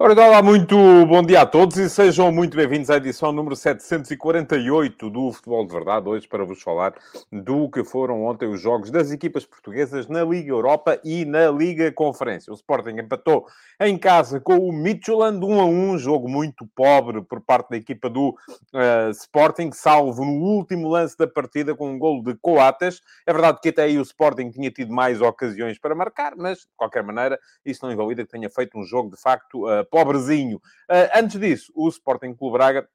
Ora, 0.00 0.12
olá, 0.12 0.40
muito 0.40 0.76
bom 1.06 1.20
dia 1.24 1.40
a 1.40 1.46
todos 1.46 1.76
e 1.76 1.90
sejam 1.90 2.30
muito 2.30 2.56
bem-vindos 2.56 2.88
à 2.88 2.98
edição 2.98 3.32
número 3.32 3.56
748 3.56 5.10
do 5.10 5.32
Futebol 5.32 5.66
de 5.66 5.72
Verdade. 5.72 6.08
Hoje 6.08 6.28
para 6.28 6.44
vos 6.44 6.62
falar 6.62 6.94
do 7.32 7.68
que 7.68 7.82
foram 7.82 8.22
ontem 8.22 8.48
os 8.48 8.60
jogos 8.60 8.92
das 8.92 9.10
equipas 9.10 9.44
portuguesas 9.44 10.06
na 10.06 10.22
Liga 10.22 10.50
Europa 10.50 11.00
e 11.04 11.24
na 11.24 11.50
Liga 11.50 11.90
Conferência. 11.90 12.52
O 12.52 12.54
Sporting 12.54 12.90
empatou 12.90 13.48
em 13.80 13.98
casa 13.98 14.38
com 14.38 14.58
o 14.58 14.72
Midtjylland 14.72 15.44
1 15.44 15.60
a 15.60 15.64
1, 15.64 15.98
jogo 15.98 16.28
muito 16.28 16.64
pobre 16.76 17.20
por 17.20 17.40
parte 17.40 17.70
da 17.70 17.76
equipa 17.76 18.08
do 18.08 18.28
uh, 18.28 19.10
Sporting, 19.10 19.72
salvo 19.72 20.24
no 20.24 20.44
último 20.44 20.88
lance 20.88 21.18
da 21.18 21.26
partida 21.26 21.74
com 21.74 21.90
um 21.90 21.98
golo 21.98 22.22
de 22.22 22.36
Coates. 22.36 23.02
É 23.26 23.32
verdade 23.32 23.58
que 23.60 23.70
até 23.70 23.82
aí 23.82 23.98
o 23.98 24.02
Sporting 24.02 24.50
tinha 24.50 24.70
tido 24.70 24.92
mais 24.92 25.20
ocasiões 25.20 25.76
para 25.76 25.92
marcar, 25.92 26.36
mas 26.36 26.58
de 26.60 26.68
qualquer 26.76 27.02
maneira 27.02 27.36
isso 27.66 27.84
não 27.84 27.92
invalida 27.92 28.24
que 28.24 28.30
tenha 28.30 28.48
feito 28.48 28.78
um 28.78 28.84
jogo 28.84 29.10
de 29.10 29.20
facto 29.20 29.66
uh, 29.66 29.87
pobrezinho. 29.90 30.56
Uh, 30.90 31.10
antes 31.14 31.38
disso, 31.38 31.72
o 31.74 31.88
Sporting 31.88 32.34
Clube 32.34 32.58
Braga 32.58 32.88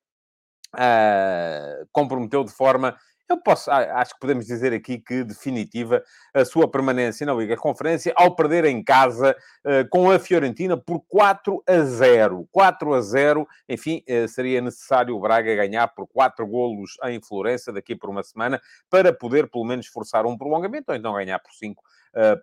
uh, 0.76 1.88
comprometeu 1.92 2.44
de 2.44 2.52
forma, 2.52 2.96
eu 3.30 3.42
posso, 3.42 3.72
acho 3.72 4.14
que 4.14 4.20
podemos 4.20 4.46
dizer 4.46 4.74
aqui 4.74 5.00
que 5.00 5.24
definitiva, 5.24 6.04
a 6.34 6.44
sua 6.44 6.70
permanência 6.70 7.26
na 7.26 7.34
Liga 7.34 7.56
Conferência 7.56 8.14
ao 8.16 8.36
perder 8.36 8.66
em 8.66 8.84
casa 8.84 9.36
uh, 9.66 9.90
com 9.90 10.12
a 10.12 10.20
Fiorentina 10.20 10.78
por 10.78 11.02
4 11.08 11.64
a 11.68 11.80
0. 11.80 12.48
4 12.52 12.94
a 12.94 13.02
0, 13.02 13.48
enfim, 13.70 14.04
seria 14.28 14.62
necessário 14.62 15.16
o 15.16 15.20
Braga 15.20 15.56
ganhar 15.56 15.88
por 15.88 16.06
4 16.08 16.46
golos 16.46 16.98
em 17.06 17.22
Florença 17.22 17.72
daqui 17.72 17.96
por 17.96 18.10
uma 18.10 18.24
semana 18.24 18.62
para 18.90 19.14
poder 19.14 19.50
pelo 19.50 19.66
menos 19.66 19.88
forçar 19.88 20.26
um 20.26 20.38
prolongamento 20.38 20.92
ou 20.92 20.98
então 20.98 21.14
ganhar 21.14 21.40
por 21.40 21.54
5 21.54 21.82
uh, 21.82 21.84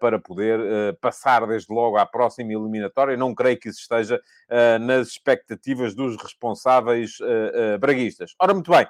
para 0.00 0.18
poder 0.18 0.58
uh, 0.58 0.96
passar 1.00 1.46
desde 1.46 1.72
logo 1.72 1.96
à 1.96 2.04
próxima 2.04 2.52
eliminatória. 2.52 3.16
Não 3.16 3.34
creio 3.34 3.58
que 3.58 3.68
isso 3.68 3.80
esteja 3.80 4.16
uh, 4.16 4.78
nas 4.80 5.08
expectativas 5.08 5.94
dos 5.94 6.16
responsáveis 6.20 7.18
braguistas. 7.80 8.34
Ora, 8.38 8.52
muito 8.54 8.70
bem, 8.70 8.86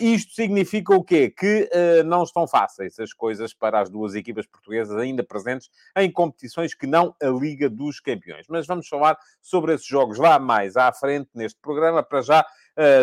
isto 0.00 0.34
significa 0.34 0.94
o 0.94 1.04
quê? 1.04 1.30
Que 1.30 1.68
não 2.04 2.22
estão 2.22 2.46
fáceis 2.46 2.98
as 2.98 3.12
coisas 3.12 3.52
para 3.54 3.80
as 3.80 3.90
duas 3.90 4.14
equipas 4.14 4.46
portuguesas 4.46 4.96
ainda 4.96 5.22
presentes 5.22 5.70
em 5.96 6.10
competições 6.10 6.74
que 6.74 6.86
não 6.86 7.14
a 7.22 7.28
Liga 7.28 7.68
dos 7.68 8.00
Campeões. 8.00 8.46
Mas 8.48 8.66
vamos 8.66 8.88
falar 8.88 9.18
sobre 9.40 9.74
esses 9.74 9.86
jogos 9.86 10.18
lá 10.18 10.38
mais 10.38 10.76
à 10.76 10.92
frente 10.92 11.30
neste 11.34 11.60
programa. 11.60 12.02
Para 12.02 12.22
já, 12.22 12.46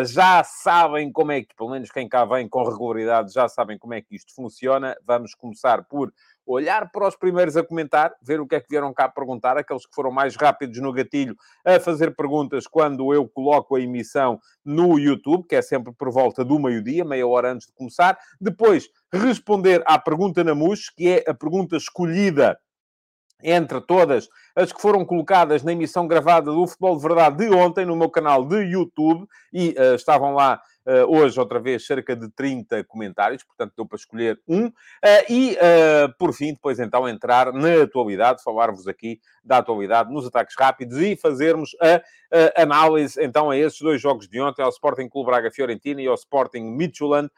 já 0.06 0.42
sabem 0.44 1.10
como 1.12 1.32
é 1.32 1.42
que, 1.42 1.54
pelo 1.54 1.70
menos 1.70 1.90
quem 1.90 2.08
cá 2.08 2.24
vem 2.24 2.48
com 2.48 2.64
regularidade, 2.64 3.32
já 3.32 3.48
sabem 3.48 3.78
como 3.78 3.94
é 3.94 4.02
que 4.02 4.14
isto 4.16 4.34
funciona. 4.34 4.96
Vamos 5.04 5.34
começar 5.34 5.84
por 5.84 6.12
olhar 6.46 6.90
para 6.90 7.08
os 7.08 7.16
primeiros 7.16 7.56
a 7.56 7.64
comentar, 7.64 8.14
ver 8.22 8.40
o 8.40 8.46
que 8.46 8.54
é 8.54 8.60
que 8.60 8.68
vieram 8.68 8.92
cá 8.92 9.08
perguntar, 9.08 9.56
aqueles 9.56 9.86
que 9.86 9.94
foram 9.94 10.10
mais 10.10 10.36
rápidos 10.36 10.80
no 10.80 10.92
gatilho 10.92 11.36
a 11.64 11.78
fazer 11.80 12.14
perguntas 12.14 12.66
quando 12.66 13.12
eu 13.14 13.28
coloco 13.28 13.76
a 13.76 13.80
emissão 13.80 14.38
no 14.64 14.98
YouTube, 14.98 15.46
que 15.48 15.56
é 15.56 15.62
sempre 15.62 15.92
por 15.92 16.10
volta 16.10 16.44
do 16.44 16.58
meio-dia, 16.58 17.04
meia 17.04 17.26
hora 17.26 17.52
antes 17.52 17.66
de 17.66 17.72
começar. 17.74 18.18
Depois, 18.40 18.88
responder 19.12 19.82
à 19.86 19.98
pergunta 19.98 20.44
na 20.44 20.54
MUS, 20.54 20.90
que 20.90 21.08
é 21.08 21.30
a 21.30 21.34
pergunta 21.34 21.76
escolhida 21.76 22.58
entre 23.42 23.80
todas 23.80 24.28
as 24.56 24.72
que 24.72 24.80
foram 24.80 25.04
colocadas 25.04 25.62
na 25.62 25.72
emissão 25.72 26.06
gravada 26.06 26.50
do 26.50 26.66
Futebol 26.66 26.96
de 26.96 27.02
Verdade 27.02 27.36
de 27.36 27.54
ontem 27.54 27.84
no 27.84 27.94
meu 27.94 28.08
canal 28.08 28.46
de 28.46 28.56
YouTube 28.62 29.26
e 29.52 29.70
uh, 29.78 29.94
estavam 29.94 30.32
lá 30.32 30.60
uh, 30.86 31.04
hoje 31.08 31.38
outra 31.38 31.60
vez 31.60 31.86
cerca 31.86 32.14
de 32.14 32.28
30 32.30 32.84
comentários, 32.84 33.42
portanto 33.42 33.72
deu 33.76 33.86
para 33.86 33.96
escolher 33.96 34.40
um. 34.46 34.66
Uh, 34.66 34.72
e 35.28 35.56
por 36.18 36.32
fim, 36.32 36.52
depois 36.52 36.78
então 36.78 37.08
entrar 37.08 37.52
na 37.52 37.82
atualidade, 37.82 38.42
falar-vos 38.42 38.86
aqui 38.88 39.20
da 39.44 39.58
atualidade 39.58 40.12
nos 40.12 40.26
ataques 40.26 40.54
rápidos 40.58 40.98
e 40.98 41.16
fazermos 41.16 41.70
a, 41.80 42.02
a, 42.56 42.62
análise 42.62 43.22
então 43.22 43.50
a 43.50 43.56
esses 43.56 43.80
dois 43.80 44.00
jogos 44.00 44.28
de 44.28 44.40
ontem, 44.40 44.62
ao 44.62 44.70
Sporting 44.70 45.08
Clube 45.08 45.30
Braga 45.30 45.50
Fiorentina 45.50 46.00
e 46.00 46.06
ao 46.06 46.14
Sporting 46.14 46.62
Midtjylland, 46.62 47.30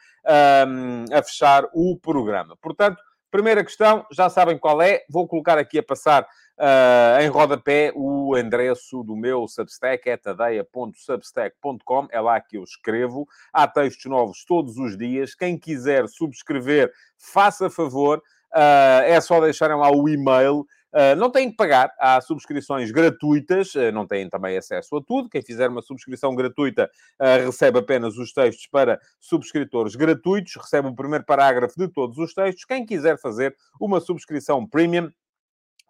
um, 0.69 1.05
a 1.13 1.23
fechar 1.23 1.69
o 1.73 1.99
programa. 1.99 2.57
Portanto, 2.57 3.01
Primeira 3.37 3.65
questão, 3.65 4.07
já 4.11 4.31
sabem 4.31 4.57
qual 4.57 4.81
é. 4.81 5.05
Vou 5.11 5.27
colocar 5.27 5.59
aqui 5.59 5.79
a 5.79 5.83
passar 5.83 6.27
uh, 6.59 7.21
em 7.21 7.29
rodapé 7.29 7.93
o 7.95 8.37
endereço 8.37 9.03
do 9.03 9.17
meu 9.17 9.47
Substack, 9.49 10.09
é 10.09 10.17
tadeia.substack.com. 10.17 12.09
É 12.11 12.21
lá 12.21 12.41
que 12.41 12.57
eu 12.57 12.65
escrevo. 12.65 13.27
Há 13.53 13.67
textos 13.69 14.07
novos 14.07 14.45
todos 14.45 14.77
os 14.77 14.97
dias. 14.97 15.35
Quem 15.35 15.59
quiser 15.59 16.09
subscrever, 16.09 16.93
faça 17.19 17.69
favor. 17.71 18.23
Uh, 18.55 19.03
é 19.05 19.21
só 19.21 19.41
deixarem 19.41 19.77
lá 19.77 19.91
o 19.91 20.09
e-mail. 20.09 20.67
Uh, 20.97 21.15
não 21.15 21.29
têm 21.29 21.51
que 21.51 21.57
pagar, 21.57 21.93
há 21.99 22.19
subscrições 22.23 22.91
gratuitas, 22.91 23.75
uh, 23.75 23.93
não 23.93 24.07
têm 24.07 24.31
também 24.31 24.57
acesso 24.57 24.97
a 24.97 25.03
tudo. 25.03 25.29
Quem 25.29 25.43
fizer 25.43 25.69
uma 25.69 25.83
subscrição 25.83 26.35
gratuita 26.35 26.91
uh, 27.21 27.45
recebe 27.45 27.81
apenas 27.81 28.17
os 28.17 28.33
textos 28.33 28.67
para 28.67 28.99
subscritores 29.21 29.95
gratuitos, 29.95 30.55
recebe 30.57 30.89
o 30.89 30.95
primeiro 30.95 31.27
parágrafo 31.27 31.75
de 31.77 31.87
todos 31.89 32.17
os 32.17 32.33
textos. 32.33 32.65
Quem 32.65 32.87
quiser 32.87 33.21
fazer 33.21 33.55
uma 33.79 34.01
subscrição 34.01 34.67
premium, 34.67 35.11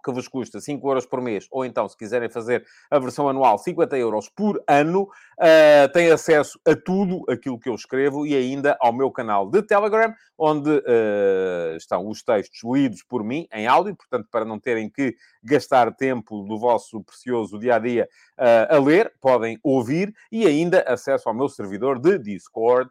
que 0.06 0.12
vos 0.12 0.28
custa 0.28 0.60
5 0.60 0.88
euros 0.88 1.04
por 1.04 1.20
mês, 1.20 1.48
ou 1.50 1.64
então, 1.64 1.88
se 1.88 1.96
quiserem 1.96 2.28
fazer 2.28 2.64
a 2.88 2.96
versão 2.96 3.28
anual, 3.28 3.58
50 3.58 3.98
euros 3.98 4.28
por 4.28 4.62
ano, 4.68 5.02
uh, 5.02 5.92
têm 5.92 6.12
acesso 6.12 6.60
a 6.64 6.76
tudo 6.76 7.24
aquilo 7.28 7.58
que 7.58 7.68
eu 7.68 7.74
escrevo 7.74 8.24
e 8.24 8.36
ainda 8.36 8.76
ao 8.80 8.92
meu 8.92 9.10
canal 9.10 9.50
de 9.50 9.60
Telegram, 9.62 10.14
onde 10.38 10.70
uh, 10.70 11.76
estão 11.76 12.06
os 12.08 12.22
textos 12.22 12.60
lidos 12.62 13.02
por 13.02 13.24
mim 13.24 13.48
em 13.52 13.66
áudio, 13.66 13.96
portanto, 13.96 14.28
para 14.30 14.44
não 14.44 14.60
terem 14.60 14.88
que 14.88 15.16
gastar 15.42 15.92
tempo 15.96 16.44
do 16.44 16.56
vosso 16.56 17.02
precioso 17.02 17.58
dia 17.58 17.74
a 17.74 17.78
dia 17.80 18.08
uh, 18.38 18.76
a 18.76 18.78
ler, 18.78 19.12
podem 19.20 19.58
ouvir 19.60 20.14
e 20.30 20.46
ainda 20.46 20.82
acesso 20.86 21.28
ao 21.28 21.34
meu 21.34 21.48
servidor 21.48 21.98
de 21.98 22.16
Discord, 22.16 22.88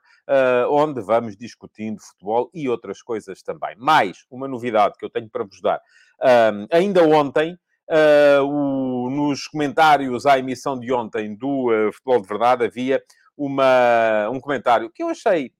onde 0.72 1.02
vamos 1.02 1.38
discutindo 1.38 2.02
futebol 2.02 2.50
e 2.52 2.68
outras 2.68 3.00
coisas 3.00 3.44
também. 3.44 3.76
Mais 3.78 4.26
uma 4.30 4.48
novidade 4.48 4.96
que 4.98 5.06
eu 5.06 5.10
tenho 5.10 5.30
para 5.30 5.44
vos 5.44 5.62
dar. 5.62 5.80
Um, 6.22 6.68
ainda 6.72 7.04
ontem, 7.04 7.58
uh, 7.90 8.44
o, 8.44 9.10
nos 9.10 9.48
comentários 9.48 10.26
à 10.26 10.40
emissão 10.40 10.80
de 10.80 10.92
ontem 10.92 11.36
do 11.36 11.70
uh, 11.70 11.92
Futebol 11.94 12.22
de 12.22 12.28
Verdade, 12.28 12.66
havia 12.66 13.02
uma, 13.38 14.30
um 14.30 14.40
comentário 14.40 14.90
que 14.90 15.04
eu 15.04 15.10
achei 15.10 15.52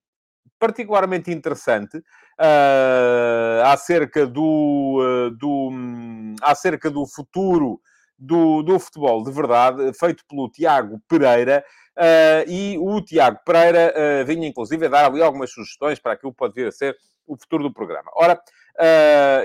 particularmente 0.58 1.32
interessante 1.32 1.98
uh, 1.98 3.64
acerca, 3.66 4.26
do, 4.26 5.30
do, 5.38 5.70
um, 5.70 6.36
acerca 6.42 6.90
do 6.90 7.06
futuro 7.06 7.80
do, 8.18 8.64
do 8.64 8.80
futebol 8.80 9.24
de 9.24 9.32
verdade, 9.32 9.94
feito 9.94 10.24
pelo 10.28 10.50
Tiago 10.50 11.02
Pereira. 11.08 11.64
Uh, 11.98 12.50
e 12.50 12.78
o 12.78 13.02
Tiago 13.02 13.40
Pereira 13.46 13.94
uh, 13.96 14.26
vinha, 14.26 14.48
inclusive, 14.48 14.86
a 14.86 14.90
dar 14.90 15.06
ali 15.06 15.22
algumas 15.22 15.52
sugestões 15.52 16.00
para 16.00 16.14
aquilo 16.14 16.32
que 16.32 16.38
pode 16.38 16.54
vir 16.54 16.68
a 16.68 16.72
ser 16.72 16.96
o 17.26 17.38
futuro 17.38 17.64
do 17.64 17.74
programa. 17.74 18.12
Ora, 18.16 18.34
uh, 18.34 18.40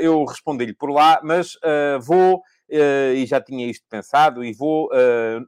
eu 0.00 0.24
respondi-lhe 0.24 0.74
por 0.74 0.90
lá, 0.90 1.20
mas 1.22 1.52
vou, 2.02 2.42
e 2.68 3.24
já 3.26 3.40
tinha 3.40 3.66
isto 3.66 3.84
pensado, 3.88 4.44
e 4.44 4.52
vou, 4.52 4.88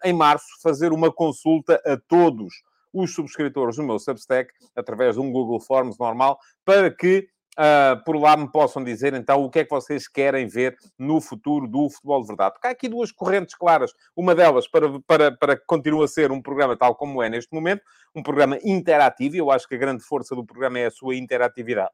em 0.04 0.12
março, 0.12 0.46
fazer 0.62 0.92
uma 0.92 1.12
consulta 1.12 1.80
a 1.84 1.96
todos 1.96 2.52
os 2.92 3.14
subscritores 3.14 3.76
do 3.76 3.82
meu 3.82 3.98
Substack, 3.98 4.52
através 4.76 5.14
de 5.14 5.20
um 5.20 5.32
Google 5.32 5.60
Forms 5.60 5.98
normal, 5.98 6.38
para 6.64 6.90
que 6.90 7.28
Uh, 7.52 8.02
por 8.06 8.16
lá 8.16 8.34
me 8.34 8.50
possam 8.50 8.82
dizer 8.82 9.12
então 9.12 9.44
o 9.44 9.50
que 9.50 9.58
é 9.58 9.64
que 9.64 9.68
vocês 9.68 10.08
querem 10.08 10.46
ver 10.46 10.74
no 10.98 11.20
futuro 11.20 11.68
do 11.68 11.90
futebol 11.90 12.22
de 12.22 12.28
verdade. 12.28 12.54
Porque 12.54 12.66
há 12.66 12.70
aqui 12.70 12.88
duas 12.88 13.12
correntes 13.12 13.54
claras. 13.54 13.92
Uma 14.16 14.34
delas 14.34 14.66
para, 14.66 14.88
para, 15.06 15.36
para 15.36 15.56
que 15.58 15.66
continue 15.66 16.02
a 16.02 16.08
ser 16.08 16.32
um 16.32 16.40
programa 16.40 16.78
tal 16.78 16.94
como 16.94 17.22
é 17.22 17.28
neste 17.28 17.52
momento, 17.52 17.82
um 18.14 18.22
programa 18.22 18.58
interativo. 18.64 19.36
Eu 19.36 19.50
acho 19.50 19.68
que 19.68 19.74
a 19.74 19.78
grande 19.78 20.02
força 20.02 20.34
do 20.34 20.46
programa 20.46 20.78
é 20.78 20.86
a 20.86 20.90
sua 20.90 21.14
interatividade. 21.14 21.90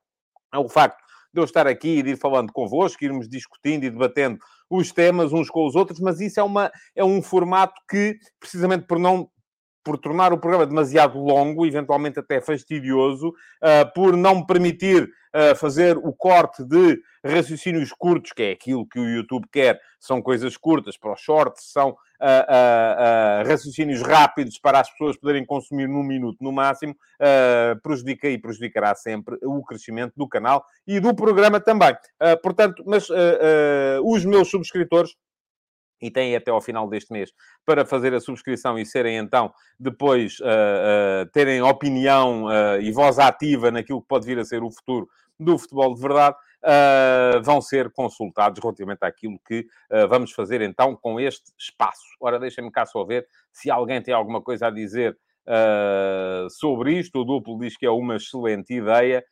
É 0.55 0.59
o 0.59 0.69
facto 0.69 1.03
de 1.33 1.41
eu 1.41 1.45
estar 1.45 1.67
aqui 1.67 1.99
e 1.99 2.03
de 2.03 2.11
ir 2.11 2.17
falando 2.17 2.53
convosco, 2.53 3.05
irmos 3.05 3.29
discutindo 3.29 3.85
e 3.85 3.91
debatendo 3.91 4.39
os 4.71 4.93
temas 4.93 5.33
uns 5.33 5.49
com 5.49 5.67
os 5.67 5.75
outros, 5.75 6.01
mas 6.01 6.21
isso 6.21 6.41
é, 6.41 6.43
uma, 6.43 6.71
é 6.95 7.05
um 7.05 7.23
formato 7.23 7.81
que, 7.89 8.19
precisamente 8.39 8.87
por 8.87 8.99
não 8.99 9.29
por 9.89 9.97
tornar 9.97 10.35
o 10.35 10.39
programa 10.39 10.67
demasiado 10.67 11.19
longo, 11.19 11.65
eventualmente 11.65 12.19
até 12.19 12.43
fastidioso, 12.43 13.29
uh, 13.29 13.91
por 13.95 14.15
não 14.15 14.45
permitir 14.45 15.05
uh, 15.05 15.57
fazer 15.57 15.97
o 15.97 16.13
corte 16.13 16.63
de 16.63 17.01
raciocínios 17.25 17.91
curtos, 17.91 18.33
que 18.35 18.43
é 18.43 18.51
aquilo 18.51 18.87
que 18.87 19.01
o 19.01 19.09
YouTube 19.09 19.47
quer, 19.51 19.81
são 19.99 20.21
coisas 20.21 20.59
curtas, 20.59 20.99
para 20.99 21.15
os 21.15 21.21
shorts 21.23 21.73
são 21.73 21.93
uh, 21.93 23.49
raciocínios 23.49 24.03
rápidos 24.03 24.59
para 24.59 24.79
as 24.79 24.91
pessoas 24.91 25.17
poderem 25.17 25.47
consumir 25.47 25.89
num 25.89 26.03
minuto 26.03 26.37
no 26.43 26.53
máximo, 26.53 26.95
prejudica 27.83 28.29
e 28.29 28.37
prejudicará 28.37 28.95
sempre 28.95 29.39
o 29.43 29.65
crescimento 29.65 30.13
do 30.19 30.29
canal 30.29 30.63
e 30.87 31.01
do 31.01 31.15
programa 31.15 31.59
também. 31.61 31.97
portanto, 32.43 32.85
mas 32.87 33.09
os 34.05 34.25
meus 34.25 34.49
subscritores 34.49 35.17
e 36.01 36.11
têm 36.11 36.35
até 36.37 36.51
ao 36.51 36.61
final 36.61 36.89
deste 36.89 37.13
mês 37.13 37.33
para 37.65 37.85
fazer 37.85 38.15
a 38.15 38.21
subscrição 38.21 38.79
e 38.79 38.87
serem 38.87 39.17
então 39.17 39.53
depois 39.79 40.39
uh, 40.41 40.45
uh, 40.45 41.31
terem 41.33 41.63
opinião 41.63 42.45
uh, 42.45 42.81
e 42.81 42.91
voz 42.93 43.19
ativa 43.19 43.71
naquilo 43.71 44.01
que 44.01 44.09
pode 44.09 44.27
vir 44.27 44.39
a 44.39 44.45
ser 44.45 44.63
o 44.63 44.71
futuro 44.71 45.09
do 45.41 45.57
futebol 45.57 45.95
de 45.95 46.01
verdade, 46.01 46.35
vão 47.45 47.61
ser 47.61 47.93
consultados 47.93 48.61
relativamente 48.61 49.05
àquilo 49.05 49.39
que 49.47 49.65
vamos 50.09 50.33
fazer 50.33 50.61
então 50.63 50.97
com 50.97 51.21
este 51.21 51.53
espaço. 51.57 52.03
Ora, 52.21 52.41
deixem-me 52.41 52.73
cá 52.73 52.85
só 52.85 53.05
ver 53.05 53.25
se 53.53 53.71
alguém 53.71 54.03
tem 54.03 54.13
alguma 54.13 54.43
coisa 54.43 54.67
a 54.67 54.71
dizer 54.71 55.17
sobre 56.51 56.99
isto. 56.99 57.21
O 57.21 57.25
duplo 57.25 57.57
diz 57.57 57.77
que 57.77 57.87
é 57.87 57.91
uma 57.91 58.17
excelente 58.17 58.75
ideia 58.75 59.25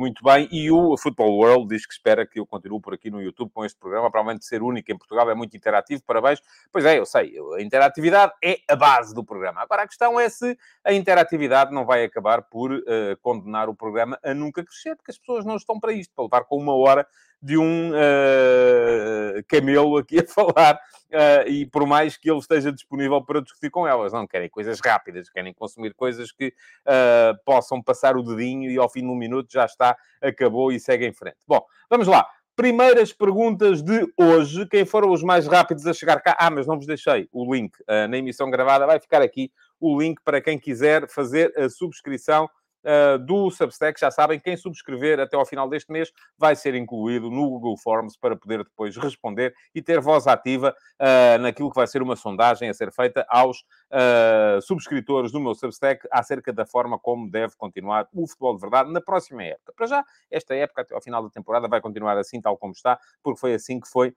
muito 0.00 0.24
bem. 0.24 0.48
E 0.50 0.70
o 0.70 0.96
Football 0.96 1.36
World 1.36 1.68
diz 1.68 1.86
que 1.86 1.92
espera 1.92 2.26
que 2.26 2.40
eu 2.40 2.46
continue 2.46 2.80
por 2.80 2.94
aqui 2.94 3.10
no 3.10 3.20
YouTube 3.20 3.50
com 3.52 3.64
este 3.64 3.78
programa. 3.78 4.10
Provavelmente 4.10 4.46
ser 4.46 4.62
único 4.62 4.90
em 4.90 4.96
Portugal 4.96 5.30
é 5.30 5.34
muito 5.34 5.54
interativo. 5.54 6.02
Parabéns. 6.06 6.40
Pois 6.72 6.86
é, 6.86 6.98
eu 6.98 7.04
sei. 7.04 7.34
A 7.54 7.60
interatividade 7.60 8.32
é 8.42 8.56
a 8.66 8.74
base 8.74 9.14
do 9.14 9.22
programa. 9.22 9.60
Agora, 9.60 9.82
a 9.82 9.86
questão 9.86 10.18
é 10.18 10.28
se 10.30 10.58
a 10.82 10.92
interatividade 10.92 11.72
não 11.72 11.84
vai 11.84 12.02
acabar 12.02 12.40
por 12.42 12.72
uh, 12.72 12.82
condenar 13.20 13.68
o 13.68 13.74
programa 13.74 14.18
a 14.24 14.32
nunca 14.32 14.64
crescer, 14.64 14.96
porque 14.96 15.10
as 15.10 15.18
pessoas 15.18 15.44
não 15.44 15.56
estão 15.56 15.78
para 15.78 15.92
isto, 15.92 16.14
para 16.14 16.24
levar 16.24 16.44
com 16.44 16.56
uma 16.56 16.74
hora 16.74 17.06
de 17.42 17.56
um 17.56 17.90
uh, 17.90 19.42
camelo 19.48 19.96
aqui 19.96 20.18
a 20.18 20.26
falar, 20.28 20.74
uh, 20.74 21.48
e 21.48 21.66
por 21.66 21.86
mais 21.86 22.16
que 22.16 22.30
ele 22.30 22.38
esteja 22.38 22.70
disponível 22.70 23.22
para 23.22 23.40
discutir 23.40 23.70
com 23.70 23.86
elas, 23.86 24.12
não 24.12 24.26
querem 24.26 24.48
coisas 24.48 24.78
rápidas, 24.80 25.30
querem 25.30 25.54
consumir 25.54 25.94
coisas 25.94 26.30
que 26.32 26.48
uh, 26.48 27.36
possam 27.44 27.82
passar 27.82 28.16
o 28.16 28.22
dedinho 28.22 28.70
e 28.70 28.76
ao 28.76 28.88
fim 28.88 29.00
de 29.00 29.08
um 29.08 29.14
minuto 29.14 29.50
já 29.50 29.64
está, 29.64 29.96
acabou 30.20 30.70
e 30.70 30.78
segue 30.78 31.06
em 31.06 31.12
frente. 31.12 31.38
Bom, 31.46 31.64
vamos 31.88 32.06
lá. 32.06 32.26
Primeiras 32.54 33.10
perguntas 33.10 33.82
de 33.82 34.06
hoje. 34.18 34.66
Quem 34.66 34.84
foram 34.84 35.10
os 35.10 35.22
mais 35.22 35.46
rápidos 35.46 35.86
a 35.86 35.94
chegar 35.94 36.20
cá? 36.20 36.36
Ah, 36.38 36.50
mas 36.50 36.66
não 36.66 36.76
vos 36.76 36.86
deixei 36.86 37.26
o 37.32 37.54
link 37.54 37.72
na 37.88 38.18
emissão 38.18 38.50
gravada. 38.50 38.86
Vai 38.86 39.00
ficar 39.00 39.22
aqui 39.22 39.50
o 39.80 39.98
link 39.98 40.20
para 40.22 40.42
quem 40.42 40.58
quiser 40.58 41.08
fazer 41.08 41.54
a 41.56 41.70
subscrição 41.70 42.50
uh, 42.84 43.18
do 43.18 43.50
Substack. 43.50 43.98
Já 44.00 44.10
sabem, 44.10 44.38
quem 44.38 44.56
subscrever 44.56 45.20
até 45.20 45.36
ao 45.36 45.44
final 45.44 45.68
deste 45.68 45.90
mês 45.90 46.10
vai 46.36 46.54
ser 46.56 46.74
incluído 46.74 47.30
no 47.30 47.48
Google 47.48 47.76
Forms 47.76 48.16
para 48.16 48.36
poder 48.36 48.64
depois 48.64 48.96
responder 48.96 49.54
e 49.74 49.82
ter 49.82 50.00
voz 50.00 50.26
ativa 50.26 50.74
uh, 51.00 51.38
naquilo 51.40 51.70
que 51.70 51.76
vai 51.76 51.86
ser 51.86 52.02
uma 52.02 52.16
sondagem 52.16 52.68
a 52.68 52.74
ser 52.74 52.92
feita 52.92 53.26
aos 53.28 53.60
uh, 53.60 54.60
subscritores 54.62 55.32
do 55.32 55.40
meu 55.40 55.54
Substack 55.54 56.06
acerca 56.10 56.52
da 56.52 56.66
forma 56.66 56.98
como 56.98 57.30
deve 57.30 57.54
continuar 57.56 58.08
o 58.12 58.26
futebol 58.26 58.54
de 58.54 58.60
verdade 58.60 58.92
na 58.92 59.00
próxima 59.00 59.42
época. 59.44 59.72
Para 59.76 59.86
já, 59.86 60.04
esta 60.30 60.54
época, 60.54 60.82
até 60.82 60.94
ao 60.94 61.00
final 61.00 61.22
da 61.22 61.30
temporada, 61.30 61.68
vai 61.68 61.80
continuar 61.80 62.16
assim, 62.18 62.40
tal 62.40 62.56
como 62.56 62.72
está, 62.72 62.98
porque 63.22 63.40
foi 63.40 63.54
assim 63.54 63.80
que 63.80 63.88
foi 63.88 64.14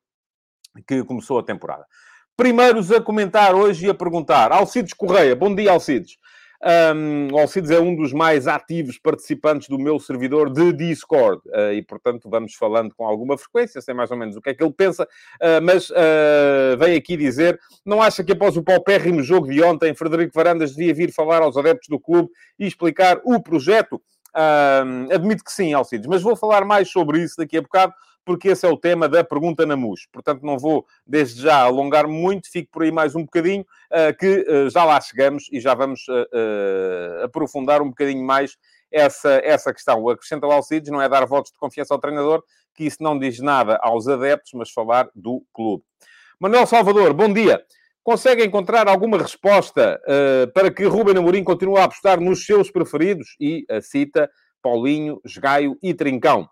que 0.88 1.04
começou 1.04 1.39
a 1.39 1.44
temporada. 1.44 1.86
Primeiros 2.36 2.92
a 2.92 3.00
comentar 3.00 3.54
hoje 3.54 3.86
e 3.86 3.89
a 3.89 3.94
perguntar. 3.94 4.51
Alcides 4.51 4.94
Correia, 4.94 5.36
bom 5.36 5.54
dia, 5.54 5.71
Alcides. 5.71 6.18
Um, 6.65 7.38
Alcides 7.38 7.71
é 7.71 7.80
um 7.80 7.94
dos 7.94 8.13
mais 8.13 8.48
ativos 8.48 8.98
participantes 8.98 9.68
do 9.68 9.77
meu 9.77 10.00
servidor 10.00 10.50
de 10.50 10.71
Discord 10.71 11.42
uh, 11.50 11.74
e, 11.74 11.81
portanto, 11.81 12.30
vamos 12.30 12.56
falando 12.56 12.95
com 12.95 13.06
alguma 13.06 13.38
frequência, 13.38 13.81
sei 13.81 13.94
mais 13.94 14.10
ou 14.12 14.18
menos 14.18 14.38
o 14.38 14.42
que 14.42 14.51
é 14.51 14.54
que 14.54 14.63
ele 14.63 14.71
pensa, 14.71 15.04
uh, 15.04 15.62
mas 15.62 15.89
uh, 15.89 16.77
vem 16.80 16.95
aqui 16.95 17.18
dizer: 17.18 17.60
não 17.86 18.01
acha 18.01 18.24
que 18.24 18.31
após 18.31 18.56
o 18.56 18.63
paupérrimo 18.63 19.21
jogo 19.21 19.51
de 19.51 19.62
ontem, 19.62 19.94
Frederico 19.94 20.31
Varandas 20.33 20.74
devia 20.74 20.94
vir 20.94 21.12
falar 21.12 21.42
aos 21.42 21.57
adeptos 21.57 21.89
do 21.89 22.00
clube 22.00 22.30
e 22.57 22.66
explicar 22.66 23.19
o 23.25 23.42
projeto? 23.42 24.01
admito 25.12 25.44
que 25.44 25.51
sim, 25.51 25.75
Alcides, 25.75 26.07
mas 26.07 26.24
vou 26.24 26.36
falar 26.36 26.66
mais 26.66 26.89
sobre 26.89 27.21
isso 27.21 27.36
daqui 27.38 27.56
a 27.56 27.62
bocado 27.62 27.94
porque 28.25 28.49
esse 28.49 28.65
é 28.65 28.69
o 28.69 28.77
tema 28.77 29.07
da 29.07 29.23
pergunta 29.23 29.65
na 29.65 29.75
MUS. 29.75 30.07
Portanto, 30.11 30.43
não 30.43 30.57
vou 30.57 30.85
desde 31.05 31.41
já 31.41 31.57
alongar 31.57 32.07
muito, 32.07 32.49
fico 32.49 32.69
por 32.71 32.83
aí 32.83 32.91
mais 32.91 33.15
um 33.15 33.23
bocadinho, 33.23 33.65
uh, 33.91 34.17
que 34.17 34.45
uh, 34.47 34.69
já 34.69 34.83
lá 34.83 34.99
chegamos 35.01 35.47
e 35.51 35.59
já 35.59 35.73
vamos 35.73 36.05
uh, 36.07 37.23
aprofundar 37.23 37.81
um 37.81 37.89
bocadinho 37.89 38.25
mais 38.25 38.57
essa, 38.91 39.41
essa 39.43 39.73
questão. 39.73 40.01
O 40.01 40.09
acrescenta 40.09 40.45
ao 40.45 40.51
Alcides 40.51 40.91
não 40.91 41.01
é 41.01 41.09
dar 41.09 41.25
votos 41.25 41.51
de 41.51 41.57
confiança 41.57 41.93
ao 41.93 41.99
treinador, 41.99 42.43
que 42.73 42.85
isso 42.85 42.97
não 43.01 43.17
diz 43.17 43.39
nada 43.39 43.77
aos 43.81 44.07
adeptos, 44.07 44.53
mas 44.53 44.71
falar 44.71 45.09
do 45.13 45.43
clube. 45.53 45.83
Manuel 46.39 46.65
Salvador, 46.65 47.13
bom 47.13 47.31
dia. 47.31 47.63
Consegue 48.03 48.43
encontrar 48.43 48.87
alguma 48.87 49.17
resposta 49.17 50.01
para 50.53 50.69
que 50.69 50.83
Ruben 50.83 51.17
Amorim 51.17 51.43
continue 51.43 51.77
a 51.77 51.85
apostar 51.85 52.19
nos 52.19 52.45
seus 52.45 52.69
preferidos? 52.69 53.37
E 53.39 53.65
a 53.69 53.79
cita 53.79 54.29
Paulinho, 54.61 55.21
Esgaio 55.23 55.77
e 55.81 55.93
Trincão. 55.93 56.49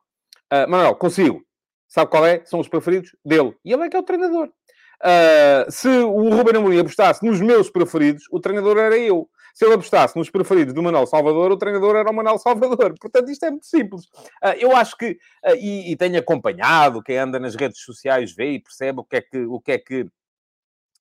Manuel, 0.69 0.95
consigo. 0.95 1.43
Sabe 1.91 2.09
qual 2.09 2.25
é? 2.25 2.41
São 2.45 2.61
os 2.61 2.69
preferidos 2.69 3.13
dele. 3.23 3.53
E 3.65 3.73
ele 3.73 3.83
é 3.83 3.89
que 3.89 3.97
é 3.97 3.99
o 3.99 4.03
treinador. 4.03 4.47
Uh, 4.47 5.69
se 5.69 5.89
o 5.89 6.29
Ruben 6.29 6.55
Amorim 6.55 6.79
apostasse 6.79 7.25
nos 7.25 7.41
meus 7.41 7.69
preferidos, 7.69 8.23
o 8.31 8.39
treinador 8.39 8.77
era 8.77 8.97
eu. 8.97 9.29
Se 9.53 9.65
ele 9.65 9.73
apostasse 9.73 10.17
nos 10.17 10.29
preferidos 10.29 10.73
do 10.73 10.81
Manuel 10.81 11.05
Salvador, 11.05 11.51
o 11.51 11.57
treinador 11.57 11.97
era 11.97 12.09
o 12.09 12.13
Manuel 12.13 12.37
Salvador. 12.37 12.95
Portanto, 12.97 13.29
isto 13.29 13.45
é 13.45 13.49
muito 13.49 13.65
simples. 13.65 14.05
Uh, 14.41 14.55
eu 14.57 14.73
acho 14.73 14.95
que, 14.95 15.17
uh, 15.45 15.55
e, 15.59 15.91
e, 15.91 15.97
tenho 15.97 16.17
acompanhado, 16.17 17.03
quem 17.03 17.17
anda 17.17 17.37
nas 17.37 17.55
redes 17.55 17.81
sociais 17.81 18.33
vê 18.33 18.51
e 18.51 18.61
percebe 18.61 19.01
o 19.01 19.03
que 19.03 19.17
é 19.17 19.21
que, 19.21 19.37
o 19.39 19.59
que, 19.59 19.71
é 19.73 19.77
que 19.77 20.05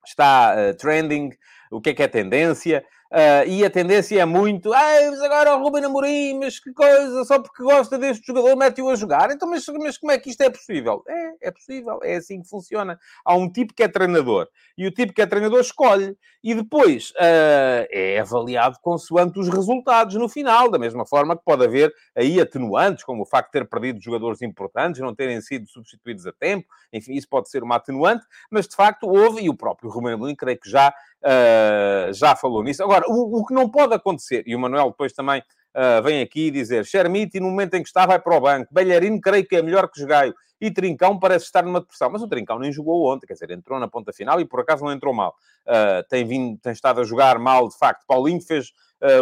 está 0.05 0.75
trending, 0.75 1.31
o 1.71 1.81
que 1.81 1.91
é 1.91 1.95
que 1.95 2.03
é 2.03 2.09
tendência. 2.09 2.85
Uh, 3.11 3.43
e 3.49 3.65
a 3.65 3.71
tendência 3.71 4.21
é 4.21 4.25
muito, 4.25 4.69
mas 4.71 5.21
agora 5.21 5.57
o 5.57 5.63
Ruben 5.63 5.85
Amorim, 5.85 6.39
mas 6.39 6.61
que 6.61 6.73
coisa, 6.73 7.25
só 7.25 7.41
porque 7.41 7.61
gosta 7.61 7.99
deste 7.99 8.25
jogador 8.25 8.55
mete-o 8.55 8.89
a 8.89 8.95
jogar. 8.95 9.33
Então, 9.33 9.51
mas, 9.51 9.67
mas 9.67 9.99
como 9.99 10.13
é 10.13 10.19
que 10.19 10.31
isto 10.31 10.43
é 10.43 10.49
possível? 10.49 11.03
É, 11.09 11.49
é 11.49 11.51
possível, 11.51 11.99
é 12.05 12.15
assim 12.15 12.41
que 12.41 12.49
funciona. 12.49 12.99
Há 13.25 13.35
um 13.35 13.51
tipo 13.51 13.75
que 13.75 13.83
é 13.83 13.89
treinador 13.89 14.47
e 14.79 14.87
o 14.87 14.93
tipo 14.93 15.13
que 15.13 15.21
é 15.21 15.27
treinador 15.27 15.61
escolhe 15.61 16.17
e 16.43 16.55
depois 16.55 17.11
uh, 17.11 17.85
é 17.91 18.21
avaliado 18.21 18.79
consoante 18.81 19.41
os 19.41 19.49
resultados 19.49 20.15
no 20.15 20.29
final, 20.29 20.71
da 20.71 20.79
mesma 20.79 21.05
forma 21.05 21.37
que 21.37 21.45
pode 21.45 21.65
haver 21.65 21.93
aí 22.17 22.41
atenuantes, 22.41 23.03
como 23.03 23.23
o 23.23 23.27
facto 23.27 23.49
de 23.49 23.59
ter 23.59 23.69
perdido 23.69 24.01
jogadores 24.01 24.41
importantes, 24.41 25.01
não 25.01 25.15
terem 25.15 25.41
sido 25.41 25.69
substituídos 25.69 26.27
a 26.27 26.33
tempo, 26.33 26.67
enfim, 26.93 27.15
isso 27.15 27.29
pode 27.29 27.51
ser 27.51 27.63
uma 27.65 27.77
atenuante, 27.77 28.25
mas 28.51 28.69
de 28.69 28.77
facto 28.77 29.09
houve, 29.09 29.43
e 29.43 29.51
o 29.51 29.55
próprio 29.57 29.91
Ruben 29.91 30.15
Amorim 30.15 30.37
creio 30.37 30.59
que 30.59 30.71
já 30.71 30.95
uh, 31.25 32.13
já 32.13 32.35
falou 32.35 32.63
nisso. 32.63 32.83
Agora, 32.83 33.05
o, 33.09 33.41
o, 33.41 33.47
que 33.47 33.55
não 33.55 33.69
pode 33.69 33.95
acontecer, 33.95 34.43
e 34.47 34.55
o 34.55 34.59
Manuel 34.59 34.91
depois 34.91 35.13
também 35.13 35.41
uh, 35.41 36.03
vem 36.03 36.23
aqui 36.23 36.51
dizer, 36.51 36.85
Chermiti, 36.85 37.41
no 37.41 37.51
momento 37.51 37.75
em 37.75 37.83
que 37.83 37.89
está, 37.89 38.07
vai 38.07 38.19
para 38.19 38.37
o 38.37 38.41
banco. 38.41 38.73
Belharino, 38.73 39.21
creio 39.21 39.47
que 39.47 39.57
é 39.57 39.63
melhor 39.63 39.89
que 39.89 40.01
Jogaio. 40.01 40.35
E 40.61 40.71
Trincão 40.71 41.19
parece 41.19 41.47
estar 41.47 41.63
numa 41.63 41.81
depressão. 41.81 42.11
Mas 42.11 42.23
o 42.23 42.29
Trincão 42.29 42.59
nem 42.59 42.71
jogou 42.71 43.11
ontem, 43.11 43.27
quer 43.27 43.33
dizer, 43.33 43.51
entrou 43.51 43.81
na 43.81 43.89
ponta 43.89 44.13
final 44.13 44.41
e 44.41 44.45
por 44.45 44.61
acaso 44.61 44.85
não 44.85 44.93
entrou 44.93 45.15
mal. 45.15 45.35
Uh, 45.67 46.07
tem, 46.09 46.25
vindo, 46.25 46.59
tem 46.59 46.73
estado 46.73 47.01
a 47.01 47.05
jogar 47.05 47.39
mal, 47.39 47.69
de 47.69 47.79
facto. 47.79 48.05
Paulinho 48.07 48.41
fez 48.41 48.73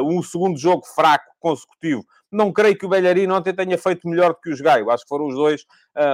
um 0.04 0.20
segundo 0.24 0.58
jogo 0.58 0.84
fraco 0.84 1.32
consecutivo. 1.38 2.04
Não 2.32 2.52
creio 2.52 2.76
que 2.76 2.84
o 2.84 2.88
Belharino 2.88 3.32
ontem 3.32 3.54
tenha 3.54 3.78
feito 3.78 4.08
melhor 4.08 4.30
do 4.30 4.40
que 4.40 4.50
o 4.50 4.56
Jogaio. 4.56 4.90
Acho 4.90 5.04
que 5.04 5.08
foram 5.08 5.28
os 5.28 5.36
dois 5.36 5.64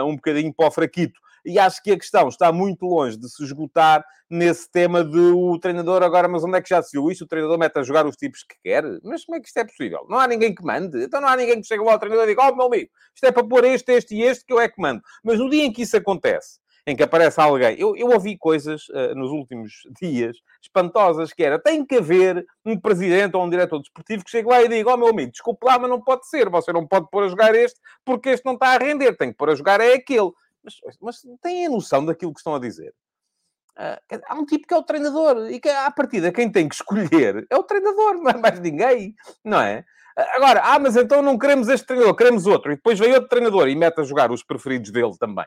um 0.06 0.16
bocadinho 0.16 0.52
para 0.52 0.68
o 0.68 0.70
fraquito. 0.70 1.18
E 1.44 1.58
acho 1.58 1.82
que 1.82 1.92
a 1.92 1.98
questão 1.98 2.28
está 2.28 2.52
muito 2.52 2.86
longe 2.86 3.16
de 3.18 3.28
se 3.28 3.42
esgotar 3.44 4.04
nesse 4.30 4.70
tema 4.70 5.04
de 5.04 5.18
o 5.18 5.58
treinador 5.58 6.02
agora, 6.02 6.26
mas 6.26 6.42
onde 6.42 6.56
é 6.56 6.62
que 6.62 6.68
já 6.68 6.82
se 6.82 6.92
viu 6.92 7.10
isso? 7.10 7.24
O 7.24 7.28
treinador 7.28 7.58
mete 7.58 7.78
a 7.78 7.82
jogar 7.82 8.06
os 8.06 8.16
tipos 8.16 8.42
que 8.42 8.56
quer? 8.62 8.82
Mas 9.02 9.24
como 9.24 9.36
é 9.36 9.40
que 9.40 9.48
isto 9.48 9.58
é 9.58 9.64
possível? 9.64 10.06
Não 10.08 10.18
há 10.18 10.26
ninguém 10.26 10.54
que 10.54 10.64
mande? 10.64 11.04
Então 11.04 11.20
não 11.20 11.28
há 11.28 11.36
ninguém 11.36 11.60
que 11.60 11.66
chegue 11.66 11.84
lá 11.84 11.92
ao 11.92 11.98
treinador 11.98 12.24
e 12.24 12.28
diga, 12.28 12.48
oh 12.48 12.56
meu 12.56 12.66
amigo, 12.66 12.90
isto 13.14 13.24
é 13.24 13.32
para 13.32 13.46
pôr 13.46 13.64
este, 13.64 13.92
este 13.92 14.14
e 14.14 14.22
este 14.22 14.44
que 14.44 14.52
eu 14.52 14.60
é 14.60 14.68
que 14.68 14.80
mando. 14.80 15.02
Mas 15.22 15.38
no 15.38 15.50
dia 15.50 15.64
em 15.64 15.72
que 15.72 15.82
isso 15.82 15.96
acontece, 15.96 16.58
em 16.86 16.94
que 16.94 17.02
aparece 17.02 17.40
alguém. 17.40 17.76
Eu, 17.78 17.96
eu 17.96 18.08
ouvi 18.08 18.36
coisas 18.36 18.88
uh, 18.90 19.14
nos 19.14 19.30
últimos 19.30 19.72
dias 20.00 20.36
espantosas, 20.62 21.32
que 21.32 21.42
era, 21.42 21.58
tem 21.58 21.84
que 21.84 21.96
haver 21.96 22.44
um 22.64 22.78
presidente 22.78 23.36
ou 23.36 23.44
um 23.44 23.50
diretor 23.50 23.78
desportivo 23.80 24.24
que 24.24 24.30
chegue 24.30 24.48
lá 24.48 24.62
e 24.62 24.68
diga, 24.68 24.90
ó 24.90 24.94
oh, 24.94 24.96
meu 24.96 25.08
amigo, 25.08 25.32
desculpe 25.32 25.66
lá, 25.66 25.78
mas 25.78 25.90
não 25.90 26.00
pode 26.00 26.28
ser, 26.28 26.48
você 26.48 26.72
não 26.72 26.86
pode 26.86 27.08
pôr 27.10 27.24
a 27.24 27.28
jogar 27.28 27.54
este, 27.54 27.80
porque 28.04 28.30
este 28.30 28.44
não 28.44 28.54
está 28.54 28.68
a 28.68 28.78
render, 28.78 29.16
tem 29.16 29.30
que 29.30 29.36
pôr 29.36 29.50
a 29.50 29.54
jogar 29.54 29.80
é 29.80 29.94
aquele. 29.94 30.30
Mas, 30.64 30.96
mas 31.00 31.22
têm 31.42 31.66
a 31.66 31.70
noção 31.70 32.04
daquilo 32.04 32.32
que 32.32 32.40
estão 32.40 32.54
a 32.54 32.58
dizer? 32.58 32.94
Uh, 33.76 34.20
há 34.26 34.34
um 34.36 34.46
tipo 34.46 34.66
que 34.66 34.74
é 34.74 34.76
o 34.76 34.82
treinador 34.82 35.50
e 35.50 35.60
que, 35.60 35.68
à 35.68 35.90
partida, 35.90 36.32
quem 36.32 36.50
tem 36.50 36.68
que 36.68 36.76
escolher 36.76 37.46
é 37.50 37.56
o 37.56 37.64
treinador, 37.64 38.14
não 38.22 38.30
é 38.30 38.36
mais 38.36 38.58
ninguém, 38.60 39.14
não 39.44 39.60
é? 39.60 39.84
Agora, 40.16 40.60
ah, 40.62 40.78
mas 40.78 40.96
então 40.96 41.20
não 41.20 41.36
queremos 41.36 41.68
este 41.68 41.86
treinador, 41.86 42.14
queremos 42.14 42.46
outro. 42.46 42.72
E 42.72 42.76
depois 42.76 42.98
vem 42.98 43.12
outro 43.12 43.28
treinador 43.28 43.68
e 43.68 43.74
mete 43.74 44.00
a 44.00 44.04
jogar 44.04 44.30
os 44.30 44.44
preferidos 44.44 44.92
dele 44.92 45.16
também. 45.18 45.46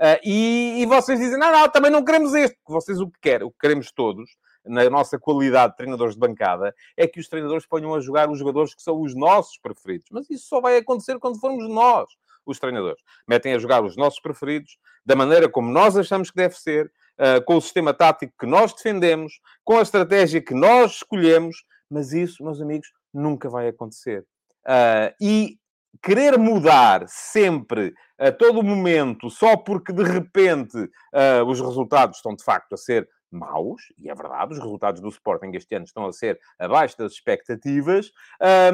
Uh, 0.00 0.18
e, 0.24 0.82
e, 0.82 0.86
vocês 0.86 1.18
dizem, 1.18 1.38
não, 1.38 1.52
não, 1.52 1.68
também 1.68 1.90
não 1.92 2.04
queremos 2.04 2.34
este. 2.34 2.58
Vocês 2.66 2.98
o 3.00 3.08
que 3.08 3.20
querem, 3.20 3.46
o 3.46 3.50
que 3.50 3.58
queremos 3.58 3.92
todos, 3.92 4.30
na 4.64 4.90
nossa 4.90 5.18
qualidade 5.18 5.72
de 5.72 5.76
treinadores 5.76 6.14
de 6.14 6.20
bancada, 6.20 6.74
é 6.96 7.06
que 7.06 7.20
os 7.20 7.28
treinadores 7.28 7.66
ponham 7.66 7.94
a 7.94 8.00
jogar 8.00 8.28
os 8.28 8.38
jogadores 8.38 8.74
que 8.74 8.82
são 8.82 9.00
os 9.00 9.14
nossos 9.14 9.58
preferidos. 9.58 10.08
Mas 10.10 10.28
isso 10.28 10.48
só 10.48 10.60
vai 10.60 10.76
acontecer 10.78 11.18
quando 11.20 11.38
formos 11.38 11.68
nós 11.68 12.08
os 12.46 12.58
treinadores. 12.58 13.02
Metem 13.28 13.54
a 13.54 13.58
jogar 13.58 13.84
os 13.84 13.96
nossos 13.96 14.20
preferidos, 14.20 14.78
da 15.04 15.16
maneira 15.16 15.48
como 15.48 15.70
nós 15.70 15.96
achamos 15.96 16.30
que 16.30 16.36
deve 16.36 16.54
ser, 16.54 16.86
uh, 17.18 17.44
com 17.44 17.56
o 17.56 17.60
sistema 17.60 17.92
tático 17.94 18.32
que 18.38 18.46
nós 18.46 18.72
defendemos, 18.72 19.40
com 19.64 19.78
a 19.78 19.82
estratégia 19.82 20.40
que 20.40 20.54
nós 20.54 20.96
escolhemos, 20.96 21.64
mas 21.90 22.12
isso, 22.12 22.44
meus 22.44 22.60
amigos, 22.60 22.88
nunca 23.12 23.48
vai 23.48 23.68
acontecer. 23.68 24.24
Uh, 24.66 25.14
e 25.20 25.58
querer 26.02 26.38
mudar 26.38 27.04
sempre, 27.08 27.94
a 28.18 28.30
todo 28.30 28.62
momento, 28.62 29.30
só 29.30 29.56
porque 29.56 29.92
de 29.92 30.02
repente 30.02 30.76
uh, 30.76 31.44
os 31.46 31.60
resultados 31.60 32.18
estão 32.18 32.34
de 32.34 32.44
facto 32.44 32.74
a 32.74 32.76
ser 32.76 33.08
maus, 33.30 33.82
e 33.98 34.10
é 34.10 34.14
verdade, 34.14 34.52
os 34.52 34.58
resultados 34.58 35.00
do 35.00 35.08
Sporting 35.08 35.52
este 35.54 35.74
ano 35.74 35.84
estão 35.84 36.06
a 36.06 36.12
ser 36.12 36.38
abaixo 36.58 36.98
das 36.98 37.12
expectativas, 37.12 38.10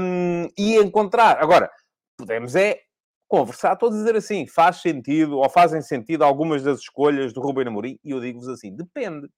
um, 0.01 0.49
e 0.57 0.77
encontrar. 0.77 1.39
Agora, 1.43 1.71
podemos 2.17 2.57
é 2.57 2.81
conversar 3.29 3.77
todos 3.77 3.99
dizer 3.99 4.17
assim, 4.17 4.47
faz 4.47 4.77
sentido, 4.77 5.39
ou 5.39 5.49
fazem 5.51 5.81
sentido 5.83 6.25
algumas 6.25 6.63
das 6.63 6.81
escolhas 6.81 7.33
do 7.33 7.41
Ruben 7.41 7.67
Amorim, 7.67 7.99
e 8.05 8.11
eu 8.11 8.21
digo-vos 8.21 8.49
assim, 8.49 8.75
depende. 8.75 9.29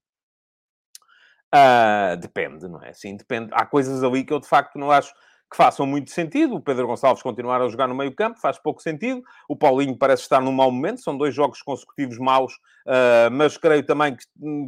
Uh, 1.54 2.16
depende, 2.20 2.68
não 2.68 2.82
é? 2.82 2.92
Sim, 2.92 3.16
depende. 3.16 3.50
Há 3.52 3.64
coisas 3.64 4.02
ali 4.04 4.24
que 4.24 4.32
eu 4.32 4.40
de 4.40 4.46
facto 4.46 4.78
não 4.78 4.90
acho 4.90 5.14
que 5.50 5.56
façam 5.56 5.86
muito 5.86 6.10
sentido. 6.10 6.56
O 6.56 6.60
Pedro 6.60 6.86
Gonçalves 6.86 7.22
continuar 7.22 7.62
a 7.62 7.68
jogar 7.68 7.88
no 7.88 7.94
meio 7.94 8.14
campo 8.14 8.38
faz 8.38 8.58
pouco 8.58 8.82
sentido. 8.82 9.22
O 9.48 9.56
Paulinho 9.56 9.96
parece 9.96 10.22
estar 10.22 10.40
num 10.40 10.52
mau 10.52 10.70
momento. 10.70 11.00
São 11.00 11.16
dois 11.16 11.34
jogos 11.34 11.62
consecutivos 11.62 12.18
maus, 12.18 12.52
uh, 12.86 13.30
mas 13.32 13.56
creio 13.56 13.82
também 13.84 14.14
que, 14.14 14.24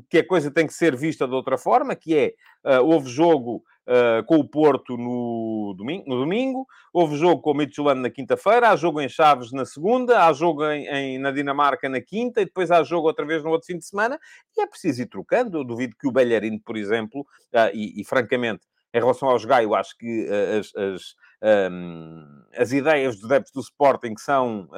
que, 0.09 0.19
a 0.19 0.27
coisa 0.27 0.51
tem 0.51 0.67
que 0.67 0.73
ser 0.73 0.97
vista 0.97 1.29
de 1.29 1.35
outra 1.35 1.59
forma, 1.59 1.95
que 1.95 2.17
é, 2.17 2.33
uh, 2.65 2.83
houve 2.83 3.11
jogo 3.11 3.63
Uh, 3.91 4.23
com 4.25 4.37
o 4.37 4.49
Porto 4.49 4.97
no 4.97 5.75
domingo, 5.77 6.05
no 6.07 6.21
domingo, 6.21 6.65
houve 6.93 7.17
jogo 7.17 7.43
com 7.43 7.51
o 7.51 7.55
Midtjylland 7.55 8.01
na 8.01 8.09
quinta-feira, 8.09 8.69
há 8.69 8.77
jogo 8.77 9.01
em 9.01 9.09
Chaves 9.09 9.51
na 9.51 9.65
segunda, 9.65 10.25
há 10.25 10.33
jogo 10.33 10.65
em, 10.71 10.87
em, 10.87 11.19
na 11.19 11.33
Dinamarca 11.33 11.89
na 11.89 12.01
quinta 12.01 12.41
e 12.41 12.45
depois 12.45 12.71
há 12.71 12.85
jogo 12.85 13.09
outra 13.09 13.27
vez 13.27 13.43
no 13.43 13.51
outro 13.51 13.67
fim 13.67 13.77
de 13.77 13.85
semana 13.85 14.17
e 14.57 14.61
é 14.61 14.67
preciso 14.69 15.03
ir 15.03 15.07
trocando. 15.07 15.59
Eu 15.59 15.65
duvido 15.65 15.97
que 15.99 16.07
o 16.07 16.13
Belharino, 16.13 16.61
por 16.65 16.77
exemplo, 16.77 17.23
uh, 17.23 17.75
e, 17.75 18.01
e, 18.01 18.05
francamente 18.05 18.63
em 18.95 19.01
relação 19.01 19.29
aos 19.29 19.45
Gaio, 19.45 19.75
acho 19.75 19.99
que 19.99 20.29
uh, 20.29 20.61
as, 20.61 20.73
as, 20.77 21.73
um, 21.73 22.45
as, 22.57 22.71
ideias 22.71 23.17
dos 23.17 23.25
adeptos 23.25 23.53
do 23.53 23.61
Sporting 23.61 24.15
são. 24.19 24.69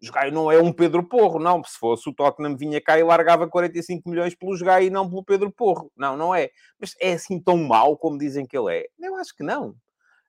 Gaio 0.00 0.32
não 0.32 0.50
é 0.50 0.60
um 0.60 0.72
Pedro 0.72 1.02
Porro, 1.02 1.38
não. 1.38 1.62
Se 1.64 1.76
fosse 1.78 2.08
o 2.08 2.14
Tottenham 2.14 2.56
vinha 2.56 2.80
cá 2.80 2.98
e 2.98 3.02
largava 3.02 3.48
45 3.48 4.08
milhões 4.08 4.34
pelos 4.34 4.62
Gaio 4.62 4.86
e 4.86 4.90
não 4.90 5.08
pelo 5.08 5.24
Pedro 5.24 5.50
Porro. 5.50 5.90
Não, 5.96 6.16
não 6.16 6.34
é. 6.34 6.50
Mas 6.80 6.94
é 7.00 7.14
assim 7.14 7.40
tão 7.40 7.56
mau 7.56 7.96
como 7.96 8.18
dizem 8.18 8.46
que 8.46 8.56
ele 8.56 8.76
é? 8.76 8.86
Eu 9.00 9.16
acho 9.16 9.34
que 9.34 9.42
não. 9.42 9.74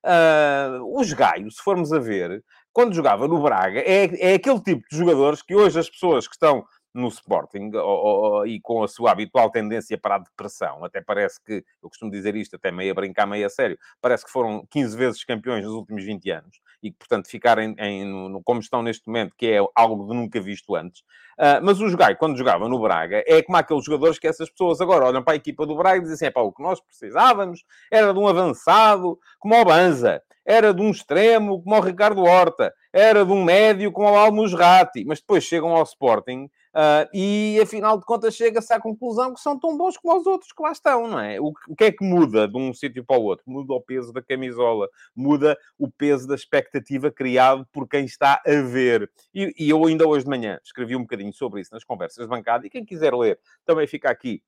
Uh, 0.04 0.98
os 0.98 1.12
Gaio, 1.12 1.50
se 1.50 1.62
formos 1.62 1.92
a 1.92 1.98
ver, 1.98 2.42
quando 2.72 2.94
jogava 2.94 3.28
no 3.28 3.42
Braga, 3.42 3.80
é, 3.80 4.32
é 4.32 4.34
aquele 4.34 4.60
tipo 4.60 4.82
de 4.90 4.96
jogadores 4.96 5.42
que 5.42 5.54
hoje 5.54 5.78
as 5.78 5.90
pessoas 5.90 6.26
que 6.26 6.34
estão 6.34 6.64
no 6.92 7.08
Sporting 7.08 7.70
ou, 7.74 7.82
ou, 7.82 8.46
e 8.46 8.60
com 8.60 8.82
a 8.82 8.88
sua 8.88 9.12
habitual 9.12 9.50
tendência 9.50 9.96
para 9.96 10.16
a 10.16 10.18
depressão. 10.18 10.84
Até 10.84 11.00
parece 11.00 11.42
que, 11.42 11.64
eu 11.82 11.88
costumo 11.88 12.10
dizer 12.10 12.34
isto 12.36 12.56
até 12.56 12.70
meio 12.70 12.90
a 12.90 12.94
brincar, 12.94 13.26
meio 13.26 13.46
a 13.46 13.50
sério, 13.50 13.78
parece 14.00 14.24
que 14.24 14.30
foram 14.30 14.66
15 14.70 14.96
vezes 14.96 15.24
campeões 15.24 15.64
nos 15.64 15.74
últimos 15.74 16.04
20 16.04 16.30
anos 16.30 16.60
e 16.82 16.90
que, 16.90 16.98
portanto, 16.98 17.28
ficarem 17.28 17.74
em, 17.78 18.04
no, 18.04 18.42
como 18.42 18.60
estão 18.60 18.82
neste 18.82 19.06
momento, 19.06 19.34
que 19.36 19.46
é 19.46 19.58
algo 19.74 20.08
de 20.08 20.14
nunca 20.14 20.40
visto 20.40 20.74
antes. 20.74 21.00
Uh, 21.38 21.60
mas 21.62 21.80
o 21.80 21.88
Jogai, 21.88 22.16
quando 22.16 22.36
jogava 22.36 22.68
no 22.68 22.80
Braga, 22.80 23.22
é 23.26 23.42
como 23.42 23.56
aqueles 23.56 23.84
jogadores 23.84 24.18
que 24.18 24.26
essas 24.26 24.50
pessoas 24.50 24.80
agora 24.80 25.06
olham 25.06 25.22
para 25.22 25.34
a 25.34 25.36
equipa 25.36 25.66
do 25.66 25.76
Braga 25.76 25.98
e 25.98 26.00
dizem 26.02 26.28
assim, 26.28 26.34
é 26.34 26.40
o 26.40 26.52
que 26.52 26.62
nós 26.62 26.80
precisávamos 26.80 27.64
era 27.90 28.12
de 28.12 28.18
um 28.18 28.26
avançado 28.26 29.18
como 29.38 29.58
o 29.58 29.64
Banza, 29.64 30.22
era 30.44 30.74
de 30.74 30.82
um 30.82 30.90
extremo 30.90 31.62
como 31.62 31.76
o 31.76 31.80
Ricardo 31.80 32.22
Horta, 32.22 32.74
era 32.92 33.24
de 33.24 33.32
um 33.32 33.44
médio 33.44 33.92
como 33.92 34.10
o 34.10 34.16
Almusrati, 34.16 35.04
mas 35.04 35.20
depois 35.20 35.44
chegam 35.44 35.74
ao 35.74 35.82
Sporting 35.82 36.48
Uh, 36.70 37.02
e 37.12 37.58
afinal 37.60 37.98
de 37.98 38.04
contas 38.04 38.36
chega-se 38.36 38.72
à 38.72 38.78
conclusão 38.78 39.34
que 39.34 39.40
são 39.40 39.58
tão 39.58 39.76
bons 39.76 39.96
como 39.96 40.16
os 40.16 40.24
outros 40.24 40.52
que 40.52 40.62
lá 40.62 40.70
estão, 40.70 41.08
não 41.08 41.18
é? 41.18 41.40
O, 41.40 41.52
o 41.68 41.74
que 41.74 41.84
é 41.84 41.92
que 41.92 42.04
muda 42.04 42.46
de 42.46 42.56
um 42.56 42.72
sítio 42.72 43.04
para 43.04 43.18
o 43.18 43.24
outro? 43.24 43.44
Muda 43.48 43.72
o 43.72 43.80
peso 43.80 44.12
da 44.12 44.22
camisola, 44.22 44.88
muda 45.14 45.58
o 45.76 45.90
peso 45.90 46.28
da 46.28 46.36
expectativa 46.36 47.10
criado 47.10 47.66
por 47.72 47.88
quem 47.88 48.04
está 48.04 48.40
a 48.46 48.62
ver. 48.62 49.10
E, 49.34 49.52
e 49.58 49.68
eu 49.68 49.84
ainda 49.84 50.06
hoje 50.06 50.24
de 50.24 50.30
manhã 50.30 50.60
escrevi 50.62 50.94
um 50.94 51.02
bocadinho 51.02 51.32
sobre 51.32 51.60
isso 51.60 51.74
nas 51.74 51.82
conversas 51.82 52.24
de 52.24 52.30
bancada, 52.30 52.64
e 52.64 52.70
quem 52.70 52.84
quiser 52.84 53.12
ler 53.14 53.40
também 53.66 53.88
fica 53.88 54.08
aqui 54.08 54.40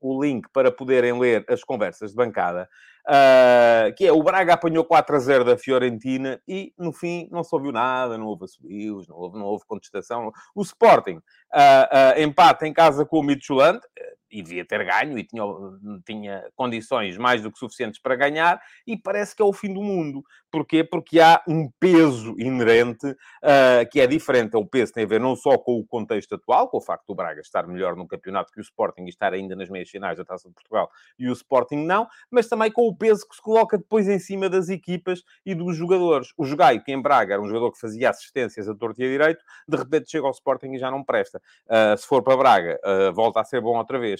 o 0.00 0.22
link 0.22 0.48
para 0.52 0.70
poderem 0.70 1.18
ler 1.18 1.44
as 1.48 1.62
conversas 1.62 2.10
de 2.10 2.16
bancada, 2.16 2.68
uh, 3.06 3.94
que 3.94 4.06
é 4.06 4.12
o 4.12 4.22
Braga 4.22 4.54
apanhou 4.54 4.84
4 4.84 5.16
a 5.16 5.18
0 5.18 5.44
da 5.44 5.56
Fiorentina 5.56 6.40
e, 6.46 6.72
no 6.78 6.92
fim, 6.92 7.28
não 7.30 7.42
se 7.42 7.54
ouviu 7.54 7.72
nada, 7.72 8.18
não 8.18 8.26
houve 8.26 8.44
assobios, 8.44 9.08
não 9.08 9.16
houve, 9.16 9.38
não 9.38 9.46
houve 9.46 9.64
contestação. 9.66 10.32
O 10.54 10.62
Sporting 10.62 11.16
uh, 11.16 12.18
uh, 12.18 12.20
empate 12.20 12.66
em 12.66 12.72
casa 12.72 13.04
com 13.04 13.18
o 13.18 13.22
Midtjylland, 13.22 13.80
e 14.30 14.42
devia 14.42 14.64
ter 14.64 14.84
ganho 14.84 15.18
e 15.18 15.24
tinha, 15.24 15.44
tinha 16.06 16.44
condições 16.54 17.16
mais 17.16 17.42
do 17.42 17.50
que 17.50 17.58
suficientes 17.58 18.00
para 18.00 18.16
ganhar, 18.16 18.60
e 18.86 18.96
parece 18.96 19.34
que 19.34 19.42
é 19.42 19.44
o 19.44 19.52
fim 19.52 19.72
do 19.72 19.82
mundo. 19.82 20.22
Porquê? 20.50 20.82
Porque 20.82 21.20
há 21.20 21.42
um 21.46 21.70
peso 21.78 22.34
inerente 22.38 23.06
uh, 23.06 23.88
que 23.90 24.00
é 24.00 24.06
diferente. 24.06 24.56
O 24.56 24.66
peso 24.66 24.92
tem 24.92 25.04
a 25.04 25.06
ver 25.06 25.20
não 25.20 25.36
só 25.36 25.58
com 25.58 25.78
o 25.78 25.86
contexto 25.86 26.34
atual, 26.34 26.68
com 26.68 26.78
o 26.78 26.80
facto 26.80 27.06
do 27.06 27.14
Braga 27.14 27.40
estar 27.40 27.66
melhor 27.66 27.96
no 27.96 28.06
campeonato 28.06 28.52
que 28.52 28.60
o 28.60 28.62
Sporting 28.62 29.02
e 29.02 29.08
estar 29.08 29.32
ainda 29.32 29.54
nas 29.54 29.68
meias 29.68 29.88
finais 29.88 30.16
da 30.16 30.24
Taça 30.24 30.48
de 30.48 30.54
Portugal 30.54 30.90
e 31.18 31.28
o 31.28 31.32
Sporting 31.32 31.84
não, 31.84 32.06
mas 32.30 32.48
também 32.48 32.70
com 32.70 32.86
o 32.86 32.96
peso 32.96 33.26
que 33.28 33.34
se 33.34 33.42
coloca 33.42 33.76
depois 33.76 34.08
em 34.08 34.18
cima 34.18 34.48
das 34.48 34.68
equipas 34.68 35.22
e 35.44 35.54
dos 35.54 35.76
jogadores. 35.76 36.32
O 36.36 36.44
Jogaio, 36.44 36.82
que 36.82 36.92
em 36.92 37.00
Braga 37.00 37.34
era 37.34 37.42
um 37.42 37.46
jogador 37.46 37.72
que 37.72 37.78
fazia 37.78 38.10
assistências 38.10 38.68
a 38.68 38.74
torto 38.74 39.00
e 39.00 39.04
a 39.04 39.08
direito, 39.08 39.44
de 39.66 39.76
repente 39.76 40.10
chega 40.10 40.26
ao 40.26 40.32
Sporting 40.32 40.72
e 40.72 40.78
já 40.78 40.90
não 40.90 41.02
presta. 41.02 41.40
Uh, 41.66 41.96
se 41.96 42.06
for 42.06 42.22
para 42.22 42.36
Braga, 42.36 42.80
uh, 42.84 43.12
volta 43.12 43.40
a 43.40 43.44
ser 43.44 43.60
bom 43.60 43.76
outra 43.76 43.98
vez. 43.98 44.17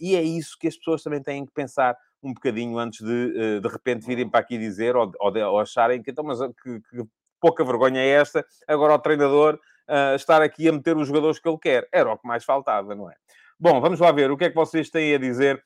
E 0.00 0.16
é 0.16 0.22
isso 0.22 0.56
que 0.58 0.68
as 0.68 0.76
pessoas 0.76 1.02
também 1.02 1.22
têm 1.22 1.46
que 1.46 1.52
pensar 1.52 1.96
um 2.22 2.32
bocadinho 2.34 2.78
antes 2.78 3.04
de, 3.04 3.34
eh, 3.36 3.60
de 3.60 3.68
repente, 3.68 4.06
virem 4.06 4.28
para 4.28 4.40
aqui 4.40 4.58
dizer 4.58 4.96
ou, 4.96 5.10
ou, 5.20 5.30
de, 5.30 5.42
ou 5.42 5.58
acharem 5.60 6.02
que, 6.02 6.10
então, 6.10 6.24
mas 6.24 6.40
eh, 6.40 6.48
que, 6.62 6.80
que, 6.80 7.04
pouca 7.40 7.64
vergonha 7.64 8.00
é 8.00 8.08
esta, 8.08 8.44
agora 8.66 8.94
o 8.94 8.98
treinador 8.98 9.54
uh, 9.88 10.16
estar 10.16 10.42
aqui 10.42 10.68
a 10.68 10.72
meter 10.72 10.96
os 10.96 11.06
jogadores 11.06 11.38
que 11.38 11.48
ele 11.48 11.58
quer. 11.58 11.88
Era 11.92 12.12
o 12.12 12.18
que 12.18 12.26
mais 12.26 12.44
faltava, 12.44 12.96
não 12.96 13.08
é? 13.08 13.14
Bom, 13.60 13.80
vamos 13.80 14.00
lá 14.00 14.10
ver 14.10 14.28
o 14.28 14.36
que 14.36 14.46
é 14.46 14.48
que 14.48 14.56
vocês 14.56 14.90
têm 14.90 15.14
a 15.14 15.18
dizer 15.18 15.62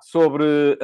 sobre, 0.00 0.78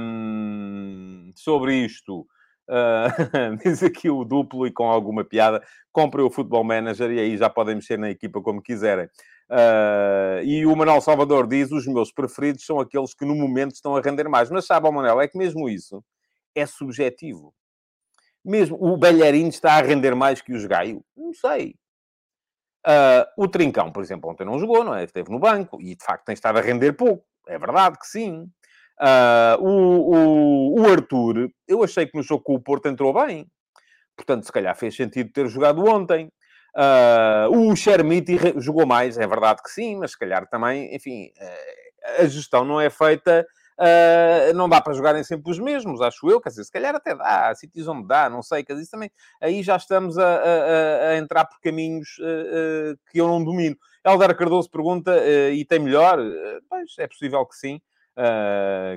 um, 0.00 1.30
sobre 1.36 1.74
isto. 1.84 2.26
Uh, 2.66 3.56
diz 3.62 3.82
aqui 3.82 4.08
o 4.08 4.24
duplo 4.24 4.66
e 4.66 4.72
com 4.72 4.90
alguma 4.90 5.22
piada, 5.22 5.62
comprem 5.92 6.24
o 6.24 6.30
Futebol 6.30 6.64
Manager 6.64 7.10
e 7.10 7.20
aí 7.20 7.36
já 7.36 7.50
podem 7.50 7.74
mexer 7.74 7.98
na 7.98 8.08
equipa 8.08 8.40
como 8.40 8.62
quiserem. 8.62 9.06
Uh, 9.50 10.42
e 10.42 10.64
o 10.66 10.74
Manuel 10.74 11.00
Salvador 11.00 11.46
diz: 11.46 11.70
os 11.70 11.86
meus 11.86 12.12
preferidos 12.12 12.64
são 12.64 12.80
aqueles 12.80 13.14
que 13.14 13.24
no 13.24 13.34
momento 13.34 13.74
estão 13.74 13.96
a 13.96 14.00
render 14.00 14.28
mais. 14.28 14.50
Mas 14.50 14.66
sabe, 14.66 14.90
Manuel, 14.90 15.20
é 15.20 15.28
que 15.28 15.38
mesmo 15.38 15.68
isso 15.68 16.02
é 16.54 16.66
subjetivo. 16.66 17.54
Mesmo 18.44 18.76
o 18.80 18.96
Belharino 18.96 19.48
está 19.48 19.74
a 19.74 19.82
render 19.82 20.14
mais 20.14 20.40
que 20.40 20.54
o 20.54 20.68
Gaio? 20.68 21.04
Não 21.16 21.32
sei. 21.32 21.74
Uh, 22.86 23.24
o 23.38 23.48
Trincão, 23.48 23.90
por 23.90 24.02
exemplo, 24.02 24.30
ontem 24.30 24.44
não 24.44 24.58
jogou, 24.58 24.84
não 24.84 24.94
é? 24.94 25.04
Esteve 25.04 25.30
no 25.30 25.38
banco 25.38 25.80
e 25.80 25.96
de 25.96 26.04
facto 26.04 26.26
tem 26.26 26.34
estado 26.34 26.58
a 26.58 26.62
render 26.62 26.92
pouco. 26.92 27.24
É 27.48 27.58
verdade 27.58 27.98
que 27.98 28.06
sim. 28.06 28.42
Uh, 29.00 29.60
o, 29.60 30.14
o, 30.14 30.80
o 30.80 30.88
Arthur, 30.88 31.50
eu 31.66 31.82
achei 31.82 32.06
que 32.06 32.16
no 32.16 32.22
jogo 32.22 32.44
com 32.44 32.54
o 32.54 32.60
Porto 32.60 32.86
entrou 32.86 33.12
bem. 33.12 33.46
Portanto, 34.14 34.44
se 34.44 34.52
calhar 34.52 34.76
fez 34.76 34.94
sentido 34.94 35.32
ter 35.32 35.48
jogado 35.48 35.82
ontem. 35.84 36.30
Uh, 36.76 37.70
o 37.70 37.76
Chermiti 37.76 38.36
jogou 38.56 38.84
mais, 38.84 39.16
é 39.16 39.26
verdade 39.26 39.62
que 39.62 39.70
sim, 39.70 39.96
mas 39.96 40.10
se 40.10 40.18
calhar 40.18 40.44
também, 40.48 40.92
enfim, 40.94 41.30
uh, 41.40 42.22
a 42.22 42.26
gestão 42.26 42.64
não 42.64 42.80
é 42.80 42.90
feita. 42.90 43.46
Uh, 43.78 44.54
não 44.54 44.68
dá 44.68 44.80
para 44.80 44.92
jogarem 44.92 45.24
sempre 45.24 45.50
os 45.50 45.58
mesmos, 45.58 46.00
acho 46.00 46.28
eu, 46.28 46.40
quer 46.40 46.48
dizer, 46.48 46.64
se 46.64 46.70
calhar 46.70 46.94
até 46.94 47.14
dá, 47.14 47.48
há 47.48 47.54
sítios 47.54 47.88
onde 47.88 48.06
dá, 48.06 48.28
não 48.30 48.40
sei, 48.40 48.62
quer 48.62 48.74
dizer, 48.74 48.88
também, 48.88 49.10
aí 49.40 49.64
já 49.64 49.76
estamos 49.76 50.16
a, 50.16 50.24
a, 50.24 51.08
a 51.10 51.16
entrar 51.16 51.44
por 51.44 51.60
caminhos 51.60 52.08
que 53.10 53.20
eu 53.20 53.26
não 53.26 53.42
domino. 53.42 53.76
Helder 54.04 54.36
Cardoso 54.36 54.70
pergunta, 54.70 55.12
e 55.52 55.64
tem 55.64 55.80
melhor? 55.80 56.20
pois, 56.68 56.92
é 57.00 57.08
possível 57.08 57.44
que 57.46 57.56
sim, 57.56 57.80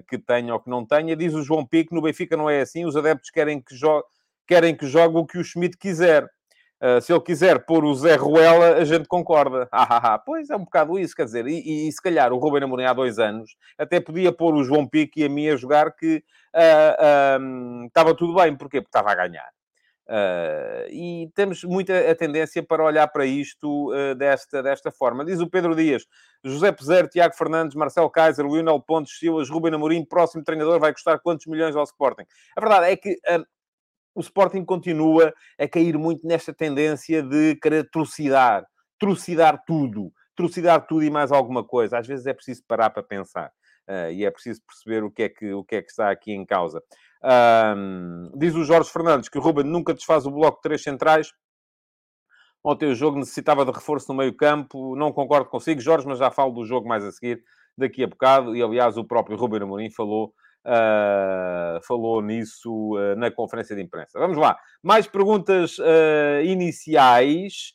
que 0.07 0.19
tenha 0.19 0.53
ou 0.53 0.59
que 0.59 0.69
não 0.69 0.85
tenha. 0.85 1.15
Diz 1.15 1.33
o 1.33 1.41
João 1.41 1.65
Pico, 1.65 1.95
no 1.95 2.01
Benfica 2.03 2.37
não 2.37 2.47
é 2.47 2.61
assim, 2.61 2.85
os 2.85 2.95
adeptos 2.95 3.31
querem 3.31 3.59
que, 3.59 3.75
jo 3.75 4.03
querem 4.45 4.75
que 4.75 4.85
jogue 4.85 5.17
o 5.17 5.25
que 5.25 5.39
o 5.39 5.43
Schmidt 5.43 5.75
quiser. 5.75 6.29
Uh, 6.81 7.01
se 7.01 7.11
ele 7.11 7.21
quiser 7.21 7.65
pôr 7.65 7.83
o 7.83 7.93
Zé 7.95 8.15
Ruela, 8.15 8.75
a 8.75 8.85
gente 8.85 9.07
concorda. 9.07 9.67
Ah, 9.71 9.87
ah, 9.89 10.13
ah. 10.13 10.19
Pois 10.19 10.49
é 10.49 10.55
um 10.55 10.63
bocado 10.63 10.99
isso, 10.99 11.15
quer 11.15 11.25
dizer, 11.25 11.47
e, 11.47 11.59
e, 11.59 11.87
e 11.87 11.91
se 11.91 12.01
calhar 12.01 12.31
o 12.31 12.37
Ruben 12.37 12.63
Amorim 12.63 12.85
há 12.85 12.93
dois 12.93 13.17
anos 13.17 13.55
até 13.77 13.99
podia 13.99 14.31
pôr 14.31 14.53
o 14.53 14.63
João 14.63 14.87
Pique 14.87 15.21
e 15.21 15.25
a 15.25 15.29
mim 15.29 15.49
a 15.49 15.55
jogar 15.55 15.95
que 15.95 16.23
uh, 16.55 17.85
estava 17.87 18.15
tudo 18.15 18.35
bem. 18.35 18.55
Porquê? 18.55 18.79
Porque 18.79 18.89
estava 18.89 19.11
a 19.11 19.15
ganhar. 19.15 19.49
Uh, 20.07 20.87
e 20.89 21.29
temos 21.35 21.65
muita 21.65 22.09
a 22.09 22.15
tendência 22.15 22.63
para 22.63 22.81
olhar 22.81 23.07
para 23.09 23.25
isto 23.25 23.91
uh, 23.91 24.15
desta, 24.15 24.63
desta 24.63 24.89
forma. 24.89 25.25
Diz 25.25 25.41
o 25.41 25.49
Pedro 25.49 25.75
Dias, 25.75 26.05
José 26.43 26.71
Peseiro, 26.71 27.09
Tiago 27.09 27.35
Fernandes, 27.35 27.75
Marcelo 27.75 28.09
Kaiser, 28.09 28.45
Lionel 28.45 28.79
Pontes, 28.79 29.19
Silas, 29.19 29.49
Ruben 29.49 29.73
Amorim, 29.73 30.05
próximo 30.05 30.43
treinador 30.43 30.79
vai 30.79 30.93
custar 30.93 31.19
quantos 31.19 31.45
milhões 31.45 31.75
ao 31.75 31.83
Sporting? 31.83 32.23
A 32.55 32.61
verdade 32.61 32.91
é 32.91 32.95
que 32.95 33.13
uh, 33.13 33.45
o 34.17 34.19
Sporting 34.19 34.65
continua 34.65 35.31
a 35.59 35.67
cair 35.67 35.95
muito 35.95 36.25
nesta 36.25 36.51
tendência 36.51 37.21
de 37.21 37.55
querer 37.57 37.87
trucidar, 37.91 38.65
trucidar 38.99 39.63
tudo, 39.63 40.11
trucidar 40.35 40.87
tudo 40.87 41.03
e 41.03 41.09
mais 41.11 41.31
alguma 41.31 41.63
coisa. 41.63 41.99
Às 41.99 42.07
vezes 42.07 42.25
é 42.25 42.33
preciso 42.33 42.63
parar 42.67 42.89
para 42.89 43.03
pensar. 43.03 43.51
Uh, 43.87 44.11
e 44.11 44.25
é 44.25 44.31
preciso 44.31 44.59
perceber 44.65 45.03
o 45.03 45.11
que 45.11 45.21
é 45.21 45.29
que, 45.29 45.53
o 45.53 45.63
que, 45.63 45.75
é 45.75 45.81
que 45.83 45.91
está 45.91 46.09
aqui 46.09 46.33
em 46.33 46.43
causa. 46.43 46.81
Diz 48.35 48.55
o 48.55 48.63
Jorge 48.63 48.89
Fernandes 48.89 49.29
que 49.29 49.37
o 49.37 49.41
Ruben 49.41 49.65
nunca 49.65 49.93
desfaz 49.93 50.25
o 50.25 50.31
bloco 50.31 50.57
de 50.57 50.63
três 50.63 50.81
centrais. 50.81 51.31
Ontem 52.63 52.89
o 52.89 52.95
jogo 52.95 53.19
necessitava 53.19 53.63
de 53.63 53.71
reforço 53.71 54.11
no 54.11 54.17
meio 54.17 54.35
campo. 54.35 54.95
Não 54.95 55.13
concordo 55.13 55.47
consigo, 55.47 55.79
Jorge, 55.79 56.07
mas 56.07 56.17
já 56.17 56.31
falo 56.31 56.51
do 56.51 56.65
jogo 56.65 56.87
mais 56.87 57.03
a 57.03 57.11
seguir, 57.11 57.43
daqui 57.77 58.03
a 58.03 58.07
bocado. 58.07 58.55
E, 58.55 58.63
aliás, 58.63 58.97
o 58.97 59.05
próprio 59.05 59.37
Ruben 59.37 59.61
Amorim 59.61 59.91
falou 59.91 60.33
Uh, 60.67 61.81
falou 61.81 62.21
nisso 62.21 62.97
uh, 62.97 63.15
na 63.15 63.31
conferência 63.31 63.73
de 63.73 63.81
imprensa. 63.81 64.19
Vamos 64.19 64.35
lá. 64.35 64.59
Mais 64.83 65.07
perguntas 65.07 65.79
uh, 65.79 66.43
iniciais. 66.43 67.73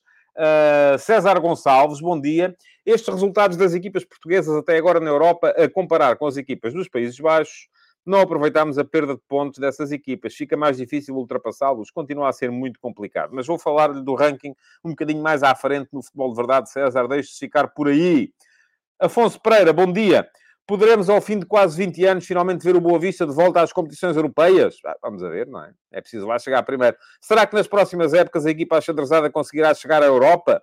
César 0.98 1.38
Gonçalves, 1.40 2.00
bom 2.00 2.18
dia. 2.20 2.54
Estes 2.84 3.08
resultados 3.12 3.56
das 3.56 3.74
equipas 3.74 4.04
portuguesas 4.04 4.54
até 4.56 4.76
agora 4.76 4.98
na 4.98 5.10
Europa, 5.10 5.50
a 5.50 5.68
comparar 5.68 6.16
com 6.16 6.26
as 6.26 6.38
equipas 6.38 6.72
dos 6.72 6.88
Países 6.88 7.18
Baixos, 7.18 7.68
não 8.04 8.20
aproveitámos 8.20 8.78
a 8.78 8.84
perda 8.84 9.14
de 9.14 9.20
pontos 9.28 9.58
dessas 9.58 9.92
equipas. 9.92 10.34
Fica 10.34 10.56
mais 10.56 10.78
difícil 10.78 11.14
ultrapassá-los. 11.16 11.90
Continua 11.90 12.28
a 12.28 12.32
ser 12.32 12.50
muito 12.50 12.80
complicado. 12.80 13.30
Mas 13.32 13.46
vou 13.46 13.58
falar-lhe 13.58 14.02
do 14.02 14.14
ranking 14.14 14.54
um 14.82 14.90
bocadinho 14.90 15.22
mais 15.22 15.42
à 15.42 15.54
frente 15.54 15.88
no 15.92 16.02
futebol 16.02 16.30
de 16.30 16.36
verdade. 16.36 16.70
César, 16.70 17.06
deixe-se 17.06 17.38
ficar 17.38 17.68
por 17.68 17.88
aí. 17.88 18.32
Afonso 18.98 19.40
Pereira, 19.40 19.72
bom 19.72 19.90
dia. 19.90 20.26
Poderemos, 20.66 21.08
ao 21.08 21.20
fim 21.20 21.38
de 21.40 21.46
quase 21.46 21.76
20 21.76 22.04
anos, 22.04 22.26
finalmente 22.26 22.62
ver 22.62 22.76
o 22.76 22.80
Boa 22.80 22.98
Vista 22.98 23.26
de 23.26 23.34
volta 23.34 23.60
às 23.60 23.72
competições 23.72 24.16
europeias? 24.16 24.76
Ah, 24.86 24.96
vamos 25.02 25.22
a 25.22 25.28
ver, 25.28 25.48
não 25.48 25.62
é? 25.62 25.72
É 25.90 26.00
preciso 26.00 26.26
lá 26.26 26.38
chegar 26.38 26.62
primeiro. 26.62 26.96
Será 27.20 27.46
que 27.46 27.54
nas 27.54 27.66
próximas 27.66 28.14
épocas 28.14 28.46
a 28.46 28.50
equipa 28.50 28.78
achadrezada 28.78 29.28
conseguirá 29.30 29.74
chegar 29.74 30.02
à 30.02 30.06
Europa? 30.06 30.62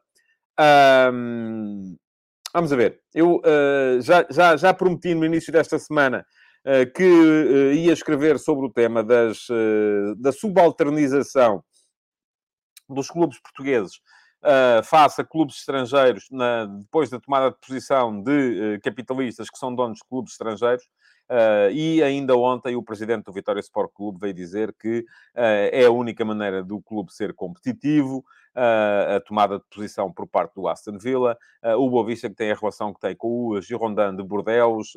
Um, 1.13 1.97
vamos 2.53 2.71
a 2.71 2.75
ver. 2.77 3.01
Eu 3.13 3.37
uh, 3.37 4.01
já, 4.01 4.25
já, 4.29 4.55
já 4.55 4.73
prometi 4.73 5.13
no 5.13 5.25
início 5.25 5.51
desta 5.51 5.77
semana 5.77 6.25
uh, 6.65 6.91
que 6.93 7.03
uh, 7.03 7.73
ia 7.73 7.91
escrever 7.91 8.39
sobre 8.39 8.67
o 8.67 8.71
tema 8.71 9.03
das, 9.03 9.47
da 10.17 10.31
subalternização 10.31 11.61
dos 12.87 13.09
clubes 13.09 13.39
portugueses 13.41 13.99
uh, 14.43 14.83
face 14.83 15.21
a 15.21 15.25
clubes 15.25 15.57
estrangeiros, 15.57 16.27
na, 16.31 16.65
depois 16.65 17.09
da 17.09 17.19
tomada 17.19 17.51
de 17.51 17.57
posição 17.65 18.21
de 18.21 18.75
uh, 18.75 18.81
capitalistas 18.81 19.49
que 19.49 19.57
são 19.57 19.73
donos 19.73 19.99
de 19.99 20.05
clubes 20.07 20.33
estrangeiros. 20.33 20.83
Uh, 21.29 21.69
e 21.71 22.01
ainda 22.01 22.35
ontem 22.35 22.75
o 22.75 22.81
presidente 22.81 23.25
do 23.25 23.33
Vitória 23.33 23.59
Sport 23.59 23.91
Clube 23.93 24.19
veio 24.19 24.33
dizer 24.33 24.73
que 24.73 25.05
é 25.35 25.85
a 25.85 25.91
única 25.91 26.25
maneira 26.25 26.63
do 26.63 26.81
clube 26.81 27.13
ser 27.13 27.35
competitivo, 27.35 28.25
a 28.55 29.19
tomada 29.19 29.59
de 29.59 29.65
posição 29.69 30.11
por 30.11 30.27
parte 30.27 30.55
do 30.55 30.67
Aston 30.67 30.97
Villa, 30.97 31.37
o 31.77 31.87
Boa 31.87 32.03
Vista 32.03 32.27
que 32.27 32.35
tem 32.35 32.51
a 32.51 32.55
relação 32.55 32.91
que 32.91 32.99
tem 32.99 33.15
com 33.15 33.49
o 33.49 33.61
Girondin 33.61 34.15
de 34.17 34.23
Bordeus. 34.23 34.95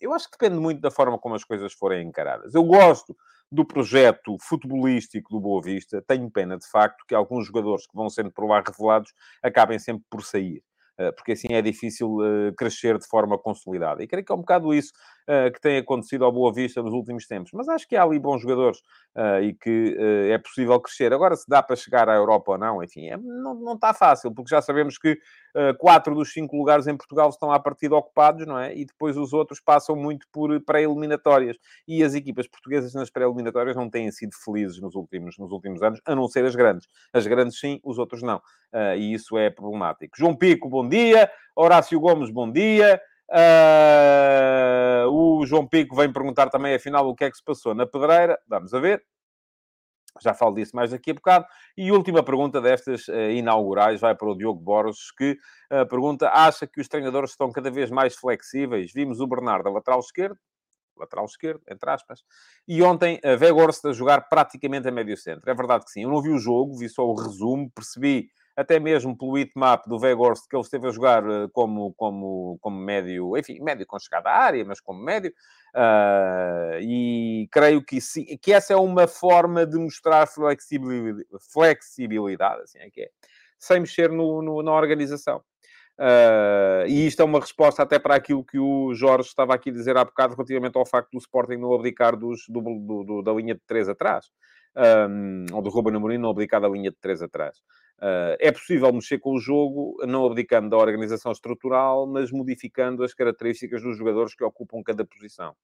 eu 0.00 0.12
acho 0.14 0.30
que 0.30 0.38
depende 0.38 0.60
muito 0.60 0.80
da 0.80 0.90
forma 0.90 1.18
como 1.18 1.34
as 1.34 1.42
coisas 1.42 1.72
forem 1.72 2.06
encaradas. 2.06 2.54
Eu 2.54 2.62
gosto 2.62 3.16
do 3.50 3.64
projeto 3.64 4.36
futebolístico 4.40 5.30
do 5.30 5.40
Boa 5.40 5.62
Vista. 5.62 6.02
Tenho 6.06 6.30
pena, 6.30 6.58
de 6.58 6.68
facto, 6.68 7.04
que 7.06 7.14
alguns 7.14 7.46
jogadores 7.46 7.86
que 7.86 7.96
vão 7.96 8.08
sendo 8.08 8.30
por 8.32 8.46
lá 8.46 8.62
revelados 8.66 9.12
acabem 9.42 9.78
sempre 9.78 10.04
por 10.10 10.24
sair. 10.24 10.62
Eh, 10.98 11.12
porque 11.12 11.32
assim 11.32 11.52
é 11.52 11.62
difícil 11.62 12.18
eh, 12.24 12.52
crescer 12.56 12.98
de 12.98 13.06
forma 13.06 13.38
consolidada. 13.38 14.02
E 14.02 14.06
creio 14.06 14.24
que 14.24 14.32
é 14.32 14.34
um 14.34 14.38
bocado 14.38 14.72
isso 14.74 14.92
uh, 15.28 15.52
que 15.52 15.60
tem 15.60 15.78
acontecido 15.78 16.24
ao 16.24 16.32
Boa 16.32 16.52
Vista 16.52 16.82
nos 16.82 16.92
últimos 16.92 17.26
tempos. 17.26 17.50
Mas 17.52 17.68
acho 17.68 17.86
que 17.86 17.96
há 17.96 18.02
ali 18.02 18.18
bons 18.18 18.40
jogadores 18.40 18.78
uh, 19.16 19.42
e 19.42 19.54
que 19.54 19.96
uh, 19.98 20.32
é 20.32 20.38
possível 20.38 20.80
crescer. 20.80 21.12
Agora, 21.12 21.36
se 21.36 21.48
dá 21.48 21.62
para 21.62 21.76
chegar 21.76 22.08
à 22.08 22.14
Europa 22.14 22.52
ou 22.52 22.58
não, 22.58 22.82
enfim, 22.82 23.08
é, 23.08 23.16
não, 23.16 23.74
está 23.74 23.92
fácil, 23.92 24.32
porque 24.32 24.50
já 24.50 24.62
sabemos 24.62 24.98
que 24.98 25.18
quatro 25.78 26.14
dos 26.14 26.34
cinco 26.34 26.54
lugares 26.54 26.86
em 26.86 26.94
Portugal 26.94 27.30
estão 27.30 27.50
à 27.50 27.58
partida 27.58 27.96
ocupados, 27.96 28.46
não 28.46 28.58
é? 28.58 28.76
E 28.76 28.84
depois 28.84 29.16
os 29.16 29.32
outros 29.32 29.58
passam 29.58 29.96
muito 29.96 30.26
por 30.30 30.60
pré-eliminatórias. 30.60 31.56
E 31.88 32.04
as 32.04 32.14
equipas 32.14 32.46
portuguesas 32.46 32.92
nas 32.92 33.08
pré-eliminatórias 33.08 33.74
não 33.74 33.88
têm 33.88 34.10
sido 34.10 34.32
felizes 34.44 34.78
nos 34.82 34.94
últimos, 34.94 35.38
nos 35.38 35.50
últimos 35.50 35.82
anos, 35.82 35.98
a 36.04 36.14
não 36.14 36.28
ser 36.28 36.44
as 36.44 36.54
grandes. 36.54 36.86
As 37.10 37.26
grandes 37.26 37.58
sim, 37.58 37.80
os 37.82 37.96
outros 37.96 38.22
não. 38.22 38.38
e 38.98 39.14
isso 39.14 39.38
é 39.38 39.48
problemático. 39.48 40.14
João 40.18 40.36
Pico, 40.36 40.68
bom 40.68 40.86
dia. 40.86 41.30
Horácio 41.56 41.98
Gomes, 41.98 42.30
bom 42.30 42.52
dia. 42.52 43.00
Uh, 43.28 45.08
o 45.10 45.44
João 45.46 45.66
Pico 45.66 45.96
vem 45.96 46.12
perguntar 46.12 46.48
também, 46.48 46.74
afinal, 46.74 47.08
o 47.08 47.14
que 47.14 47.24
é 47.24 47.30
que 47.30 47.36
se 47.36 47.44
passou 47.44 47.74
na 47.74 47.86
pedreira. 47.86 48.38
Vamos 48.46 48.72
a 48.72 48.80
ver. 48.80 49.04
Já 50.20 50.32
falo 50.32 50.54
disso 50.54 50.74
mais 50.74 50.90
daqui 50.90 51.10
a 51.10 51.14
bocado. 51.14 51.46
E 51.76 51.92
última 51.92 52.22
pergunta 52.22 52.60
destas 52.60 53.06
uh, 53.08 53.30
inaugurais 53.30 54.00
vai 54.00 54.14
para 54.14 54.28
o 54.28 54.36
Diogo 54.36 54.60
Borges, 54.60 55.10
que 55.10 55.36
uh, 55.72 55.86
pergunta: 55.88 56.30
acha 56.30 56.66
que 56.66 56.80
os 56.80 56.88
treinadores 56.88 57.30
estão 57.30 57.50
cada 57.52 57.70
vez 57.70 57.90
mais 57.90 58.16
flexíveis? 58.16 58.92
Vimos 58.94 59.20
o 59.20 59.26
Bernardo 59.26 59.68
a 59.68 59.72
lateral 59.72 60.00
esquerdo, 60.00 60.38
lateral 60.96 61.26
esquerdo, 61.26 61.60
entre 61.68 61.90
aspas, 61.90 62.22
e 62.66 62.82
ontem 62.82 63.20
a 63.22 63.38
Weghorst 63.38 63.84
a 63.84 63.92
jogar 63.92 64.28
praticamente 64.28 64.88
a 64.88 64.92
médio 64.92 65.16
centro. 65.16 65.50
É 65.50 65.54
verdade 65.54 65.84
que 65.84 65.90
sim. 65.90 66.04
Eu 66.04 66.10
não 66.10 66.22
vi 66.22 66.30
o 66.30 66.38
jogo, 66.38 66.78
vi 66.78 66.88
só 66.88 67.06
o 67.06 67.14
resumo, 67.14 67.70
percebi 67.74 68.30
até 68.56 68.80
mesmo 68.80 69.16
pelo 69.16 69.36
hitmap 69.36 69.86
do 69.86 69.98
Weghorst, 69.98 70.48
que 70.48 70.56
ele 70.56 70.62
esteve 70.62 70.88
a 70.88 70.90
jogar 70.90 71.22
eh, 71.28 71.46
como, 71.52 71.92
como, 71.94 72.58
como 72.60 72.76
médio, 72.78 73.36
enfim, 73.36 73.60
médio 73.60 73.86
com 73.86 73.98
chegada 73.98 74.30
à 74.30 74.38
área, 74.38 74.64
mas 74.64 74.80
como 74.80 74.98
médio, 74.98 75.30
uh, 75.74 76.80
e 76.80 77.46
creio 77.52 77.84
que, 77.84 77.98
que 78.40 78.52
essa 78.52 78.72
é 78.72 78.76
uma 78.76 79.06
forma 79.06 79.66
de 79.66 79.76
mostrar 79.78 80.26
flexibilidade, 80.26 81.26
flexibilidade 81.52 82.62
assim 82.62 82.78
é 82.78 82.88
que 82.88 83.02
é, 83.02 83.10
sem 83.58 83.80
mexer 83.80 84.10
no, 84.10 84.40
no 84.40 84.62
na 84.62 84.72
organização. 84.72 85.42
Uh, 85.98 86.84
e 86.86 87.06
isto 87.06 87.20
é 87.20 87.24
uma 87.24 87.40
resposta 87.40 87.82
até 87.82 87.98
para 87.98 88.14
aquilo 88.14 88.44
que 88.44 88.58
o 88.58 88.92
Jorge 88.94 89.28
estava 89.28 89.54
aqui 89.54 89.70
a 89.70 89.72
dizer 89.72 89.96
há 89.96 90.04
bocado 90.04 90.34
relativamente 90.34 90.76
ao 90.76 90.84
facto 90.84 91.10
do 91.12 91.18
Sporting 91.18 91.56
não 91.56 91.74
abdicar 91.74 92.16
dos, 92.16 92.44
do, 92.48 92.60
do, 92.60 93.04
do, 93.04 93.22
da 93.22 93.32
linha 93.32 93.54
de 93.54 93.62
três 93.66 93.88
atrás. 93.88 94.26
Um, 94.76 95.46
ou 95.54 95.62
do 95.62 95.70
Ruben 95.70 95.96
Amorim 95.96 96.18
não 96.18 96.30
abdicar 96.30 96.60
da 96.60 96.68
linha 96.68 96.90
de 96.90 96.96
três 97.00 97.22
atrás. 97.22 97.56
Uh, 97.98 98.36
é 98.38 98.52
possível 98.52 98.92
mexer 98.92 99.18
com 99.18 99.34
o 99.34 99.40
jogo, 99.40 99.96
não 100.06 100.26
abdicando 100.26 100.68
da 100.68 100.76
organização 100.76 101.32
estrutural, 101.32 102.06
mas 102.06 102.30
modificando 102.30 103.02
as 103.02 103.14
características 103.14 103.82
dos 103.82 103.96
jogadores 103.96 104.34
que 104.34 104.44
ocupam 104.44 104.82
cada 104.84 105.04
posição. 105.04 105.54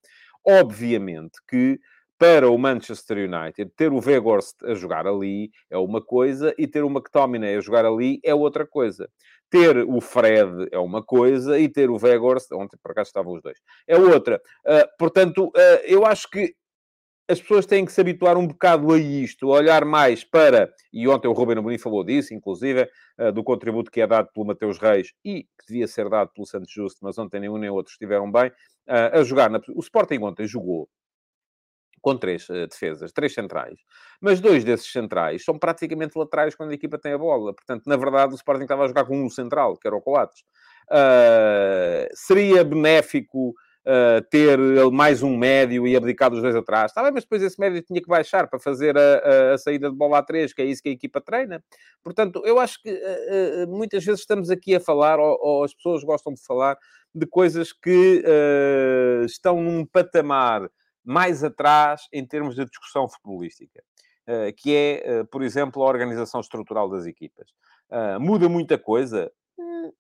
Obviamente 0.43 1.39
que 1.47 1.79
para 2.23 2.49
o 2.49 2.57
Manchester 2.57 3.19
United, 3.19 3.73
ter 3.77 3.93
o 3.93 3.99
Weghorst 3.99 4.63
a 4.63 4.75
jogar 4.75 5.09
ali 5.09 5.51
é 5.69 5.77
uma 5.77 6.01
coisa 6.01 6.55
e 6.57 6.69
ter 6.69 6.85
o 6.85 6.89
McTominay 6.89 7.57
a 7.57 7.61
jogar 7.61 7.85
ali 7.85 8.21
é 8.23 8.33
outra 8.33 8.65
coisa. 8.65 9.11
Ter 9.51 9.77
o 9.79 10.01
Fred 10.01 10.69
é 10.71 10.79
uma 10.79 11.03
coisa 11.03 11.59
e 11.59 11.69
ter 11.69 11.91
o 11.91 11.99
Weghorst, 12.01 12.51
ontem 12.53 12.79
por 12.81 12.93
acaso 12.93 13.09
estavam 13.09 13.35
os 13.35 13.43
dois, 13.43 13.59
é 13.89 13.99
outra. 13.99 14.41
Uh, 14.65 14.87
portanto, 14.99 15.47
uh, 15.49 15.81
eu 15.85 16.07
acho 16.07 16.31
que 16.31 16.55
as 17.29 17.41
pessoas 17.41 17.67
têm 17.67 17.85
que 17.85 17.93
se 17.93 18.01
habituar 18.01 18.37
um 18.37 18.47
bocado 18.47 18.93
a 18.93 18.99
isto, 18.99 19.53
a 19.53 19.57
olhar 19.57 19.85
mais 19.85 20.25
para, 20.25 20.73
e 20.93 21.09
ontem 21.09 21.29
o 21.29 21.33
Ruben 21.33 21.59
Amorim 21.59 21.79
falou 21.79 22.05
disso, 22.05 22.35
inclusive, 22.35 22.89
uh, 23.19 23.33
do 23.33 23.43
contributo 23.45 23.91
que 23.91 24.01
é 24.01 24.07
dado 24.07 24.29
pelo 24.33 24.47
Mateus 24.47 24.79
Reis 24.79 25.13
e 25.25 25.45
que 25.45 25.67
devia 25.69 25.87
ser 25.87 26.09
dado 26.09 26.31
pelo 26.33 26.47
Santos 26.47 26.73
Justo, 26.73 26.99
mas 27.03 27.17
ontem 27.19 27.41
nenhum 27.41 27.59
nem 27.59 27.71
outro 27.71 27.93
estiveram 27.93 28.31
bem, 28.31 28.49
uh, 28.49 29.21
a 29.21 29.23
jogar. 29.23 29.51
Na... 29.51 29.61
O 29.75 29.81
Sporting 29.81 30.19
ontem 30.23 30.47
jogou 30.47 30.89
com 32.03 32.17
três 32.17 32.49
uh, 32.49 32.67
defesas, 32.67 33.13
três 33.13 33.33
centrais. 33.33 33.79
Mas 34.21 34.41
dois 34.41 34.65
desses 34.65 34.91
centrais 34.91 35.45
são 35.45 35.57
praticamente 35.57 36.19
laterais 36.19 36.55
quando 36.55 36.73
a 36.73 36.75
equipa 36.75 36.99
tem 36.99 37.13
a 37.13 37.19
bola. 37.19 37.55
Portanto, 37.55 37.85
na 37.87 37.97
verdade, 37.97 38.33
o 38.33 38.37
Sporting 38.37 38.65
estava 38.65 38.85
a 38.85 38.89
jogar 38.89 39.05
com 39.05 39.25
um 39.25 39.31
central, 39.31 39.77
que 39.77 39.87
era 39.87 39.97
o 39.97 40.03
Coates. 40.03 40.43
Uh, 40.91 42.09
seria 42.13 42.65
benéfico 42.65 43.55
uh, 43.87 44.23
ter 44.31 44.59
mais 44.91 45.23
um 45.23 45.37
médio 45.37 45.87
e 45.87 45.97
abdicar 45.97 46.31
dos 46.31 46.41
dois 46.41 46.55
atrás. 46.55 46.91
Está 46.91 47.03
bem, 47.03 47.13
mas 47.13 47.25
depois 47.25 47.43
esse 47.43 47.59
médio 47.59 47.83
tinha 47.83 48.01
que 48.01 48.09
baixar 48.09 48.49
para 48.49 48.59
fazer 48.59 48.97
a, 48.97 49.01
a, 49.01 49.55
a 49.55 49.59
saída 49.59 49.91
de 49.91 49.97
bola 49.97 50.19
a 50.19 50.23
três, 50.23 50.53
que 50.53 50.63
é 50.63 50.65
isso 50.65 50.83
que 50.83 50.89
a 50.89 50.93
equipa 50.93 51.21
treina. 51.21 51.63
Portanto, 52.03 52.43
eu 52.45 52.59
acho 52.59 52.81
que 52.83 52.91
uh, 52.91 53.69
muitas 53.69 54.05
vezes 54.05 54.21
estamos 54.21 54.51
aqui 54.51 54.75
a 54.75 54.81
falar, 54.81 55.19
ou, 55.19 55.39
ou, 55.41 55.65
as 55.65 55.75
pessoas 55.75 56.05
gostam 56.05 56.33
de 56.33 56.43
falar, 56.45 56.77
de 57.15 57.27
coisas 57.27 57.73
que 57.73 58.25
uh, 58.25 59.25
estão 59.25 59.61
num 59.63 59.85
patamar 59.85 60.71
mais 61.05 61.43
atrás 61.43 62.03
em 62.13 62.25
termos 62.25 62.55
de 62.55 62.65
discussão 62.65 63.09
futebolística. 63.09 63.83
Que 64.57 64.77
é, 64.77 65.25
por 65.25 65.43
exemplo, 65.43 65.83
a 65.83 65.87
organização 65.89 66.41
estrutural 66.41 66.89
das 66.89 67.07
equipas. 67.07 67.49
Muda 68.21 68.49
muita 68.49 68.79
coisa? 68.79 69.33
Hum, 69.59 69.93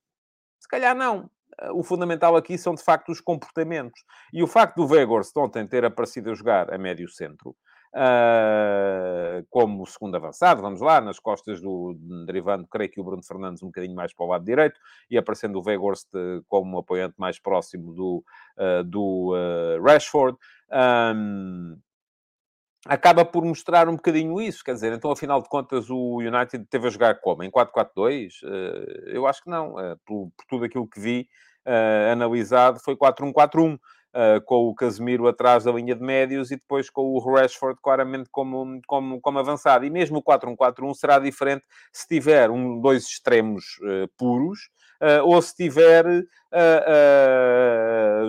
se 0.60 0.68
calhar 0.68 0.94
não 0.94 1.28
o 1.74 1.82
fundamental 1.82 2.36
aqui 2.36 2.58
são, 2.58 2.74
de 2.74 2.82
facto, 2.82 3.10
os 3.10 3.20
comportamentos. 3.20 4.00
E 4.32 4.42
o 4.42 4.46
facto 4.46 4.76
do 4.76 4.86
Weghorst 4.86 5.36
ontem 5.36 5.66
ter 5.66 5.84
aparecido 5.84 6.30
a 6.30 6.34
jogar 6.34 6.72
a 6.72 6.78
médio 6.78 7.08
centro, 7.08 7.56
uh, 7.94 9.46
como 9.50 9.86
segundo 9.86 10.16
avançado, 10.16 10.62
vamos 10.62 10.80
lá, 10.80 11.00
nas 11.00 11.18
costas 11.18 11.60
do, 11.60 11.96
derivando, 12.26 12.66
creio 12.66 12.90
que 12.90 13.00
o 13.00 13.04
Bruno 13.04 13.22
Fernandes 13.22 13.62
um 13.62 13.66
bocadinho 13.66 13.94
mais 13.94 14.14
para 14.14 14.26
o 14.26 14.28
lado 14.28 14.44
direito, 14.44 14.78
e 15.10 15.18
aparecendo 15.18 15.58
o 15.58 15.62
Weghorst 15.64 16.08
como 16.48 16.76
um 16.76 16.78
apoiante 16.78 17.14
mais 17.18 17.38
próximo 17.38 17.92
do, 17.94 18.24
uh, 18.58 18.84
do 18.84 19.34
uh, 19.34 19.82
Rashford. 19.82 20.36
Um, 21.14 21.76
acaba 22.86 23.24
por 23.24 23.44
mostrar 23.44 23.88
um 23.88 23.94
bocadinho 23.94 24.40
isso, 24.40 24.64
quer 24.64 24.72
dizer, 24.72 24.92
então 24.92 25.12
afinal 25.12 25.40
de 25.40 25.48
contas 25.48 25.88
o 25.88 26.16
United 26.16 26.66
teve 26.68 26.88
a 26.88 26.90
jogar 26.90 27.20
como? 27.20 27.44
Em 27.44 27.50
4-4-2? 27.50 28.32
Eu 29.06 29.24
acho 29.24 29.40
que 29.44 29.48
não, 29.48 29.74
por, 30.04 30.32
por 30.36 30.46
tudo 30.48 30.64
aquilo 30.64 30.88
que 30.88 30.98
vi, 30.98 31.28
analisado 32.10 32.80
foi 32.80 32.96
4-1-4-1 32.96 33.78
uh, 34.12 34.40
com 34.44 34.68
o 34.68 34.74
Casemiro 34.74 35.26
atrás 35.26 35.64
da 35.64 35.72
linha 35.72 35.94
de 35.94 36.02
médios 36.02 36.50
e 36.50 36.56
depois 36.56 36.90
com 36.90 37.02
o 37.02 37.18
Rashford 37.18 37.78
claramente 37.82 38.28
como, 38.30 38.80
como, 38.86 39.20
como 39.20 39.38
avançado. 39.38 39.84
E 39.84 39.90
mesmo 39.90 40.18
o 40.18 40.22
4-1-4-1 40.22 40.94
será 40.94 41.18
diferente 41.18 41.64
se 41.92 42.06
tiver 42.06 42.50
um, 42.50 42.80
dois 42.80 43.04
extremos 43.04 43.64
uh, 43.82 44.08
puros 44.16 44.70
uh, 45.02 45.24
ou 45.24 45.40
se 45.42 45.54
tiver 45.54 46.04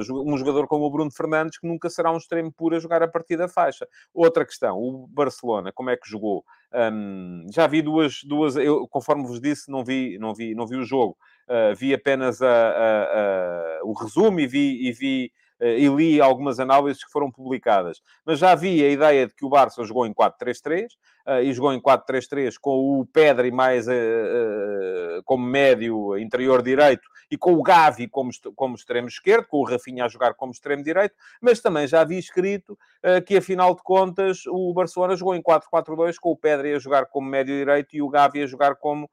um 0.09 0.37
jogador 0.37 0.65
como 0.65 0.85
o 0.85 0.89
Bruno 0.89 1.11
Fernandes, 1.11 1.59
que 1.59 1.67
nunca 1.67 1.89
será 1.89 2.09
um 2.11 2.17
extremo 2.17 2.51
puro 2.51 2.75
a 2.75 2.79
jogar 2.79 3.03
a 3.03 3.07
partir 3.07 3.35
da 3.35 3.49
faixa. 3.49 3.85
Outra 4.13 4.45
questão, 4.45 4.77
o 4.77 5.07
Barcelona, 5.07 5.73
como 5.73 5.89
é 5.89 5.97
que 5.97 6.09
jogou? 6.09 6.45
Um, 6.73 7.45
já 7.53 7.67
vi 7.67 7.81
duas, 7.81 8.21
duas 8.23 8.55
eu, 8.55 8.87
conforme 8.87 9.27
vos 9.27 9.41
disse, 9.41 9.69
não 9.69 9.83
vi, 9.83 10.17
não 10.17 10.33
vi, 10.33 10.55
não 10.55 10.65
vi 10.65 10.77
o 10.77 10.85
jogo. 10.85 11.17
Uh, 11.47 11.75
vi 11.75 11.93
apenas 11.93 12.41
a, 12.41 12.47
a, 12.47 13.03
a, 13.03 13.79
o 13.83 13.93
resumo 13.93 14.39
e 14.39 14.47
vi, 14.47 14.87
e 14.87 14.91
vi 14.93 15.25
eh, 15.25 15.42
e 15.63 15.87
li 15.87 16.19
algumas 16.19 16.59
análises 16.59 17.03
que 17.03 17.11
foram 17.11 17.31
publicadas. 17.31 18.01
Mas 18.25 18.39
já 18.39 18.51
havia 18.51 18.85
a 18.85 18.89
ideia 18.89 19.27
de 19.27 19.33
que 19.33 19.45
o 19.45 19.49
Barça 19.49 19.83
jogou 19.83 20.05
em 20.05 20.13
4-3-3 20.13 20.87
eh, 21.25 21.43
e 21.43 21.53
jogou 21.53 21.73
em 21.73 21.79
4-3-3 21.79 22.55
com 22.59 22.99
o 22.99 23.05
Pedri 23.05 23.51
mais 23.51 23.87
eh, 23.87 25.21
como 25.23 25.45
médio 25.45 26.17
interior 26.17 26.61
direito 26.61 27.07
e 27.31 27.37
com 27.37 27.53
o 27.53 27.63
Gavi 27.63 28.07
como, 28.07 28.29
como 28.55 28.75
extremo 28.75 29.07
esquerdo, 29.07 29.47
com 29.47 29.57
o 29.57 29.63
Rafinha 29.63 30.05
a 30.05 30.09
jogar 30.09 30.33
como 30.33 30.51
extremo 30.51 30.83
direito, 30.83 31.15
mas 31.41 31.61
também 31.61 31.87
já 31.87 32.01
havia 32.01 32.19
escrito 32.19 32.77
que, 33.25 33.37
afinal 33.37 33.73
de 33.73 33.81
contas, 33.81 34.45
o 34.45 34.71
Barcelona 34.71 35.15
jogou 35.15 35.33
em 35.33 35.41
4-4-2 35.41 36.17
com 36.21 36.29
o 36.29 36.37
Pedri 36.37 36.73
a 36.73 36.79
jogar 36.79 37.07
como 37.07 37.27
médio 37.27 37.55
direito 37.55 37.95
e 37.95 38.03
o 38.03 38.09
Gavi 38.09 38.43
a 38.43 38.45
jogar 38.45 38.75
como 38.75 39.09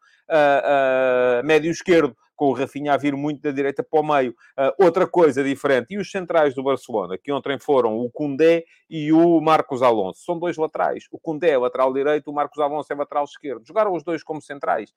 médio 1.45 1.71
esquerdo 1.71 2.15
com 2.41 2.47
o 2.47 2.53
Rafinha 2.55 2.95
a 2.95 2.97
vir 2.97 3.15
muito 3.15 3.43
da 3.43 3.51
direita 3.51 3.83
para 3.83 4.01
o 4.01 4.03
meio. 4.03 4.31
Uh, 4.59 4.83
outra 4.83 5.07
coisa 5.07 5.45
diferente, 5.45 5.89
e 5.91 5.99
os 5.99 6.11
centrais 6.11 6.55
do 6.55 6.63
Barcelona, 6.63 7.19
que 7.23 7.31
ontem 7.31 7.59
foram 7.59 7.99
o 7.99 8.11
Cundé 8.11 8.65
e 8.89 9.13
o 9.13 9.43
Marcos 9.43 9.83
Alonso, 9.83 10.25
são 10.25 10.39
dois 10.39 10.57
laterais. 10.57 11.05
O 11.13 11.19
Cundé 11.19 11.51
é 11.51 11.59
lateral 11.59 11.93
direito, 11.93 12.31
o 12.31 12.35
Marcos 12.35 12.59
Alonso 12.59 12.91
é 12.91 12.97
lateral 12.97 13.25
esquerdo. 13.25 13.67
Jogaram 13.67 13.93
os 13.93 14.03
dois 14.03 14.23
como 14.23 14.41
centrais, 14.41 14.91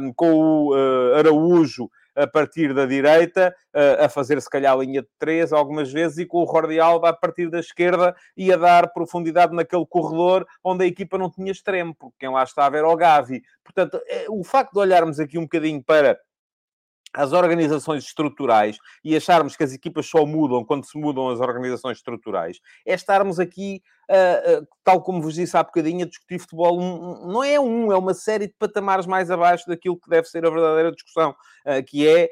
um, 0.00 0.10
com 0.14 0.32
o 0.32 0.74
uh, 0.74 1.16
Araújo 1.16 1.90
a 2.16 2.26
partir 2.26 2.72
da 2.72 2.86
direita, 2.86 3.54
a 4.02 4.08
fazer 4.08 4.40
se 4.40 4.48
calhar 4.48 4.72
a 4.72 4.76
linha 4.76 5.02
de 5.02 5.08
três 5.18 5.52
algumas 5.52 5.92
vezes, 5.92 6.16
e 6.16 6.24
com 6.24 6.42
o 6.42 6.46
Jordi 6.46 6.80
Alba 6.80 7.10
a 7.10 7.12
partir 7.12 7.50
da 7.50 7.60
esquerda 7.60 8.16
e 8.34 8.50
a 8.50 8.56
dar 8.56 8.90
profundidade 8.90 9.54
naquele 9.54 9.84
corredor 9.84 10.46
onde 10.64 10.82
a 10.82 10.86
equipa 10.86 11.18
não 11.18 11.30
tinha 11.30 11.52
extremo, 11.52 11.94
porque 11.94 12.16
quem 12.20 12.30
lá 12.30 12.42
estava 12.42 12.78
era 12.78 12.88
o 12.88 12.96
Gavi. 12.96 13.42
Portanto, 13.62 14.00
é, 14.08 14.24
o 14.30 14.42
facto 14.42 14.72
de 14.72 14.78
olharmos 14.78 15.20
aqui 15.20 15.36
um 15.36 15.42
bocadinho 15.42 15.84
para 15.84 16.18
as 17.12 17.32
organizações 17.32 18.04
estruturais 18.04 18.78
e 19.02 19.16
acharmos 19.16 19.56
que 19.56 19.64
as 19.64 19.72
equipas 19.72 20.06
só 20.06 20.26
mudam 20.26 20.64
quando 20.64 20.84
se 20.84 20.98
mudam 20.98 21.28
as 21.28 21.40
organizações 21.40 21.98
estruturais, 21.98 22.60
é 22.86 22.94
estarmos 22.94 23.40
aqui, 23.40 23.82
uh, 24.10 24.62
uh, 24.62 24.68
tal 24.84 25.00
como 25.02 25.22
vos 25.22 25.34
disse 25.34 25.56
há 25.56 25.62
bocadinho, 25.62 26.04
a 26.04 26.08
discutir 26.08 26.38
futebol. 26.38 26.78
Um, 26.78 27.32
não 27.32 27.42
é 27.42 27.58
um, 27.58 27.90
é 27.90 27.96
uma 27.96 28.12
série 28.12 28.46
de 28.46 28.54
patamares 28.58 29.06
mais 29.06 29.30
abaixo 29.30 29.66
daquilo 29.66 29.98
que 29.98 30.10
deve 30.10 30.28
ser 30.28 30.44
a 30.44 30.50
verdadeira 30.50 30.92
discussão, 30.92 31.30
uh, 31.30 31.82
que 31.86 32.06
é 32.06 32.28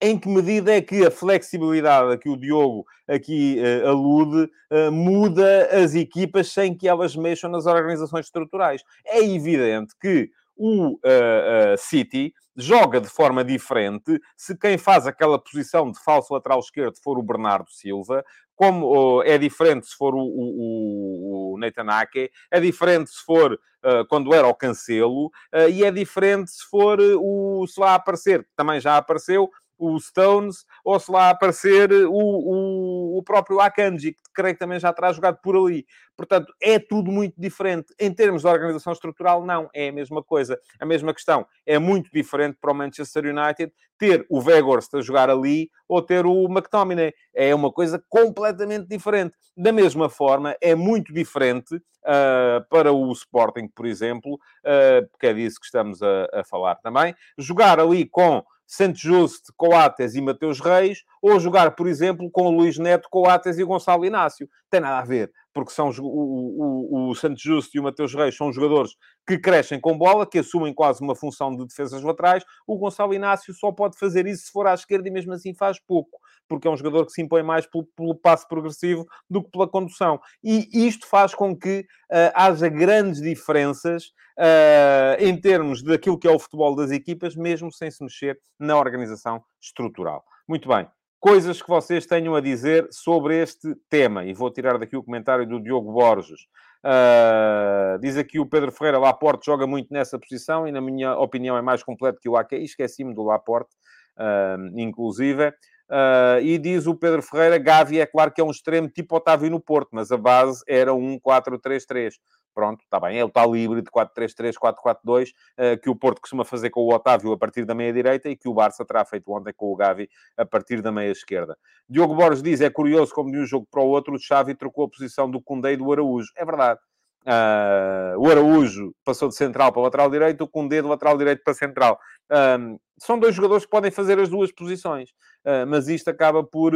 em 0.00 0.18
que 0.18 0.28
medida 0.28 0.76
é 0.76 0.80
que 0.80 1.04
a 1.04 1.10
flexibilidade 1.10 2.12
a 2.12 2.16
que 2.16 2.28
o 2.28 2.36
Diogo 2.36 2.86
aqui 3.08 3.58
uh, 3.60 3.88
alude 3.88 4.50
uh, 4.70 4.92
muda 4.92 5.68
as 5.72 5.94
equipas 5.94 6.52
sem 6.52 6.76
que 6.76 6.86
elas 6.86 7.16
mexam 7.16 7.50
nas 7.50 7.66
organizações 7.66 8.26
estruturais? 8.26 8.82
É 9.04 9.24
evidente 9.24 9.94
que 10.00 10.30
o 10.58 10.94
uh, 10.96 11.78
City 11.78 12.34
joga 12.56 13.00
de 13.00 13.08
forma 13.08 13.44
diferente 13.44 14.20
se 14.36 14.58
quem 14.58 14.76
faz 14.76 15.06
aquela 15.06 15.38
posição 15.38 15.90
de 15.90 16.02
falso 16.02 16.34
lateral 16.34 16.58
esquerdo 16.58 16.96
for 17.02 17.16
o 17.16 17.22
Bernardo 17.22 17.70
Silva, 17.70 18.24
como 18.56 19.22
é 19.22 19.38
diferente 19.38 19.86
se 19.86 19.96
for 19.96 20.12
o, 20.16 20.18
o, 20.18 21.54
o 21.54 21.58
Nathan 21.58 21.86
Ake, 21.88 22.28
é 22.50 22.58
diferente 22.58 23.10
se 23.10 23.24
for 23.24 23.52
uh, 23.54 24.04
quando 24.08 24.34
era 24.34 24.48
o 24.48 24.54
Cancelo, 24.54 25.26
uh, 25.26 25.68
e 25.70 25.84
é 25.84 25.92
diferente 25.92 26.50
se 26.50 26.64
for 26.68 26.98
o, 27.00 27.64
se 27.68 27.78
lá 27.78 27.94
aparecer, 27.94 28.44
também 28.56 28.80
já 28.80 28.96
apareceu, 28.96 29.48
o 29.78 29.98
Stones, 29.98 30.64
ou 30.84 30.98
se 30.98 31.10
lá 31.10 31.30
aparecer 31.30 31.92
o, 31.92 32.12
o, 32.12 33.18
o 33.18 33.22
próprio 33.22 33.60
Akanji, 33.60 34.12
que 34.12 34.20
creio 34.34 34.54
que 34.54 34.58
também 34.60 34.80
já 34.80 34.92
terá 34.92 35.12
jogado 35.12 35.38
por 35.42 35.56
ali. 35.56 35.86
Portanto, 36.16 36.52
é 36.60 36.78
tudo 36.78 37.12
muito 37.12 37.40
diferente. 37.40 37.94
Em 37.98 38.12
termos 38.12 38.42
de 38.42 38.48
organização 38.48 38.92
estrutural, 38.92 39.44
não, 39.44 39.70
é 39.72 39.88
a 39.88 39.92
mesma 39.92 40.22
coisa. 40.22 40.58
A 40.80 40.84
mesma 40.84 41.14
questão. 41.14 41.46
É 41.64 41.78
muito 41.78 42.10
diferente 42.12 42.58
para 42.60 42.72
o 42.72 42.74
Manchester 42.74 43.24
United 43.26 43.72
ter 43.96 44.26
o 44.28 44.40
Weghorst 44.40 44.94
a 44.94 45.00
jogar 45.00 45.30
ali 45.30 45.70
ou 45.88 46.02
ter 46.02 46.26
o 46.26 46.46
McTominay. 46.46 47.12
É 47.34 47.54
uma 47.54 47.72
coisa 47.72 48.02
completamente 48.08 48.88
diferente. 48.88 49.34
Da 49.56 49.72
mesma 49.72 50.08
forma, 50.08 50.56
é 50.60 50.74
muito 50.74 51.12
diferente 51.12 51.76
uh, 51.76 52.64
para 52.68 52.92
o 52.92 53.12
Sporting, 53.12 53.68
por 53.68 53.86
exemplo, 53.86 54.34
uh, 54.34 55.08
porque 55.10 55.26
é 55.26 55.34
disso 55.34 55.60
que 55.60 55.66
estamos 55.66 56.02
a, 56.02 56.28
a 56.32 56.44
falar 56.44 56.76
também, 56.76 57.14
jogar 57.36 57.78
ali 57.80 58.04
com 58.06 58.44
Santos 58.68 59.00
Justo, 59.00 59.50
Coates 59.56 60.14
e 60.14 60.20
Mateus 60.20 60.60
Reis, 60.60 61.02
ou 61.22 61.40
jogar, 61.40 61.74
por 61.74 61.88
exemplo, 61.88 62.30
com 62.30 62.48
o 62.48 62.50
Luís 62.50 62.76
Neto, 62.76 63.08
Coates 63.10 63.56
e 63.56 63.64
Gonçalo 63.64 64.04
Inácio. 64.04 64.46
Tem 64.68 64.78
nada 64.78 64.98
a 64.98 65.04
ver, 65.04 65.32
porque 65.54 65.72
são 65.72 65.88
o, 65.88 66.02
o, 66.02 67.08
o 67.08 67.14
Santos 67.14 67.42
Justo 67.42 67.74
e 67.74 67.80
o 67.80 67.82
Mateus 67.82 68.14
Reis 68.14 68.36
são 68.36 68.52
jogadores 68.52 68.92
que 69.26 69.38
crescem 69.38 69.80
com 69.80 69.96
bola, 69.96 70.26
que 70.26 70.40
assumem 70.40 70.74
quase 70.74 71.00
uma 71.00 71.16
função 71.16 71.56
de 71.56 71.66
defesas 71.66 72.02
laterais. 72.02 72.44
O 72.66 72.76
Gonçalo 72.76 73.14
Inácio 73.14 73.54
só 73.54 73.72
pode 73.72 73.98
fazer 73.98 74.26
isso 74.26 74.44
se 74.44 74.52
for 74.52 74.66
à 74.66 74.74
esquerda 74.74 75.08
e 75.08 75.10
mesmo 75.10 75.32
assim 75.32 75.54
faz 75.54 75.80
pouco, 75.80 76.20
porque 76.46 76.68
é 76.68 76.70
um 76.70 76.76
jogador 76.76 77.06
que 77.06 77.12
se 77.12 77.22
impõe 77.22 77.42
mais 77.42 77.66
pelo, 77.66 77.86
pelo 77.96 78.14
passo 78.14 78.46
progressivo 78.46 79.06
do 79.30 79.42
que 79.42 79.50
pela 79.50 79.66
condução. 79.66 80.20
E 80.44 80.68
isto 80.86 81.06
faz 81.06 81.34
com 81.34 81.56
que 81.56 81.86
uh, 82.12 82.32
haja 82.34 82.68
grandes 82.68 83.22
diferenças 83.22 84.12
uh, 84.38 85.22
em 85.22 85.38
termos 85.38 85.82
daquilo 85.82 86.18
que 86.18 86.28
é 86.28 86.30
o 86.30 86.38
futebol 86.38 86.74
das 86.76 86.90
equipas, 86.90 87.34
mesmo 87.34 87.72
sem 87.72 87.90
se 87.90 88.02
mexer 88.02 88.38
na 88.58 88.78
organização 88.78 89.42
estrutural. 89.60 90.24
Muito 90.46 90.68
bem. 90.68 90.86
Coisas 91.20 91.60
que 91.60 91.68
vocês 91.68 92.06
tenham 92.06 92.36
a 92.36 92.40
dizer 92.40 92.86
sobre 92.92 93.42
este 93.42 93.74
tema. 93.90 94.24
E 94.24 94.32
vou 94.32 94.50
tirar 94.50 94.78
daqui 94.78 94.96
o 94.96 95.02
comentário 95.02 95.46
do 95.46 95.60
Diogo 95.60 95.92
Borges. 95.92 96.42
Uh, 96.84 97.98
diz 98.00 98.16
aqui 98.16 98.38
o 98.38 98.46
Pedro 98.46 98.70
Ferreira, 98.70 99.00
Laporte 99.00 99.46
joga 99.46 99.66
muito 99.66 99.92
nessa 99.92 100.16
posição 100.16 100.66
e, 100.68 100.70
na 100.70 100.80
minha 100.80 101.18
opinião, 101.18 101.56
é 101.56 101.62
mais 101.62 101.82
completo 101.82 102.20
que 102.20 102.28
o 102.28 102.36
Ake. 102.36 102.54
Esqueci-me 102.54 103.12
do 103.12 103.24
Laporte, 103.24 103.74
uh, 104.16 104.78
inclusive. 104.78 105.52
Uh, 105.90 106.40
e 106.42 106.58
diz 106.58 106.86
o 106.86 106.94
Pedro 106.94 107.22
Ferreira, 107.22 107.56
Gavi 107.56 107.98
é 107.98 108.06
claro 108.06 108.30
que 108.30 108.40
é 108.40 108.44
um 108.44 108.50
extremo 108.50 108.88
tipo 108.88 109.16
Otávio 109.16 109.50
no 109.50 109.58
Porto, 109.58 109.88
mas 109.92 110.12
a 110.12 110.18
base 110.18 110.62
era 110.68 110.92
um 110.92 111.18
4-3-3 111.18 112.12
pronto, 112.58 112.82
está 112.82 112.98
bem, 112.98 113.16
é 113.16 113.24
o 113.24 113.28
tal 113.28 113.54
híbrido 113.54 113.88
4-3-3, 113.88 114.54
4-4-2, 114.54 115.28
uh, 115.30 115.80
que 115.80 115.88
o 115.88 115.94
Porto 115.94 116.20
costuma 116.20 116.44
fazer 116.44 116.70
com 116.70 116.80
o 116.80 116.92
Otávio 116.92 117.30
a 117.30 117.38
partir 117.38 117.64
da 117.64 117.72
meia-direita 117.72 118.28
e 118.28 118.36
que 118.36 118.48
o 118.48 118.52
Barça 118.52 118.84
terá 118.84 119.04
feito 119.04 119.30
ontem 119.30 119.52
com 119.56 119.72
o 119.72 119.76
Gavi 119.76 120.08
a 120.36 120.44
partir 120.44 120.82
da 120.82 120.90
meia-esquerda. 120.90 121.56
Diogo 121.88 122.16
Borges 122.16 122.42
diz, 122.42 122.60
é 122.60 122.68
curioso 122.68 123.14
como 123.14 123.30
de 123.30 123.38
um 123.38 123.46
jogo 123.46 123.68
para 123.70 123.80
o 123.80 123.86
outro 123.86 124.12
o 124.12 124.18
Xavi 124.18 124.56
trocou 124.56 124.86
a 124.86 124.88
posição 124.88 125.30
do 125.30 125.40
Cundé 125.40 125.74
e 125.74 125.76
do 125.76 125.92
Araújo. 125.92 126.32
É 126.34 126.44
verdade. 126.44 126.80
Uh, 127.28 128.18
o 128.18 128.30
Araújo 128.30 128.94
passou 129.04 129.28
de 129.28 129.34
central 129.34 129.70
para 129.70 129.82
lateral 129.82 130.08
direito, 130.08 130.44
o 130.44 130.48
Cundé 130.48 130.80
de 130.80 130.88
lateral 130.88 131.18
direito 131.18 131.42
para 131.44 131.52
central. 131.52 132.00
Uh, 132.32 132.80
são 132.98 133.18
dois 133.18 133.34
jogadores 133.34 133.66
que 133.66 133.70
podem 133.70 133.90
fazer 133.90 134.18
as 134.18 134.30
duas 134.30 134.50
posições, 134.50 135.10
uh, 135.44 135.66
mas 135.68 135.88
isto 135.88 136.08
acaba 136.08 136.42
por, 136.42 136.72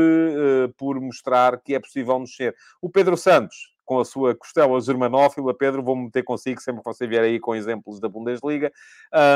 por 0.77 1.01
mostrar 1.01 1.59
que 1.62 1.75
é 1.75 1.81
possível 1.81 2.19
mexer. 2.19 2.55
O 2.83 2.91
Pedro 2.91 3.17
Santos, 3.17 3.73
com 3.83 3.99
a 3.99 4.05
sua 4.05 4.35
costela 4.35 4.79
germanófila. 4.81 5.57
Pedro, 5.57 5.83
vou 5.83 5.97
meter 5.97 6.23
consigo 6.23 6.61
sempre 6.61 6.83
que 6.83 6.85
você 6.85 7.07
vier 7.07 7.25
aí 7.25 7.41
com 7.41 7.55
exemplos 7.55 7.99
da 7.99 8.09
Bundesliga. 8.09 8.71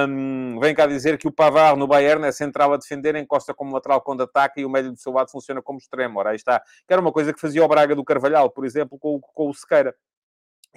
Um, 0.09 0.61
vem 0.61 0.75
cá 0.75 0.87
dizer 0.87 1.19
que 1.19 1.27
o 1.27 1.33
Pavar 1.33 1.77
no 1.77 1.87
Bayern 1.87 2.25
é 2.25 2.31
central 2.33 2.73
a 2.73 2.77
defender, 2.77 3.17
encosta 3.17 3.53
como 3.53 3.75
lateral 3.75 4.01
quando 4.03 4.23
ataca 4.23 4.61
e 4.61 4.65
o 4.65 4.71
médio 4.71 4.93
do 4.93 4.99
seu 4.99 5.13
lado 5.13 5.31
funciona 5.31 5.61
como 5.61 5.79
extremo. 5.79 6.21
Ora, 6.21 6.31
aí 6.31 6.37
está. 6.37 6.61
Que 6.87 6.93
era 6.93 7.01
uma 7.01 7.13
coisa 7.13 7.33
que 7.33 7.41
fazia 7.41 7.65
o 7.65 7.69
Braga 7.69 7.97
do 7.97 8.05
Carvalhal, 8.05 8.49
por 8.51 8.65
exemplo, 8.65 8.99
com, 8.99 9.19
com 9.21 9.49
o 9.49 9.55
Sequeira 9.55 9.95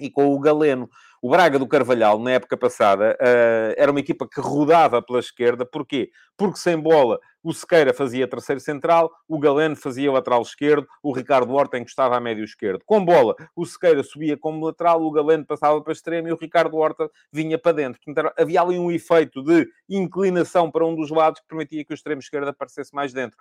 e 0.00 0.10
com 0.10 0.34
o 0.34 0.40
Galeno. 0.40 0.88
O 1.22 1.28
Braga 1.28 1.58
do 1.58 1.68
Carvalhal, 1.68 2.18
na 2.18 2.32
época 2.32 2.56
passada, 2.56 3.16
uh, 3.20 3.74
era 3.76 3.90
uma 3.90 4.00
equipa 4.00 4.26
que 4.26 4.40
rodava 4.40 5.02
pela 5.02 5.18
esquerda. 5.18 5.66
Porquê? 5.66 6.10
Porque 6.36 6.58
sem 6.58 6.78
bola 6.78 7.18
o 7.42 7.52
Sequeira 7.52 7.94
fazia 7.94 8.28
terceiro 8.28 8.60
central, 8.60 9.10
o 9.26 9.38
Galeno 9.38 9.74
fazia 9.74 10.12
lateral 10.12 10.42
esquerdo, 10.42 10.86
o 11.02 11.12
Ricardo 11.12 11.52
Horta 11.52 11.78
encostava 11.78 12.16
a 12.16 12.20
médio 12.20 12.44
esquerdo. 12.44 12.82
Com 12.84 13.04
bola, 13.04 13.34
o 13.56 13.64
Sequeira 13.64 14.02
subia 14.02 14.36
como 14.36 14.64
lateral, 14.64 15.02
o 15.02 15.10
Galeno 15.10 15.44
passava 15.46 15.80
para 15.80 15.92
extremo 15.92 16.28
e 16.28 16.32
o 16.32 16.36
Ricardo 16.36 16.76
Horta 16.76 17.10
vinha 17.32 17.58
para 17.58 17.72
dentro. 17.72 18.00
Portanto, 18.04 18.32
havia 18.38 18.60
ali 18.60 18.78
um 18.78 18.90
efeito 18.90 19.42
de 19.42 19.68
inclinação 19.88 20.70
para 20.70 20.86
um 20.86 20.94
dos 20.94 21.10
lados 21.10 21.40
que 21.40 21.48
permitia 21.48 21.84
que 21.84 21.92
o 21.92 21.94
extremo 21.94 22.20
esquerdo 22.20 22.48
aparecesse 22.48 22.94
mais 22.94 23.12
dentro. 23.12 23.38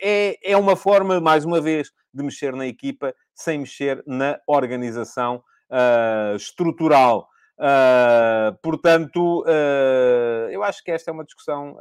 É, 0.00 0.52
é 0.52 0.56
uma 0.56 0.76
forma, 0.76 1.20
mais 1.20 1.44
uma 1.44 1.60
vez, 1.60 1.90
de 2.14 2.22
mexer 2.22 2.54
na 2.54 2.66
equipa 2.66 3.14
sem 3.34 3.58
mexer 3.58 4.02
na 4.06 4.38
organização 4.46 5.42
uh, 5.72 6.36
estrutural. 6.36 7.28
Uh, 7.58 8.54
portanto, 8.62 9.42
uh, 9.42 10.50
eu 10.50 10.62
acho 10.62 10.84
que 10.84 10.90
esta 10.90 11.10
é 11.10 11.14
uma 11.14 11.24
discussão 11.24 11.76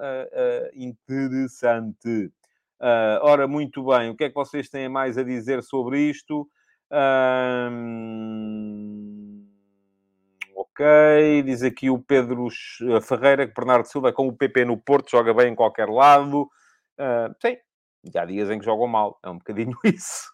interessante. 0.73 2.31
Ora, 3.21 3.47
muito 3.47 3.85
bem, 3.85 4.09
o 4.09 4.15
que 4.15 4.23
é 4.23 4.29
que 4.29 4.35
vocês 4.35 4.69
têm 4.69 4.89
mais 4.89 5.17
a 5.17 5.23
dizer 5.23 5.61
sobre 5.61 5.99
isto? 5.99 6.49
ok, 10.53 11.43
diz 11.43 11.63
aqui 11.63 11.89
o 11.89 11.99
Pedro 11.99 12.47
Ferreira 13.01 13.47
que 13.47 13.53
Bernardo 13.53 13.87
Silva 13.87 14.09
é 14.09 14.11
com 14.11 14.27
o 14.27 14.35
PP 14.35 14.65
no 14.65 14.77
Porto, 14.77 15.09
joga 15.09 15.33
bem 15.33 15.53
em 15.53 15.55
qualquer 15.55 15.87
lado. 15.87 16.49
Sim, 17.41 17.55
e 18.03 18.17
há 18.17 18.25
dias 18.25 18.49
em 18.49 18.59
que 18.59 18.65
jogam 18.65 18.87
mal, 18.87 19.19
é 19.23 19.29
um 19.29 19.37
bocadinho 19.37 19.77
isso. 19.85 20.31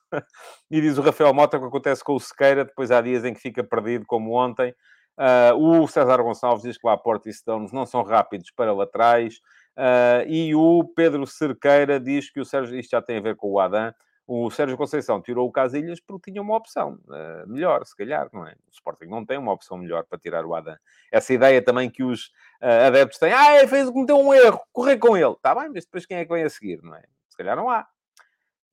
e 0.71 0.81
diz 0.81 0.97
o 0.97 1.01
Rafael 1.01 1.33
Mota 1.33 1.59
que 1.59 1.65
acontece 1.65 2.03
com 2.03 2.15
o 2.15 2.19
Sequeira, 2.19 2.65
depois 2.65 2.91
há 2.91 3.01
dias 3.01 3.25
em 3.25 3.33
que 3.33 3.39
fica 3.39 3.63
perdido, 3.63 4.05
como 4.05 4.33
ontem. 4.33 4.73
Uh, 5.17 5.81
o 5.81 5.87
César 5.87 6.21
Gonçalves 6.21 6.63
diz 6.63 6.77
que 6.77 6.85
lá 6.85 6.95
Porto 6.95 7.27
e 7.27 7.33
Stones 7.33 7.71
não 7.71 7.85
são 7.85 8.03
rápidos 8.03 8.51
para 8.51 8.73
laterais. 8.73 9.41
Uh, 9.75 10.27
e 10.27 10.55
o 10.55 10.83
Pedro 10.95 11.25
Cerqueira 11.25 11.99
diz 11.99 12.29
que 12.29 12.39
o 12.39 12.45
Sérgio, 12.45 12.77
isto 12.77 12.91
já 12.91 13.01
tem 13.01 13.17
a 13.17 13.21
ver 13.21 13.35
com 13.35 13.51
o 13.51 13.59
Adam, 13.59 13.93
o 14.27 14.51
Sérgio 14.51 14.75
Conceição 14.75 15.21
tirou 15.21 15.47
o 15.47 15.51
Casilhas 15.51 16.01
porque 16.01 16.31
tinha 16.31 16.41
uma 16.41 16.55
opção 16.55 16.99
uh, 17.07 17.49
melhor, 17.49 17.85
se 17.85 17.95
calhar, 17.95 18.27
não 18.33 18.45
é? 18.45 18.51
O 18.51 18.71
Sporting 18.71 19.05
não 19.05 19.25
tem 19.25 19.37
uma 19.37 19.53
opção 19.53 19.77
melhor 19.77 20.03
para 20.03 20.19
tirar 20.19 20.45
o 20.45 20.53
Adam. 20.53 20.75
Essa 21.09 21.33
ideia 21.33 21.61
também 21.61 21.89
que 21.89 22.03
os 22.03 22.25
uh, 22.61 22.87
adeptos 22.87 23.17
têm, 23.17 23.31
ah, 23.31 23.65
fez, 23.67 23.89
cometeu 23.89 24.19
um 24.19 24.33
erro, 24.33 24.59
correr 24.73 24.97
com 24.97 25.15
ele. 25.15 25.31
Está 25.31 25.55
bem, 25.55 25.69
mas 25.73 25.85
depois 25.85 26.05
quem 26.05 26.17
é 26.17 26.25
que 26.25 26.33
vem 26.33 26.43
a 26.43 26.49
seguir, 26.49 26.81
não 26.83 26.95
é? 26.95 27.03
Se 27.37 27.43
calhar 27.43 27.55
não 27.55 27.69
há. 27.69 27.87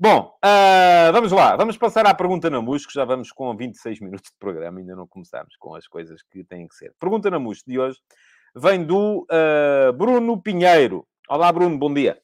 Bom, 0.00 0.35
uh, 0.42 1.12
vamos 1.12 1.31
lá. 1.33 1.55
Vamos 1.55 1.77
passar 1.77 2.07
à 2.07 2.14
pergunta 2.14 2.48
na 2.48 2.64
que 2.64 2.94
já 2.94 3.05
vamos 3.05 3.31
com 3.31 3.55
26 3.55 4.00
minutos 4.00 4.31
de 4.31 4.38
programa, 4.38 4.79
ainda 4.79 4.96
não 4.96 5.07
começamos 5.07 5.55
com 5.59 5.74
as 5.74 5.87
coisas 5.87 6.22
que 6.22 6.42
têm 6.42 6.66
que 6.66 6.74
ser. 6.74 6.94
Pergunta 6.98 7.31
na 7.31 7.38
MUS 7.38 7.62
de 7.62 7.79
hoje 7.79 7.98
vem 8.57 8.83
do 8.83 9.27
uh, 9.31 9.92
Bruno 9.92 10.40
Pinheiro. 10.40 11.07
Olá, 11.29 11.53
Bruno, 11.53 11.79
bom 11.79 11.92
dia. 11.92 12.18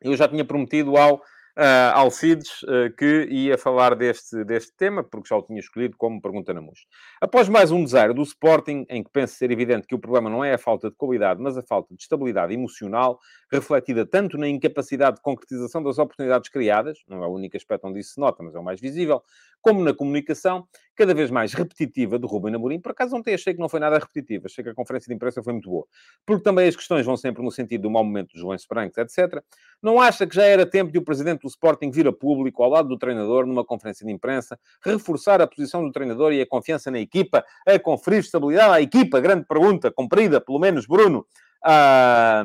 Eu 0.00 0.16
já 0.16 0.26
tinha 0.26 0.44
prometido 0.44 0.96
ao 0.96 1.22
uh, 1.58 1.92
Alcides, 1.94 2.62
uh, 2.62 2.94
que 2.96 3.26
ia 3.30 3.58
falar 3.58 3.96
deste, 3.96 4.44
deste 4.44 4.72
tema, 4.76 5.02
porque 5.02 5.28
já 5.28 5.36
o 5.36 5.42
tinha 5.42 5.58
escolhido 5.58 5.96
como 5.96 6.22
pergunta 6.22 6.54
na 6.54 6.60
MUS. 6.60 6.86
Após 7.20 7.48
mais 7.48 7.72
um 7.72 7.82
desaire 7.82 8.14
do 8.14 8.22
Sporting, 8.22 8.86
em 8.88 9.02
que 9.02 9.10
penso 9.10 9.34
ser 9.34 9.50
evidente 9.50 9.86
que 9.86 9.94
o 9.94 9.98
problema 9.98 10.30
não 10.30 10.44
é 10.44 10.54
a 10.54 10.58
falta 10.58 10.88
de 10.88 10.96
qualidade, 10.96 11.42
mas 11.42 11.58
a 11.58 11.62
falta 11.62 11.94
de 11.94 12.00
estabilidade 12.00 12.54
emocional, 12.54 13.18
refletida 13.50 14.06
tanto 14.06 14.38
na 14.38 14.48
incapacidade 14.48 15.16
de 15.16 15.22
concretização 15.22 15.82
das 15.82 15.98
oportunidades 15.98 16.48
criadas, 16.48 16.98
não 17.08 17.22
é 17.24 17.26
o 17.26 17.30
único 17.30 17.56
aspecto 17.56 17.88
onde 17.88 18.00
isso 18.00 18.14
se 18.14 18.20
nota, 18.20 18.42
mas 18.42 18.54
é 18.54 18.58
o 18.58 18.64
mais 18.64 18.80
visível, 18.80 19.22
como 19.60 19.82
na 19.82 19.92
comunicação, 19.92 20.66
cada 20.98 21.14
vez 21.14 21.30
mais 21.30 21.52
repetitiva 21.52 22.18
do 22.18 22.26
Rubem 22.26 22.54
Amorim. 22.54 22.80
Por 22.80 22.90
acaso 22.90 23.14
ontem 23.14 23.32
achei 23.32 23.54
que 23.54 23.60
não 23.60 23.68
foi 23.68 23.78
nada 23.78 23.98
repetitiva, 23.98 24.46
achei 24.46 24.64
que 24.64 24.70
a 24.70 24.74
conferência 24.74 25.08
de 25.08 25.14
imprensa 25.14 25.42
foi 25.42 25.52
muito 25.52 25.70
boa. 25.70 25.86
Porque 26.26 26.42
também 26.42 26.68
as 26.68 26.74
questões 26.74 27.06
vão 27.06 27.16
sempre 27.16 27.42
no 27.42 27.50
sentido 27.50 27.82
do 27.82 27.90
mau 27.90 28.02
momento 28.02 28.32
dos 28.32 28.40
Joões 28.40 28.66
Brancos, 28.68 28.98
etc. 28.98 29.42
Não 29.80 30.00
acha 30.00 30.26
que 30.26 30.34
já 30.34 30.44
era 30.44 30.66
tempo 30.66 30.90
de 30.90 30.98
o 30.98 31.02
presidente 31.02 31.42
do 31.42 31.48
Sporting 31.48 31.90
vir 31.90 32.08
a 32.08 32.12
público, 32.12 32.62
ao 32.62 32.70
lado 32.70 32.88
do 32.88 32.98
treinador, 32.98 33.46
numa 33.46 33.64
conferência 33.64 34.04
de 34.04 34.12
imprensa, 34.12 34.58
reforçar 34.82 35.40
a 35.40 35.46
posição 35.46 35.84
do 35.84 35.92
treinador 35.92 36.32
e 36.32 36.40
a 36.40 36.46
confiança 36.46 36.90
na 36.90 36.98
equipa, 36.98 37.44
a 37.66 37.78
conferir 37.78 38.20
estabilidade 38.20 38.74
à 38.74 38.80
equipa? 38.80 39.20
Grande 39.20 39.44
pergunta, 39.46 39.90
cumprida, 39.90 40.40
pelo 40.40 40.58
menos, 40.58 40.86
Bruno. 40.86 41.24
Ah, 41.64 42.44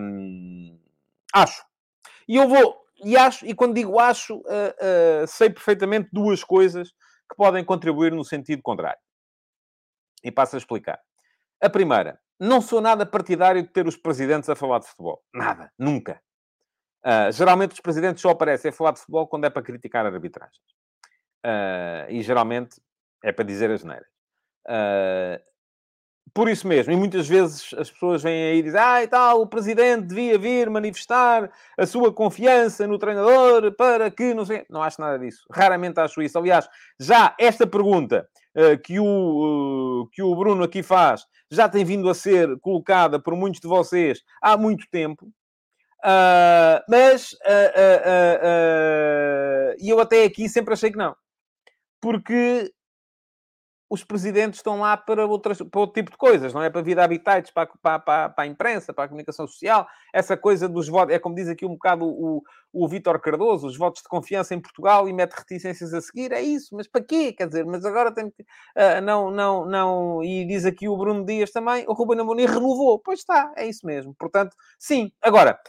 acho. 1.33 1.65
E 2.27 2.35
eu 2.35 2.47
vou, 2.47 2.83
e 3.03 3.17
acho, 3.17 3.45
e 3.45 3.53
quando 3.53 3.73
digo 3.73 3.99
acho, 3.99 4.37
uh, 4.37 5.23
uh, 5.23 5.27
sei 5.27 5.49
perfeitamente 5.49 6.09
duas 6.11 6.43
coisas 6.43 6.93
que 7.29 7.35
podem 7.35 7.63
contribuir 7.63 8.11
no 8.11 8.23
sentido 8.23 8.61
contrário. 8.61 8.99
E 10.23 10.31
passo 10.31 10.55
a 10.55 10.59
explicar. 10.59 10.99
A 11.61 11.69
primeira, 11.69 12.19
não 12.39 12.61
sou 12.61 12.81
nada 12.81 13.05
partidário 13.05 13.61
de 13.61 13.69
ter 13.69 13.87
os 13.87 13.97
presidentes 13.97 14.49
a 14.49 14.55
falar 14.55 14.79
de 14.79 14.87
futebol. 14.87 15.23
Nada, 15.33 15.71
nunca. 15.77 16.21
Uh, 17.05 17.31
geralmente 17.31 17.73
os 17.73 17.79
presidentes 17.79 18.21
só 18.21 18.29
aparecem 18.29 18.69
a 18.69 18.73
falar 18.73 18.91
de 18.91 18.99
futebol 18.99 19.27
quando 19.27 19.45
é 19.45 19.49
para 19.49 19.61
criticar 19.61 20.05
a 20.05 20.09
arbitragem. 20.09 20.61
Uh, 21.45 22.09
e 22.09 22.21
geralmente 22.21 22.81
é 23.23 23.31
para 23.31 23.45
dizer 23.45 23.69
as 23.69 23.83
neiras. 23.83 24.07
Uh, 24.65 25.52
por 26.33 26.49
isso 26.49 26.67
mesmo, 26.67 26.91
e 26.91 26.95
muitas 26.95 27.27
vezes 27.27 27.73
as 27.77 27.91
pessoas 27.91 28.23
vêm 28.23 28.43
aí 28.45 28.57
e 28.57 28.63
dizem, 28.63 28.79
ah, 28.79 29.03
e 29.03 29.07
tal, 29.07 29.41
o 29.41 29.47
presidente 29.47 30.07
devia 30.07 30.37
vir 30.37 30.67
manifestar 30.67 31.51
a 31.77 31.85
sua 31.85 32.11
confiança 32.11 32.87
no 32.87 32.97
treinador 32.97 33.71
para 33.75 34.09
que 34.09 34.33
não 34.33 34.43
sei. 34.43 34.65
Não 34.67 34.81
acho 34.81 34.99
nada 34.99 35.19
disso. 35.19 35.45
Raramente 35.51 35.99
acho 35.99 36.21
isso. 36.23 36.37
Aliás, 36.37 36.67
já 36.99 37.35
esta 37.39 37.67
pergunta 37.67 38.27
uh, 38.55 38.77
que, 38.81 38.99
o, 38.99 39.05
uh, 40.05 40.09
que 40.11 40.23
o 40.23 40.35
Bruno 40.35 40.63
aqui 40.63 40.81
faz 40.81 41.25
já 41.51 41.69
tem 41.69 41.85
vindo 41.85 42.09
a 42.09 42.15
ser 42.15 42.57
colocada 42.61 43.19
por 43.19 43.35
muitos 43.35 43.61
de 43.61 43.67
vocês 43.67 44.23
há 44.41 44.57
muito 44.57 44.87
tempo. 44.89 45.27
Uh, 46.03 46.81
mas 46.89 47.37
e 49.79 49.89
eu 49.89 49.99
até 49.99 50.23
aqui 50.23 50.49
sempre 50.49 50.73
achei 50.73 50.89
que 50.89 50.97
não. 50.97 51.15
Porque 52.01 52.73
os 53.93 54.03
presidentes 54.03 54.57
estão 54.57 54.79
lá 54.79 54.97
para, 54.97 55.23
outras, 55.27 55.59
para 55.59 55.79
outro 55.79 55.93
tipo 55.93 56.09
de 56.09 56.17
coisas, 56.17 56.51
não 56.51 56.63
é? 56.63 56.67
Para 56.67 56.81
vida 56.81 57.03
habitats, 57.03 57.51
para, 57.51 57.67
para, 57.79 57.99
para, 57.99 58.29
para, 58.29 58.43
a 58.43 58.47
imprensa, 58.47 58.91
para 58.91 59.03
a 59.03 59.07
comunicação 59.07 59.45
social, 59.45 59.87
essa 60.11 60.35
coisa 60.35 60.67
dos 60.67 60.87
votos, 60.87 61.13
é 61.13 61.19
como 61.19 61.35
diz 61.35 61.47
aqui 61.47 61.63
um 61.63 61.73
bocado 61.73 62.03
o, 62.03 62.41
o 62.73 62.87
Vítor 62.87 63.21
Cardoso, 63.21 63.67
os 63.67 63.77
votos 63.77 64.01
de 64.01 64.09
confiança 64.09 64.55
em 64.55 64.59
Portugal 64.59 65.07
e 65.07 65.13
mete 65.13 65.33
reticências 65.33 65.93
a 65.93 66.01
seguir, 66.01 66.31
é 66.31 66.41
isso, 66.41 66.75
mas 66.75 66.87
para 66.87 67.03
quê? 67.03 67.33
Quer 67.33 67.45
dizer, 67.45 67.67
mas 67.67 67.85
agora 67.85 68.11
tem 68.11 68.31
que... 68.31 68.41
Uh, 68.41 68.99
não, 69.03 69.29
não, 69.29 69.63
não... 69.63 70.23
E 70.23 70.43
diz 70.43 70.65
aqui 70.65 70.89
o 70.89 70.97
Bruno 70.97 71.23
Dias 71.23 71.51
também, 71.51 71.85
o 71.87 71.93
Ruben 71.93 72.19
Amorim 72.19 72.47
renovou. 72.47 72.97
Pois 72.97 73.19
está, 73.19 73.53
é 73.55 73.67
isso 73.67 73.85
mesmo. 73.85 74.15
Portanto, 74.17 74.55
sim. 74.79 75.11
Agora, 75.21 75.59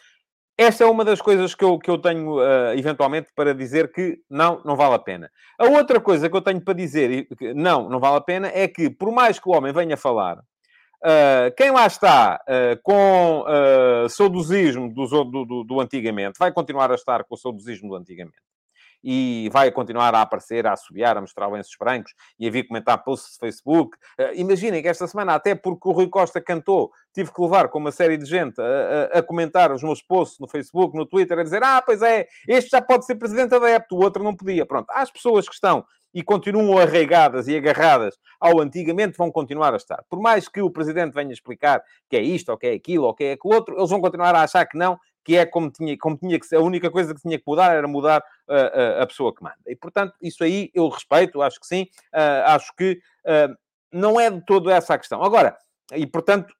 esta 0.56 0.84
é 0.84 0.86
uma 0.86 1.04
das 1.04 1.20
coisas 1.20 1.54
que 1.54 1.64
eu, 1.64 1.78
que 1.78 1.90
eu 1.90 1.98
tenho, 1.98 2.36
uh, 2.36 2.72
eventualmente, 2.76 3.28
para 3.34 3.54
dizer 3.54 3.92
que 3.92 4.18
não, 4.30 4.60
não 4.64 4.76
vale 4.76 4.94
a 4.94 4.98
pena. 4.98 5.30
A 5.58 5.66
outra 5.66 6.00
coisa 6.00 6.30
que 6.30 6.36
eu 6.36 6.42
tenho 6.42 6.60
para 6.60 6.74
dizer 6.74 7.26
que 7.36 7.52
não, 7.54 7.88
não 7.88 7.98
vale 7.98 8.16
a 8.16 8.20
pena, 8.20 8.50
é 8.52 8.68
que, 8.68 8.88
por 8.88 9.12
mais 9.12 9.38
que 9.38 9.48
o 9.48 9.52
homem 9.52 9.72
venha 9.72 9.96
falar, 9.96 10.38
uh, 10.38 11.54
quem 11.56 11.70
lá 11.70 11.86
está 11.86 12.40
uh, 12.48 12.80
com 12.82 13.42
uh, 13.42 14.08
saudosismo 14.08 14.92
do, 14.92 15.06
do, 15.06 15.44
do, 15.44 15.64
do 15.64 15.80
antigamente, 15.80 16.38
vai 16.38 16.52
continuar 16.52 16.90
a 16.90 16.94
estar 16.94 17.24
com 17.24 17.34
o 17.34 17.38
saudosismo 17.38 17.88
do 17.88 17.96
antigamente 17.96 18.44
e 19.04 19.50
vai 19.52 19.70
continuar 19.70 20.14
a 20.14 20.22
aparecer, 20.22 20.66
a 20.66 20.72
assobiar, 20.72 21.18
a 21.18 21.20
mostrar 21.20 21.46
lenços 21.48 21.76
brancos 21.78 22.14
e 22.40 22.48
a 22.48 22.50
vir 22.50 22.66
comentar 22.66 23.04
posts 23.04 23.34
de 23.34 23.38
Facebook. 23.38 23.96
Uh, 24.18 24.32
imaginem 24.34 24.80
que 24.80 24.88
esta 24.88 25.06
semana, 25.06 25.34
até 25.34 25.54
porque 25.54 25.86
o 25.86 25.92
Rui 25.92 26.08
Costa 26.08 26.40
cantou, 26.40 26.90
tive 27.12 27.30
que 27.30 27.42
levar 27.42 27.68
com 27.68 27.78
uma 27.78 27.92
série 27.92 28.16
de 28.16 28.24
gente 28.24 28.58
a, 28.58 28.64
a, 28.64 29.18
a, 29.18 29.22
comentar 29.22 29.70
os 29.70 29.82
meus 29.82 30.00
posts 30.00 30.38
no 30.40 30.48
Facebook, 30.48 30.96
no 30.96 31.04
Twitter, 31.04 31.38
a 31.38 31.42
dizer: 31.42 31.62
Ah, 31.62 31.82
pois 31.84 32.00
é, 32.00 32.26
este 32.48 32.70
já 32.70 32.80
pode 32.80 33.04
ser 33.04 33.16
presidente 33.16 33.54
adepto, 33.54 33.94
o 33.94 34.02
outro 34.02 34.24
não 34.24 34.34
podia. 34.34 34.64
Pronto, 34.64 34.90
há 34.90 35.02
as 35.02 35.10
pessoas 35.10 35.46
que 35.46 35.54
estão 35.54 35.84
e 36.14 36.22
continuam 36.22 36.78
arraigadas 36.78 37.48
e 37.48 37.56
agarradas 37.56 38.14
ao 38.40 38.60
antigamente, 38.60 39.18
vão 39.18 39.32
continuar 39.32 39.72
a 39.72 39.76
estar. 39.76 40.04
Por 40.08 40.20
mais 40.20 40.48
que 40.48 40.62
o 40.62 40.70
presidente 40.70 41.12
venha 41.12 41.32
explicar 41.32 41.82
que 42.08 42.16
é 42.16 42.22
isto, 42.22 42.50
ou 42.50 42.56
que 42.56 42.66
é 42.68 42.72
aquilo, 42.72 43.04
ou 43.04 43.14
que 43.14 43.24
é 43.24 43.32
aquilo 43.32 43.54
outro, 43.54 43.76
eles 43.76 43.90
vão 43.90 44.00
continuar 44.00 44.34
a 44.34 44.42
achar 44.42 44.64
que 44.66 44.78
não, 44.78 44.98
que 45.24 45.36
é 45.36 45.46
como 45.46 45.70
tinha, 45.70 45.96
como 45.96 46.16
tinha 46.16 46.38
que 46.38 46.46
ser. 46.46 46.56
A 46.56 46.60
única 46.60 46.90
coisa 46.90 47.14
que 47.14 47.20
tinha 47.20 47.38
que 47.38 47.44
mudar 47.46 47.74
era 47.74 47.88
mudar 47.88 48.22
uh, 48.48 49.02
a 49.02 49.06
pessoa 49.06 49.34
que 49.34 49.42
manda. 49.42 49.56
E, 49.66 49.74
portanto, 49.74 50.14
isso 50.20 50.44
aí 50.44 50.70
eu 50.74 50.86
respeito, 50.88 51.40
acho 51.40 51.58
que 51.58 51.66
sim. 51.66 51.88
Uh, 52.14 52.44
acho 52.46 52.74
que 52.76 53.00
não 53.90 54.20
é 54.20 54.30
de 54.30 54.44
todo 54.44 54.70
essa 54.70 54.94
a 54.94 54.98
questão. 54.98 55.22
Agora, 55.22 55.56
e, 55.94 56.06
portanto, 56.06 56.54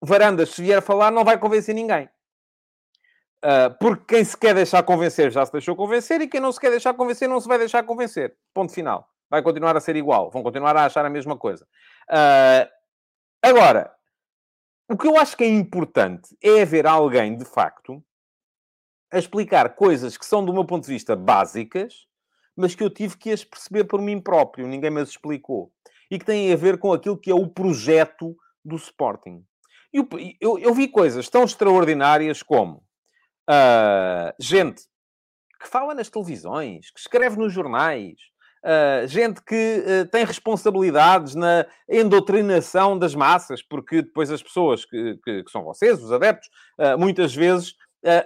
Varandas, 0.00 0.50
se 0.50 0.62
vier 0.62 0.78
a 0.78 0.82
falar, 0.82 1.10
não 1.10 1.24
vai 1.24 1.38
convencer 1.38 1.74
ninguém. 1.74 2.08
porque 3.80 4.16
quem 4.16 4.24
se 4.24 4.36
quer 4.36 4.54
deixar 4.54 4.82
convencer 4.82 5.32
já 5.32 5.44
se 5.44 5.52
deixou 5.52 5.74
convencer 5.74 6.20
e 6.20 6.28
quem 6.28 6.40
não 6.40 6.52
se 6.52 6.60
quer 6.60 6.70
deixar 6.70 6.94
convencer 6.94 7.28
não 7.28 7.40
se 7.40 7.48
vai 7.48 7.58
deixar 7.58 7.82
convencer. 7.82 8.36
Ponto 8.54 8.72
final. 8.72 9.08
Vai 9.28 9.42
continuar 9.42 9.76
a 9.76 9.80
ser 9.80 9.96
igual. 9.96 10.30
Vão 10.30 10.42
continuar 10.42 10.76
a 10.76 10.84
achar 10.84 11.04
a 11.04 11.10
mesma 11.10 11.36
coisa. 11.36 11.66
agora, 13.42 13.90
o 14.92 14.96
que 14.96 15.08
eu 15.08 15.16
acho 15.16 15.36
que 15.36 15.42
é 15.42 15.48
importante 15.48 16.36
é 16.42 16.60
haver 16.60 16.86
alguém, 16.86 17.34
de 17.34 17.46
facto, 17.46 18.04
a 19.10 19.18
explicar 19.18 19.74
coisas 19.74 20.18
que 20.18 20.26
são, 20.26 20.44
do 20.44 20.52
meu 20.52 20.66
ponto 20.66 20.84
de 20.84 20.92
vista, 20.92 21.16
básicas, 21.16 22.06
mas 22.54 22.74
que 22.74 22.84
eu 22.84 22.90
tive 22.90 23.16
que 23.16 23.30
as 23.30 23.42
perceber 23.42 23.84
por 23.84 24.02
mim 24.02 24.20
próprio, 24.20 24.68
ninguém 24.68 24.90
me 24.90 25.00
as 25.00 25.08
explicou. 25.08 25.72
E 26.10 26.18
que 26.18 26.26
têm 26.26 26.52
a 26.52 26.56
ver 26.56 26.78
com 26.78 26.92
aquilo 26.92 27.16
que 27.16 27.30
é 27.30 27.34
o 27.34 27.48
projeto 27.48 28.36
do 28.62 28.76
Sporting. 28.76 29.42
Eu, 29.90 30.06
eu, 30.38 30.58
eu 30.58 30.74
vi 30.74 30.86
coisas 30.88 31.28
tão 31.30 31.44
extraordinárias 31.44 32.42
como 32.42 32.84
uh, 33.48 34.32
gente 34.38 34.82
que 35.58 35.68
fala 35.68 35.94
nas 35.94 36.10
televisões, 36.10 36.90
que 36.90 37.00
escreve 37.00 37.38
nos 37.38 37.52
jornais, 37.52 38.16
Uh, 38.64 39.08
gente 39.08 39.42
que 39.42 39.82
uh, 39.84 40.08
tem 40.08 40.24
responsabilidades 40.24 41.34
na 41.34 41.66
endoctrinação 41.88 42.96
das 42.96 43.12
massas, 43.12 43.60
porque 43.60 44.02
depois 44.02 44.30
as 44.30 44.40
pessoas 44.40 44.84
que, 44.84 45.18
que, 45.24 45.42
que 45.42 45.50
são 45.50 45.64
vocês, 45.64 46.00
os 46.00 46.12
adeptos, 46.12 46.48
uh, 46.78 46.96
muitas 46.98 47.34
vezes 47.34 47.74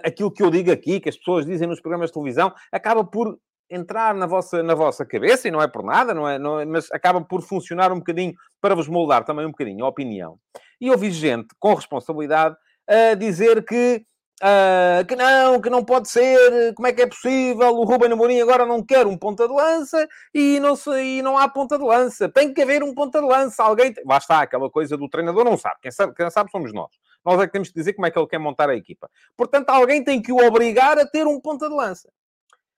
aquilo 0.03 0.31
que 0.31 0.41
eu 0.41 0.49
digo 0.49 0.71
aqui, 0.71 0.99
que 0.99 1.07
as 1.07 1.15
pessoas 1.15 1.45
dizem 1.45 1.67
nos 1.67 1.79
programas 1.79 2.09
de 2.09 2.13
televisão, 2.15 2.51
acaba 2.71 3.03
por 3.03 3.37
entrar 3.69 4.15
na 4.15 4.25
vossa, 4.25 4.63
na 4.63 4.73
vossa 4.73 5.05
cabeça, 5.05 5.47
e 5.47 5.51
não 5.51 5.61
é 5.61 5.67
por 5.67 5.83
nada, 5.83 6.15
não 6.15 6.27
é, 6.27 6.39
não 6.39 6.59
é, 6.59 6.65
mas 6.65 6.91
acaba 6.91 7.21
por 7.21 7.43
funcionar 7.43 7.91
um 7.91 7.99
bocadinho 7.99 8.33
para 8.59 8.73
vos 8.73 8.87
moldar 8.87 9.23
também 9.23 9.45
um 9.45 9.51
bocadinho 9.51 9.85
a 9.85 9.87
opinião. 9.87 10.39
E 10.81 10.87
eu 10.87 10.97
vi 10.97 11.11
gente 11.11 11.49
com 11.59 11.75
responsabilidade 11.75 12.55
a 12.87 13.13
dizer 13.13 13.63
que 13.65 14.03
Uh, 14.39 15.03
que 15.07 15.15
não, 15.15 15.59
que 15.59 15.69
não 15.69 15.83
pode 15.83 16.07
ser, 16.09 16.71
como 16.75 16.87
é 16.87 16.93
que 16.93 17.01
é 17.01 17.07
possível? 17.07 17.75
O 17.75 17.83
Ruben 17.85 18.11
Amorim 18.11 18.39
agora 18.39 18.67
não 18.67 18.85
quer 18.85 19.07
um 19.07 19.17
ponta 19.17 19.47
de 19.47 19.53
lança 19.53 20.07
e 20.31 20.59
não, 20.59 20.75
se, 20.75 20.91
e 20.91 21.21
não 21.23 21.35
há 21.35 21.49
ponta 21.49 21.77
de 21.77 21.83
lança. 21.83 22.29
Tem 22.29 22.53
que 22.53 22.61
haver 22.61 22.83
um 22.83 22.93
ponta 22.93 23.19
de 23.19 23.25
lança. 23.25 23.63
Alguém. 23.63 23.91
Tem... 23.93 24.03
Lá 24.05 24.17
está, 24.17 24.41
aquela 24.41 24.69
coisa 24.69 24.95
do 24.95 25.09
treinador 25.09 25.43
não 25.43 25.57
sabe. 25.57 25.77
Quem 25.81 25.91
sabe, 25.91 26.13
quem 26.13 26.29
sabe 26.29 26.51
somos 26.51 26.71
nós. 26.71 26.91
Nós 27.25 27.39
é 27.41 27.47
que 27.47 27.51
temos 27.51 27.69
que 27.69 27.73
dizer 27.73 27.93
como 27.93 28.05
é 28.05 28.11
que 28.11 28.19
ele 28.19 28.27
quer 28.27 28.37
montar 28.37 28.69
a 28.69 28.75
equipa. 28.75 29.09
Portanto, 29.35 29.69
alguém 29.69 30.03
tem 30.03 30.21
que 30.21 30.31
o 30.31 30.37
obrigar 30.45 30.99
a 30.99 31.05
ter 31.05 31.25
um 31.25 31.41
ponta 31.41 31.67
de 31.67 31.73
lança. 31.73 32.09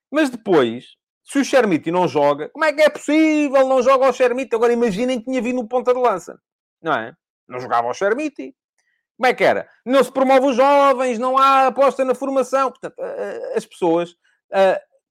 Mas 0.09 0.29
depois, 0.29 0.95
se 1.25 1.39
o 1.39 1.45
Chermiti 1.45 1.91
não 1.91 2.07
joga, 2.07 2.49
como 2.49 2.63
é 2.63 2.71
que 2.71 2.81
é 2.81 2.89
possível? 2.89 3.67
Não 3.67 3.81
joga 3.81 4.09
o 4.09 4.13
Chermiti. 4.13 4.55
Agora 4.55 4.71
imaginem 4.71 5.19
que 5.19 5.25
tinha 5.25 5.41
vindo 5.41 5.59
o 5.59 5.67
ponta 5.67 5.93
de 5.93 5.99
lança. 5.99 6.39
Não 6.81 6.93
é? 6.93 7.13
Não 7.47 7.59
jogava 7.59 7.89
o 7.89 7.93
Chermiti. 7.93 8.55
Como 9.19 9.27
é 9.27 9.33
que 9.33 9.43
era? 9.43 9.67
Não 9.85 10.01
se 10.01 10.09
promove 10.09 10.45
os 10.45 10.55
jovens, 10.55 11.19
não 11.19 11.37
há 11.37 11.67
aposta 11.67 12.05
na 12.05 12.15
formação. 12.15 12.71
Portanto, 12.71 12.95
as 13.53 13.65
pessoas 13.65 14.15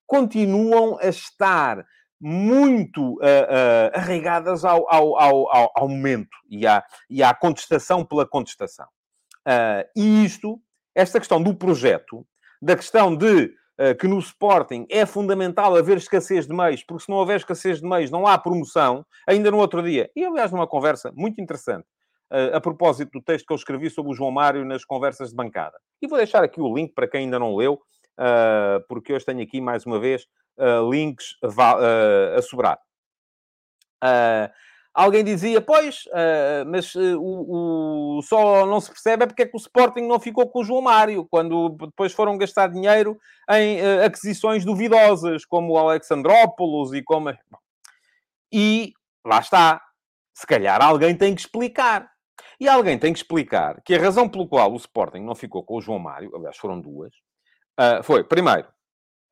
continuam 0.07 0.99
a 0.99 1.09
estar 1.09 1.85
muito 2.19 3.17
uh, 3.17 3.17
uh, 3.17 3.91
arraigadas 3.93 4.65
ao, 4.65 4.91
ao, 4.93 5.21
ao, 5.21 5.73
ao, 5.75 5.89
momento 5.89 6.35
e 6.49 6.67
à, 6.67 6.83
e 7.11 7.23
à 7.23 7.35
contestação 7.35 8.03
pela 8.03 8.27
contestação. 8.27 8.87
Uh, 9.47 9.85
e 9.95 10.25
isto, 10.25 10.59
esta 10.95 11.19
questão 11.19 11.43
do 11.43 11.55
projeto, 11.55 12.27
da 12.63 12.75
questão 12.75 13.15
de 13.15 13.57
que 14.01 14.09
no 14.09 14.19
Sporting 14.19 14.89
é 14.91 15.07
fundamental 15.07 15.77
haver 15.77 15.99
escassez 15.99 16.49
de 16.49 16.53
meios, 16.53 16.83
porque 16.83 17.05
se 17.05 17.09
não 17.09 17.17
houver 17.19 17.37
escassez 17.37 17.81
de 17.81 17.87
meios 17.87 18.11
não 18.11 18.27
há 18.27 18.37
promoção, 18.37 19.07
ainda 19.25 19.53
no 19.53 19.59
outro 19.59 19.81
dia, 19.81 20.11
e 20.17 20.25
aliás 20.25 20.51
numa 20.51 20.67
conversa 20.67 21.13
muito 21.15 21.41
interessante 21.41 21.87
a 22.55 22.61
propósito 22.61 23.13
do 23.13 23.23
texto 23.23 23.47
que 23.47 23.53
eu 23.53 23.57
escrevi 23.57 23.89
sobre 23.91 24.13
o 24.13 24.15
João 24.15 24.31
Mário 24.31 24.65
nas 24.65 24.85
conversas 24.85 25.31
de 25.31 25.37
bancada. 25.37 25.79
E 26.03 26.07
vou 26.07 26.19
deixar 26.19 26.45
aqui 26.45 26.61
o 26.61 26.75
link 26.75 26.93
para 26.93 27.09
quem 27.09 27.21
ainda 27.21 27.39
não 27.39 27.57
leu, 27.57 27.81
porque 28.89 29.13
hoje 29.13 29.25
tenho 29.25 29.43
aqui, 29.43 29.61
mais 29.61 29.87
uma 29.87 29.99
vez, 29.99 30.27
links 30.91 31.37
a 32.37 32.43
sobrar. 32.43 32.79
Alguém 34.93 35.23
dizia, 35.23 35.61
pois, 35.61 36.05
mas 36.67 36.95
o, 36.95 38.19
o, 38.19 38.23
só 38.23 38.67
não 38.67 38.81
se 38.81 38.91
percebe 38.91 39.23
é 39.23 39.27
porque 39.27 39.43
é 39.43 39.47
que 39.47 39.57
o 39.57 39.61
Sporting 39.61 40.01
não 40.01 40.19
ficou 40.19 40.49
com 40.49 40.61
o 40.61 40.65
João 40.65 40.83
Mário, 40.83 41.25
quando 41.31 41.69
depois 41.71 42.13
foram 42.13 42.37
gastar 42.37 42.67
dinheiro 42.69 43.17
em 43.51 43.81
aquisições 44.05 44.65
duvidosas, 44.65 45.45
como 45.45 45.75
o 45.75 45.79
Alexandrópolis 45.79 46.93
e 46.93 47.03
como... 47.03 47.33
E 48.53 48.93
lá 49.25 49.39
está. 49.39 49.81
Se 50.35 50.47
calhar 50.47 50.83
alguém 50.83 51.17
tem 51.17 51.35
que 51.35 51.43
explicar. 51.43 52.11
E 52.61 52.69
alguém 52.69 52.99
tem 52.99 53.13
que 53.13 53.19
explicar 53.19 53.81
que 53.83 53.95
a 53.95 54.01
razão 54.01 54.29
pelo 54.29 54.49
qual 54.49 54.73
o 54.73 54.77
Sporting 54.77 55.21
não 55.21 55.35
ficou 55.35 55.63
com 55.63 55.77
o 55.77 55.81
João 55.81 55.99
Mário, 55.99 56.35
aliás, 56.35 56.57
foram 56.57 56.81
duas, 56.81 57.13
uh, 57.79 58.03
foi, 58.03 58.25
primeiro, 58.25 58.69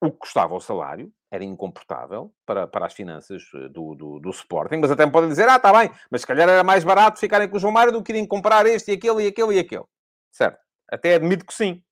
o 0.01 0.11
que 0.11 0.19
custava 0.19 0.55
o 0.55 0.61
salário, 0.61 1.13
era 1.31 1.45
incomportável 1.45 2.33
para, 2.45 2.67
para 2.67 2.87
as 2.87 2.93
finanças 2.93 3.43
eh, 3.55 3.69
do, 3.69 3.95
do, 3.95 4.21
do, 4.21 4.31
Sporting, 4.31 4.77
mas 4.77 4.91
até 4.91 5.05
me 5.05 5.13
podem 5.13 5.29
dizer, 5.29 5.49
ah, 5.49 5.57
está 5.57 5.73
bem, 5.73 5.91
mas 6.11 6.21
se 6.21 6.27
calhar 6.27 6.49
era 6.49 6.63
mais 6.63 6.85
barato 6.85 7.19
ficarem 7.19 7.49
com 7.49 7.57
o 7.57 7.61
João 7.61 7.73
Mário 7.73 7.93
do 7.93 8.03
que 8.03 8.13
irem 8.13 8.27
comprar 8.27 8.65
este 8.67 8.93
e 8.93 8.95
aquele 8.95 9.25
e 9.25 9.27
aquele 9.27 9.55
e 9.55 9.59
aquele. 9.59 9.85
Certo? 10.31 10.59
Até 10.91 11.15
admito 11.15 11.45
que 11.45 11.55
sim. 11.55 11.83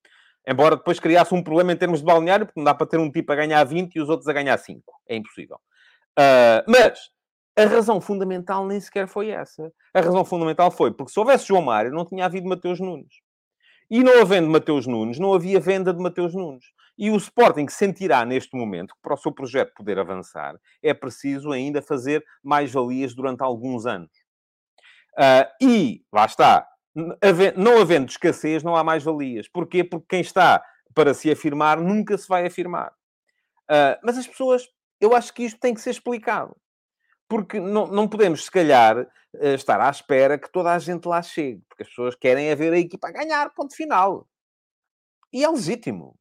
Embora 0.46 0.76
depois 0.76 1.00
criasse 1.00 1.34
um 1.34 1.42
problema 1.42 1.72
em 1.72 1.76
termos 1.76 2.00
de 2.00 2.04
balneário, 2.04 2.46
porque 2.46 2.60
não 2.60 2.64
dá 2.64 2.74
para 2.74 2.86
ter 2.86 2.98
um 2.98 3.10
tipo 3.10 3.32
a 3.32 3.36
ganhar 3.36 3.64
20 3.64 3.94
e 3.94 4.00
os 4.00 4.08
outros 4.08 4.28
a 4.28 4.32
ganhar 4.32 4.56
5. 4.56 4.82
É 5.08 5.16
impossível. 5.16 5.56
Uh, 6.18 6.62
mas 6.68 7.10
a 7.56 7.64
razão 7.66 8.00
fundamental 8.00 8.66
nem 8.66 8.80
sequer 8.80 9.06
foi 9.06 9.30
essa. 9.30 9.72
A 9.92 10.00
razão 10.00 10.24
fundamental 10.24 10.70
foi 10.70 10.92
porque 10.92 11.12
se 11.12 11.18
houvesse 11.18 11.46
João 11.46 11.62
Mário, 11.62 11.92
não 11.92 12.04
tinha 12.04 12.24
havido 12.24 12.48
Mateus 12.48 12.80
Nunes. 12.80 13.22
E 13.90 14.02
não 14.02 14.20
havendo 14.20 14.50
Mateus 14.50 14.86
Nunes, 14.86 15.18
não 15.18 15.32
havia 15.32 15.60
venda 15.60 15.92
de 15.92 16.02
Mateus 16.02 16.34
Nunes. 16.34 16.64
E 16.98 17.10
o 17.10 17.16
Sporting 17.16 17.68
sentirá 17.68 18.24
neste 18.24 18.56
momento 18.56 18.94
que 18.94 19.00
para 19.02 19.14
o 19.14 19.16
seu 19.16 19.30
projeto 19.30 19.72
poder 19.74 19.98
avançar 19.98 20.56
é 20.82 20.92
preciso 20.94 21.52
ainda 21.52 21.82
fazer 21.82 22.24
mais-valias 22.42 23.14
durante 23.14 23.42
alguns 23.42 23.86
anos. 23.86 24.10
Uh, 25.16 25.46
e, 25.60 26.04
lá 26.12 26.24
está, 26.24 26.66
não 27.56 27.80
havendo 27.80 28.10
escassez, 28.10 28.62
não 28.64 28.74
há 28.74 28.82
mais-valias. 28.82 29.48
Porquê? 29.48 29.84
Porque 29.84 30.06
quem 30.08 30.20
está 30.20 30.64
para 30.92 31.14
se 31.14 31.30
afirmar 31.30 31.80
nunca 31.80 32.16
se 32.16 32.26
vai 32.26 32.46
afirmar. 32.46 32.92
Uh, 33.70 33.98
mas 34.02 34.18
as 34.18 34.26
pessoas, 34.26 34.68
eu 35.00 35.14
acho 35.14 35.32
que 35.32 35.44
isto 35.44 35.60
tem 35.60 35.74
que 35.74 35.80
ser 35.80 35.90
explicado 35.90 36.56
porque 37.34 37.58
não, 37.58 37.88
não 37.88 38.06
podemos, 38.06 38.44
se 38.44 38.50
calhar, 38.50 39.08
eh, 39.40 39.54
estar 39.54 39.80
à 39.80 39.90
espera 39.90 40.38
que 40.38 40.48
toda 40.52 40.72
a 40.72 40.78
gente 40.78 41.08
lá 41.08 41.20
chegue, 41.20 41.60
porque 41.68 41.82
as 41.82 41.88
pessoas 41.88 42.14
querem 42.14 42.48
é 42.48 42.54
ver 42.54 42.72
a 42.72 42.78
equipa 42.78 43.08
a 43.08 43.10
ganhar, 43.10 43.52
ponto 43.52 43.74
final. 43.74 44.28
E 45.32 45.42
é 45.42 45.48
legítimo. 45.48 46.16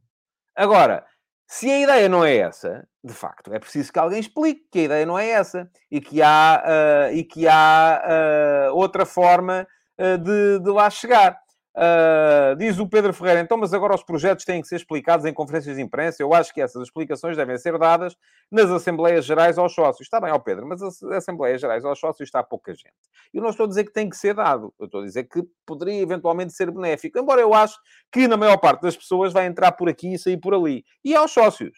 Agora, 0.55 1.05
se 1.47 1.69
a 1.69 1.81
ideia 1.81 2.09
não 2.09 2.25
é 2.25 2.37
essa, 2.37 2.87
de 3.03 3.13
facto, 3.13 3.53
é 3.53 3.59
preciso 3.59 3.93
que 3.93 3.99
alguém 3.99 4.19
explique 4.19 4.65
que 4.71 4.79
a 4.79 4.83
ideia 4.85 5.05
não 5.05 5.19
é 5.19 5.29
essa 5.29 5.69
e 5.91 6.01
que 6.01 6.19
há, 6.19 6.63
uh, 6.65 7.13
e 7.15 7.23
que 7.23 7.47
há 7.47 8.71
uh, 8.71 8.75
outra 8.75 9.05
forma 9.05 9.67
uh, 9.99 10.17
de, 10.17 10.61
de 10.63 10.71
lá 10.71 10.89
chegar. 10.89 11.39
Uh, 11.75 12.55
diz 12.55 12.77
o 12.77 12.87
Pedro 12.87 13.11
Ferreira, 13.13 13.39
então, 13.39 13.57
mas 13.57 13.73
agora 13.73 13.95
os 13.95 14.03
projetos 14.03 14.45
têm 14.45 14.61
que 14.61 14.67
ser 14.67 14.75
explicados 14.75 15.25
em 15.25 15.33
conferências 15.33 15.75
de 15.75 15.81
imprensa. 15.81 16.21
Eu 16.21 16.31
acho 16.33 16.53
que 16.53 16.61
essas 16.61 16.83
explicações 16.83 17.35
devem 17.35 17.57
ser 17.57 17.77
dadas 17.79 18.15
nas 18.51 18.69
Assembleias 18.69 19.25
Gerais 19.25 19.57
aos 19.57 19.73
sócios. 19.73 20.05
Está 20.05 20.21
bem, 20.21 20.31
ó 20.31 20.37
Pedro, 20.37 20.67
mas 20.67 20.83
as 20.83 21.01
Assembleias 21.03 21.59
Gerais 21.59 21.83
aos 21.83 21.99
sócios 21.99 22.27
está 22.27 22.43
pouca 22.43 22.73
gente. 22.73 22.93
Eu 23.33 23.41
não 23.41 23.49
estou 23.49 23.65
a 23.65 23.69
dizer 23.69 23.85
que 23.85 23.93
tem 23.93 24.07
que 24.07 24.15
ser 24.15 24.35
dado. 24.35 24.71
Eu 24.79 24.85
estou 24.85 25.01
a 25.01 25.03
dizer 25.03 25.23
que 25.23 25.43
poderia 25.65 25.99
eventualmente 25.99 26.53
ser 26.53 26.69
benéfico. 26.69 27.17
Embora 27.17 27.41
eu 27.41 27.53
acho 27.53 27.79
que 28.11 28.27
na 28.27 28.37
maior 28.37 28.57
parte 28.57 28.81
das 28.81 28.95
pessoas 28.95 29.33
vai 29.33 29.47
entrar 29.47 29.71
por 29.71 29.89
aqui 29.89 30.13
e 30.13 30.19
sair 30.19 30.37
por 30.37 30.53
ali. 30.53 30.85
E 31.03 31.15
aos 31.15 31.31
sócios. 31.31 31.73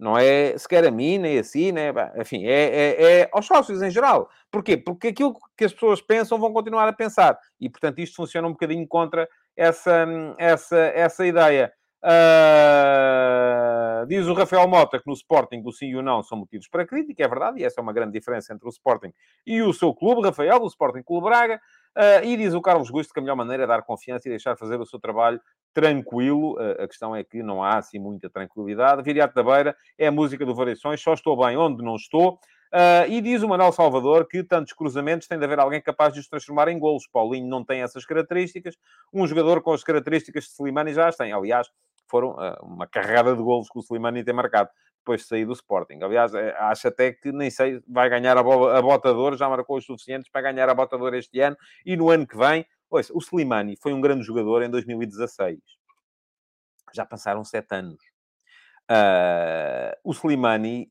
Não 0.00 0.16
é 0.16 0.56
sequer 0.56 0.86
a 0.86 0.90
mim, 0.90 1.18
nem 1.18 1.38
assim, 1.38 1.72
né? 1.72 1.92
Enfim, 2.16 2.46
é, 2.46 2.50
é, 2.50 3.20
é, 3.20 3.28
aos 3.30 3.44
sócios 3.44 3.82
em 3.82 3.90
geral. 3.90 4.30
Porquê? 4.50 4.78
Porque 4.78 5.08
aquilo 5.08 5.36
que 5.54 5.64
as 5.64 5.74
pessoas 5.74 6.00
pensam 6.00 6.38
vão 6.38 6.54
continuar 6.54 6.88
a 6.88 6.92
pensar. 6.92 7.38
E, 7.60 7.68
portanto, 7.68 7.98
isto 7.98 8.16
funciona 8.16 8.48
um 8.48 8.52
bocadinho 8.52 8.88
contra 8.88 9.28
essa, 9.54 10.06
essa, 10.38 10.78
essa 10.78 11.26
ideia. 11.26 11.70
Uh, 12.02 14.06
diz 14.06 14.26
o 14.26 14.32
Rafael 14.32 14.66
Mota 14.66 14.98
que 14.98 15.06
no 15.06 15.12
Sporting 15.12 15.62
o 15.66 15.70
sim 15.70 15.88
e 15.88 15.96
o 15.96 16.00
não 16.00 16.22
são 16.22 16.38
motivos 16.38 16.66
para 16.66 16.86
crítica, 16.86 17.22
é 17.22 17.28
verdade, 17.28 17.60
e 17.60 17.64
essa 17.64 17.78
é 17.78 17.82
uma 17.82 17.92
grande 17.92 18.12
diferença 18.12 18.54
entre 18.54 18.66
o 18.66 18.70
Sporting 18.70 19.12
e 19.46 19.60
o 19.60 19.70
seu 19.74 19.92
clube, 19.92 20.22
Rafael, 20.22 20.58
do 20.58 20.66
Sporting 20.66 21.02
Clube 21.02 21.26
Braga. 21.26 21.60
Uh, 21.96 22.24
e 22.24 22.36
diz 22.36 22.54
o 22.54 22.60
Carlos 22.60 22.88
Gusto 22.88 23.12
que 23.12 23.18
a 23.18 23.22
melhor 23.22 23.36
maneira 23.36 23.64
é 23.64 23.66
dar 23.66 23.82
confiança 23.82 24.28
e 24.28 24.30
deixar 24.30 24.56
fazer 24.56 24.80
o 24.80 24.86
seu 24.86 25.00
trabalho 25.00 25.40
tranquilo. 25.74 26.54
Uh, 26.54 26.82
a 26.82 26.88
questão 26.88 27.14
é 27.14 27.24
que 27.24 27.42
não 27.42 27.62
há 27.62 27.78
assim 27.78 27.98
muita 27.98 28.30
tranquilidade. 28.30 29.02
Viriato 29.02 29.34
da 29.34 29.42
Beira 29.42 29.76
é 29.98 30.06
a 30.06 30.12
música 30.12 30.46
do 30.46 30.54
Variações, 30.54 31.00
só 31.00 31.12
estou 31.12 31.36
bem 31.36 31.56
onde 31.56 31.82
não 31.82 31.96
estou. 31.96 32.38
Uh, 32.72 33.02
e 33.08 33.20
diz 33.20 33.42
o 33.42 33.48
Manuel 33.48 33.72
Salvador 33.72 34.28
que 34.28 34.44
tantos 34.44 34.72
cruzamentos 34.72 35.26
tem 35.26 35.36
de 35.36 35.44
haver 35.44 35.58
alguém 35.58 35.82
capaz 35.82 36.14
de 36.14 36.20
os 36.20 36.28
transformar 36.28 36.68
em 36.68 36.78
golos. 36.78 37.08
Paulinho 37.12 37.48
não 37.48 37.64
tem 37.64 37.82
essas 37.82 38.04
características. 38.04 38.76
Um 39.12 39.26
jogador 39.26 39.60
com 39.60 39.72
as 39.72 39.82
características 39.82 40.44
de 40.44 40.50
Slimani 40.50 40.94
já 40.94 41.08
as 41.08 41.16
tem. 41.16 41.32
Aliás, 41.32 41.68
foram 42.10 42.30
uh, 42.32 42.56
uma 42.62 42.86
carregada 42.86 43.34
de 43.34 43.42
golos 43.42 43.68
que 43.68 43.78
o 43.78 43.82
Slimani 43.82 44.24
tem 44.24 44.34
marcado 44.34 44.68
depois 44.98 45.22
de 45.22 45.28
sair 45.28 45.46
do 45.46 45.52
Sporting. 45.52 46.00
Aliás, 46.02 46.34
eh, 46.34 46.54
acho 46.58 46.88
até 46.88 47.12
que 47.12 47.32
nem 47.32 47.50
sei, 47.50 47.82
vai 47.88 48.10
ganhar 48.10 48.36
a, 48.36 48.42
bo 48.42 48.68
a 48.68 48.82
botador, 48.82 49.36
já 49.36 49.48
marcou 49.48 49.78
os 49.78 49.84
suficientes 49.86 50.30
para 50.30 50.52
ganhar 50.52 50.68
a 50.68 50.74
botador 50.74 51.14
este 51.14 51.40
ano 51.40 51.56
e 51.86 51.96
no 51.96 52.10
ano 52.10 52.26
que 52.26 52.36
vem. 52.36 52.66
O 52.90 53.20
Slimani 53.20 53.76
foi 53.76 53.92
um 53.92 54.00
grande 54.00 54.24
jogador 54.24 54.62
em 54.62 54.68
2016. 54.68 55.58
Já 56.92 57.06
passaram 57.06 57.44
sete 57.44 57.72
anos. 57.72 58.02
Uh, 58.90 59.94
o 60.02 60.12
Slimani 60.12 60.90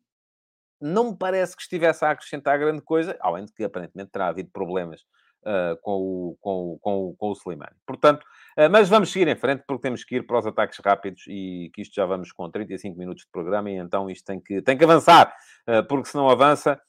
não 0.79 1.12
me 1.12 1.17
parece 1.17 1.55
que 1.58 1.62
estivesse 1.62 2.05
a 2.05 2.12
acrescentar 2.12 2.58
grande 2.58 2.82
coisa, 2.82 3.17
além 3.19 3.43
de 3.43 3.51
que 3.51 3.65
aparentemente 3.65 4.12
terá 4.12 4.27
havido 4.27 4.49
problemas 4.49 5.03
uh, 5.43 5.78
com, 5.82 5.91
o, 5.91 6.38
com, 6.39 6.73
o, 6.73 6.80
com, 6.80 7.10
o, 7.10 7.15
com 7.15 7.30
o 7.30 7.34
Slimani. 7.34 7.75
Portanto, 7.86 8.23
uh, 8.58 8.69
mas 8.71 8.89
vamos 8.89 9.12
seguir 9.12 9.28
em 9.28 9.36
frente 9.36 9.63
porque 9.67 9.82
temos 9.82 10.04
que 10.04 10.17
ir 10.17 10.25
para 10.25 10.39
os 10.39 10.45
ataques 10.45 10.80
rápidos 10.84 11.23
e 11.28 11.71
que 11.73 11.82
isto 11.82 11.93
já 11.93 12.06
vamos 12.06 12.32
com 12.32 12.49
35 12.49 12.97
minutos 12.97 13.23
de 13.23 13.32
programa 13.32 13.69
e 13.69 13.75
então 13.75 14.10
isto 14.10 14.25
tem 14.25 14.39
que, 14.39 14.61
tem 14.61 14.78
que 14.78 14.84
avançar, 14.84 15.34
uh, 15.68 15.84
porque 15.88 16.09
se 16.09 16.16
não 16.16 16.30
avança. 16.30 16.80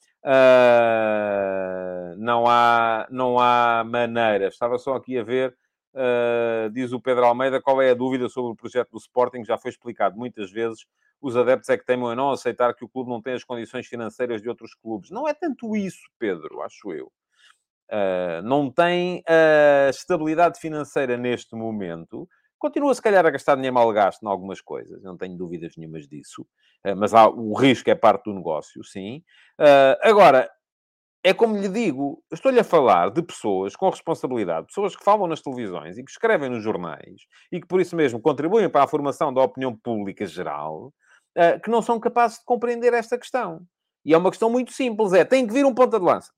não, 2.17 2.45
há, 2.47 3.07
não 3.09 3.39
há 3.39 3.83
maneira. 3.83 4.47
Estava 4.47 4.77
só 4.77 4.95
aqui 4.95 5.17
a 5.17 5.23
ver, 5.23 5.55
diz 6.71 6.93
o 6.93 7.01
Pedro 7.01 7.25
Almeida, 7.25 7.59
qual 7.61 7.81
é 7.81 7.89
a 7.89 7.95
dúvida 7.95 8.29
sobre 8.29 8.51
o 8.51 8.55
projeto 8.55 8.91
do 8.91 8.97
Sporting? 8.97 9.43
Já 9.43 9.57
foi 9.57 9.71
explicado 9.71 10.17
muitas 10.17 10.51
vezes 10.51 10.85
os 11.21 11.37
adeptos 11.37 11.69
é 11.69 11.77
que 11.77 11.85
temem 11.85 12.15
não 12.15 12.31
aceitar 12.31 12.73
que 12.73 12.83
o 12.83 12.89
clube 12.89 13.09
não 13.09 13.21
tem 13.21 13.33
as 13.33 13.43
condições 13.43 13.85
financeiras 13.85 14.41
de 14.41 14.49
outros 14.49 14.73
clubes. 14.73 15.11
Não 15.11 15.27
é 15.27 15.33
tanto 15.33 15.75
isso, 15.75 16.01
Pedro, 16.17 16.61
acho 16.61 16.91
eu. 16.91 17.11
Uh, 17.91 18.41
não 18.43 18.71
tem 18.71 19.21
a 19.27 19.89
estabilidade 19.89 20.57
financeira 20.59 21.17
neste 21.17 21.55
momento. 21.55 22.27
Continua, 22.57 22.93
se 22.95 23.01
calhar, 23.01 23.25
a 23.25 23.29
gastar 23.29 23.55
dinheiro 23.55 23.73
mal 23.73 23.91
gasto 23.91 24.23
em 24.23 24.29
algumas 24.29 24.61
coisas, 24.61 25.03
não 25.03 25.17
tenho 25.17 25.35
dúvidas 25.35 25.73
nenhumas 25.75 26.07
disso. 26.07 26.43
Uh, 26.87 26.95
mas 26.95 27.13
há, 27.13 27.27
o 27.27 27.53
risco 27.53 27.89
é 27.89 27.95
parte 27.95 28.25
do 28.25 28.33
negócio, 28.33 28.81
sim. 28.85 29.21
Uh, 29.59 29.99
agora, 30.03 30.49
é 31.21 31.33
como 31.33 31.57
lhe 31.57 31.67
digo, 31.67 32.23
estou-lhe 32.31 32.61
a 32.61 32.63
falar 32.63 33.11
de 33.11 33.21
pessoas 33.21 33.75
com 33.75 33.89
responsabilidade, 33.89 34.67
pessoas 34.67 34.95
que 34.95 35.03
falam 35.03 35.27
nas 35.27 35.41
televisões 35.41 35.97
e 35.97 36.03
que 36.03 36.11
escrevem 36.11 36.49
nos 36.49 36.63
jornais 36.63 37.23
e 37.51 37.59
que 37.59 37.67
por 37.67 37.81
isso 37.81 37.95
mesmo 37.95 38.21
contribuem 38.21 38.69
para 38.69 38.85
a 38.85 38.87
formação 38.87 39.33
da 39.33 39.41
opinião 39.41 39.75
pública 39.75 40.25
geral, 40.25 40.93
uh, 41.37 41.59
que 41.61 41.69
não 41.69 41.81
são 41.81 41.99
capazes 41.99 42.37
de 42.39 42.45
compreender 42.45 42.93
esta 42.93 43.17
questão. 43.17 43.61
E 44.05 44.13
é 44.13 44.17
uma 44.17 44.31
questão 44.31 44.49
muito 44.49 44.71
simples, 44.71 45.11
é, 45.11 45.25
tem 45.25 45.45
que 45.45 45.53
vir 45.53 45.65
um 45.65 45.73
ponta 45.75 45.99
de 45.99 46.05
lança 46.05 46.31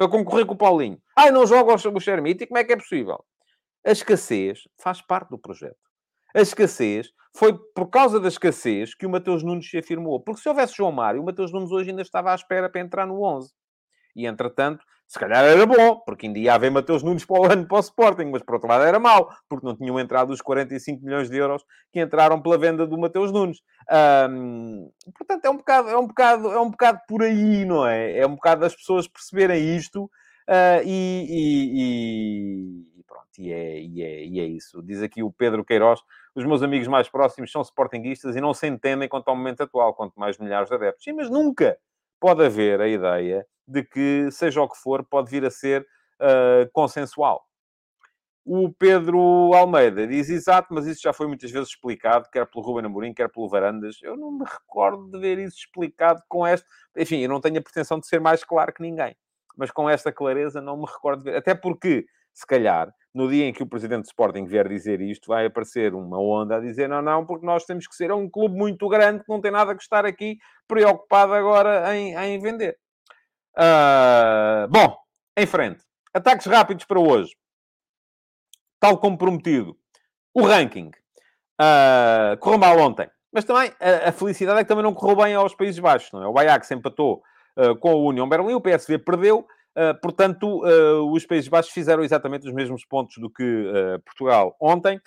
para 0.00 0.08
concorrer 0.08 0.46
com 0.46 0.54
o 0.54 0.56
Paulinho. 0.56 0.98
Ai, 1.14 1.30
não 1.30 1.46
joga 1.46 1.74
o 1.74 2.00
Xermite, 2.00 2.46
como 2.46 2.56
é 2.56 2.64
que 2.64 2.72
é 2.72 2.76
possível? 2.76 3.22
A 3.86 3.90
escassez 3.90 4.60
faz 4.82 5.02
parte 5.02 5.28
do 5.28 5.38
projeto. 5.38 5.76
A 6.34 6.40
escassez 6.40 7.10
foi 7.36 7.52
por 7.74 7.90
causa 7.90 8.18
da 8.18 8.28
escassez 8.28 8.94
que 8.94 9.04
o 9.04 9.10
Mateus 9.10 9.42
Nunes 9.42 9.68
se 9.68 9.76
afirmou. 9.76 10.18
Porque 10.18 10.40
se 10.40 10.48
houvesse 10.48 10.74
João 10.74 10.90
Mário, 10.90 11.20
o 11.20 11.24
Mateus 11.26 11.52
Nunes 11.52 11.70
hoje 11.70 11.90
ainda 11.90 12.00
estava 12.00 12.32
à 12.32 12.34
espera 12.34 12.70
para 12.70 12.80
entrar 12.80 13.06
no 13.06 13.22
11. 13.22 13.52
E, 14.16 14.24
entretanto, 14.24 14.82
se 15.10 15.18
calhar 15.18 15.44
era 15.44 15.66
bom, 15.66 15.96
porque 16.06 16.28
ainda 16.28 16.38
ia 16.38 16.54
haver 16.54 16.70
Mateus 16.70 17.02
Nunes 17.02 17.24
para 17.24 17.40
o 17.40 17.44
ano 17.44 17.66
para 17.66 17.78
o 17.78 17.80
Sporting, 17.80 18.26
mas 18.26 18.44
por 18.44 18.54
outro 18.54 18.68
lado 18.68 18.84
era 18.84 19.00
mau, 19.00 19.28
porque 19.48 19.66
não 19.66 19.74
tinham 19.74 19.98
entrado 19.98 20.30
os 20.30 20.40
45 20.40 21.04
milhões 21.04 21.28
de 21.28 21.36
euros 21.36 21.64
que 21.92 22.00
entraram 22.00 22.40
pela 22.40 22.56
venda 22.56 22.86
do 22.86 22.96
Mateus 22.96 23.32
Nunes. 23.32 23.60
portanto, 25.18 25.44
é 25.44 25.50
um, 25.50 25.56
bocado, 25.56 25.88
é, 25.88 25.98
um 25.98 26.06
bocado, 26.06 26.52
é 26.52 26.60
um 26.60 26.70
bocado 26.70 27.00
por 27.08 27.24
aí, 27.24 27.64
não 27.64 27.84
é? 27.84 28.18
É 28.18 28.24
um 28.24 28.36
bocado 28.36 28.60
das 28.60 28.72
pessoas 28.76 29.08
perceberem 29.08 29.74
isto 29.76 30.04
uh, 30.04 30.80
e, 30.84 31.26
e, 31.28 33.00
e, 33.00 33.02
pronto, 33.02 33.30
e 33.36 33.52
é, 33.52 33.80
e, 33.80 34.02
é, 34.04 34.24
e 34.26 34.38
é 34.38 34.44
isso. 34.44 34.80
Diz 34.80 35.02
aqui 35.02 35.24
o 35.24 35.32
Pedro 35.32 35.64
Queiroz, 35.64 36.00
os 36.36 36.44
meus 36.44 36.62
amigos 36.62 36.86
mais 36.86 37.08
próximos 37.08 37.50
são 37.50 37.62
sportinguistas 37.62 38.36
e 38.36 38.40
não 38.40 38.54
se 38.54 38.68
entendem 38.68 39.08
quanto 39.08 39.26
ao 39.26 39.34
momento 39.34 39.64
atual, 39.64 39.92
quanto 39.92 40.14
mais 40.20 40.38
milhares 40.38 40.68
de 40.68 40.74
adeptos. 40.76 41.02
Sim, 41.02 41.14
mas 41.14 41.28
nunca 41.28 41.76
pode 42.20 42.44
haver 42.44 42.80
a 42.80 42.86
ideia 42.86 43.46
de 43.66 43.82
que, 43.82 44.30
seja 44.30 44.60
o 44.60 44.68
que 44.68 44.76
for, 44.76 45.04
pode 45.04 45.30
vir 45.30 45.44
a 45.44 45.50
ser 45.50 45.82
uh, 46.20 46.70
consensual. 46.72 47.44
O 48.44 48.72
Pedro 48.72 49.52
Almeida 49.54 50.06
diz 50.06 50.28
exato, 50.28 50.72
mas 50.74 50.86
isso 50.86 51.02
já 51.02 51.12
foi 51.12 51.26
muitas 51.26 51.50
vezes 51.50 51.68
explicado, 51.68 52.28
quer 52.32 52.46
pelo 52.46 52.64
Ruben 52.64 52.86
Amorim, 52.86 53.14
quer 53.14 53.28
pelo 53.28 53.48
Varandas. 53.48 53.98
Eu 54.02 54.16
não 54.16 54.32
me 54.32 54.44
recordo 54.44 55.10
de 55.10 55.18
ver 55.18 55.38
isso 55.38 55.58
explicado 55.58 56.22
com 56.28 56.46
este. 56.46 56.66
Enfim, 56.96 57.18
eu 57.18 57.28
não 57.28 57.40
tenho 57.40 57.58
a 57.58 57.62
pretensão 57.62 58.00
de 58.00 58.06
ser 58.06 58.20
mais 58.20 58.42
claro 58.42 58.72
que 58.72 58.82
ninguém, 58.82 59.14
mas 59.56 59.70
com 59.70 59.88
esta 59.88 60.10
clareza 60.10 60.60
não 60.60 60.76
me 60.76 60.86
recordo 60.86 61.22
de 61.22 61.30
ver. 61.30 61.36
Até 61.36 61.54
porque, 61.54 62.06
se 62.32 62.46
calhar, 62.46 62.92
no 63.14 63.28
dia 63.28 63.46
em 63.46 63.52
que 63.52 63.62
o 63.62 63.66
presidente 63.66 64.02
do 64.02 64.06
Sporting 64.06 64.44
vier 64.44 64.68
dizer 64.68 65.00
isto, 65.00 65.28
vai 65.28 65.46
aparecer 65.46 65.94
uma 65.94 66.20
onda 66.20 66.56
a 66.56 66.60
dizer 66.60 66.88
não, 66.88 67.02
não, 67.02 67.26
porque 67.26 67.44
nós 67.44 67.64
temos 67.64 67.86
que 67.86 67.94
ser 67.94 68.12
um 68.12 68.28
clube 68.28 68.56
muito 68.56 68.88
grande 68.88 69.24
que 69.24 69.28
não 69.28 69.40
tem 69.40 69.50
nada 69.50 69.74
que 69.74 69.82
estar 69.82 70.06
aqui 70.06 70.38
preocupado 70.68 71.34
agora 71.34 71.96
em, 71.96 72.14
em 72.14 72.38
vender. 72.38 72.78
Uh, 73.56 74.68
bom, 74.68 74.96
em 75.36 75.46
frente. 75.46 75.82
Ataques 76.14 76.46
rápidos 76.46 76.84
para 76.84 77.00
hoje. 77.00 77.34
Tal 78.78 78.98
como 78.98 79.18
prometido. 79.18 79.76
O 80.34 80.42
ranking. 80.42 80.90
Uh, 81.60 82.38
correu 82.38 82.58
mal 82.58 82.78
ontem. 82.78 83.08
Mas 83.32 83.44
também 83.44 83.72
a, 83.80 84.08
a, 84.08 84.12
felicidade 84.12 84.60
é 84.60 84.64
que 84.64 84.68
também 84.68 84.82
não 84.82 84.94
correu 84.94 85.16
bem 85.16 85.34
aos 85.34 85.54
Países 85.54 85.78
Baixos. 85.78 86.10
Não 86.12 86.22
é? 86.22 86.28
O 86.28 86.38
Ajax 86.38 86.70
empatou 86.70 87.22
uh, 87.56 87.76
com 87.76 87.94
o 87.94 88.08
União 88.08 88.28
Berlim, 88.28 88.54
o 88.54 88.60
PSV 88.60 88.98
perdeu. 88.98 89.46
Uh, 89.76 89.94
portanto, 90.00 90.64
uh, 90.64 91.12
os 91.12 91.24
Países 91.24 91.48
Baixos 91.48 91.72
fizeram 91.72 92.02
exatamente 92.02 92.44
os 92.46 92.52
mesmos 92.52 92.84
pontos 92.84 93.18
do 93.18 93.30
que 93.30 93.42
uh, 93.44 94.00
Portugal 94.00 94.56
ontem, 94.60 95.00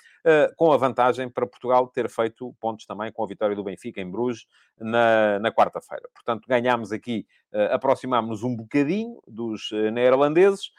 com 0.56 0.72
a 0.72 0.78
vantagem 0.78 1.30
para 1.30 1.46
Portugal 1.46 1.86
ter 1.86 2.10
feito 2.10 2.56
pontos 2.58 2.86
também 2.86 3.12
com 3.12 3.26
a 3.26 3.28
vitória 3.28 3.54
do 3.58 3.64
Benfica 3.64 4.00
em 4.00 4.10
Bruges 4.10 4.46
na, 4.80 5.38
na 5.38 5.52
quarta-feira. 5.52 6.08
Portanto, 6.14 6.48
ganhámos 6.48 6.94
aqui, 6.94 7.28
aproximámos-nos 7.72 8.42
um 8.42 8.56
bocadinho 8.56 9.22
dos 9.28 9.70
neerlandeses, 9.92 10.72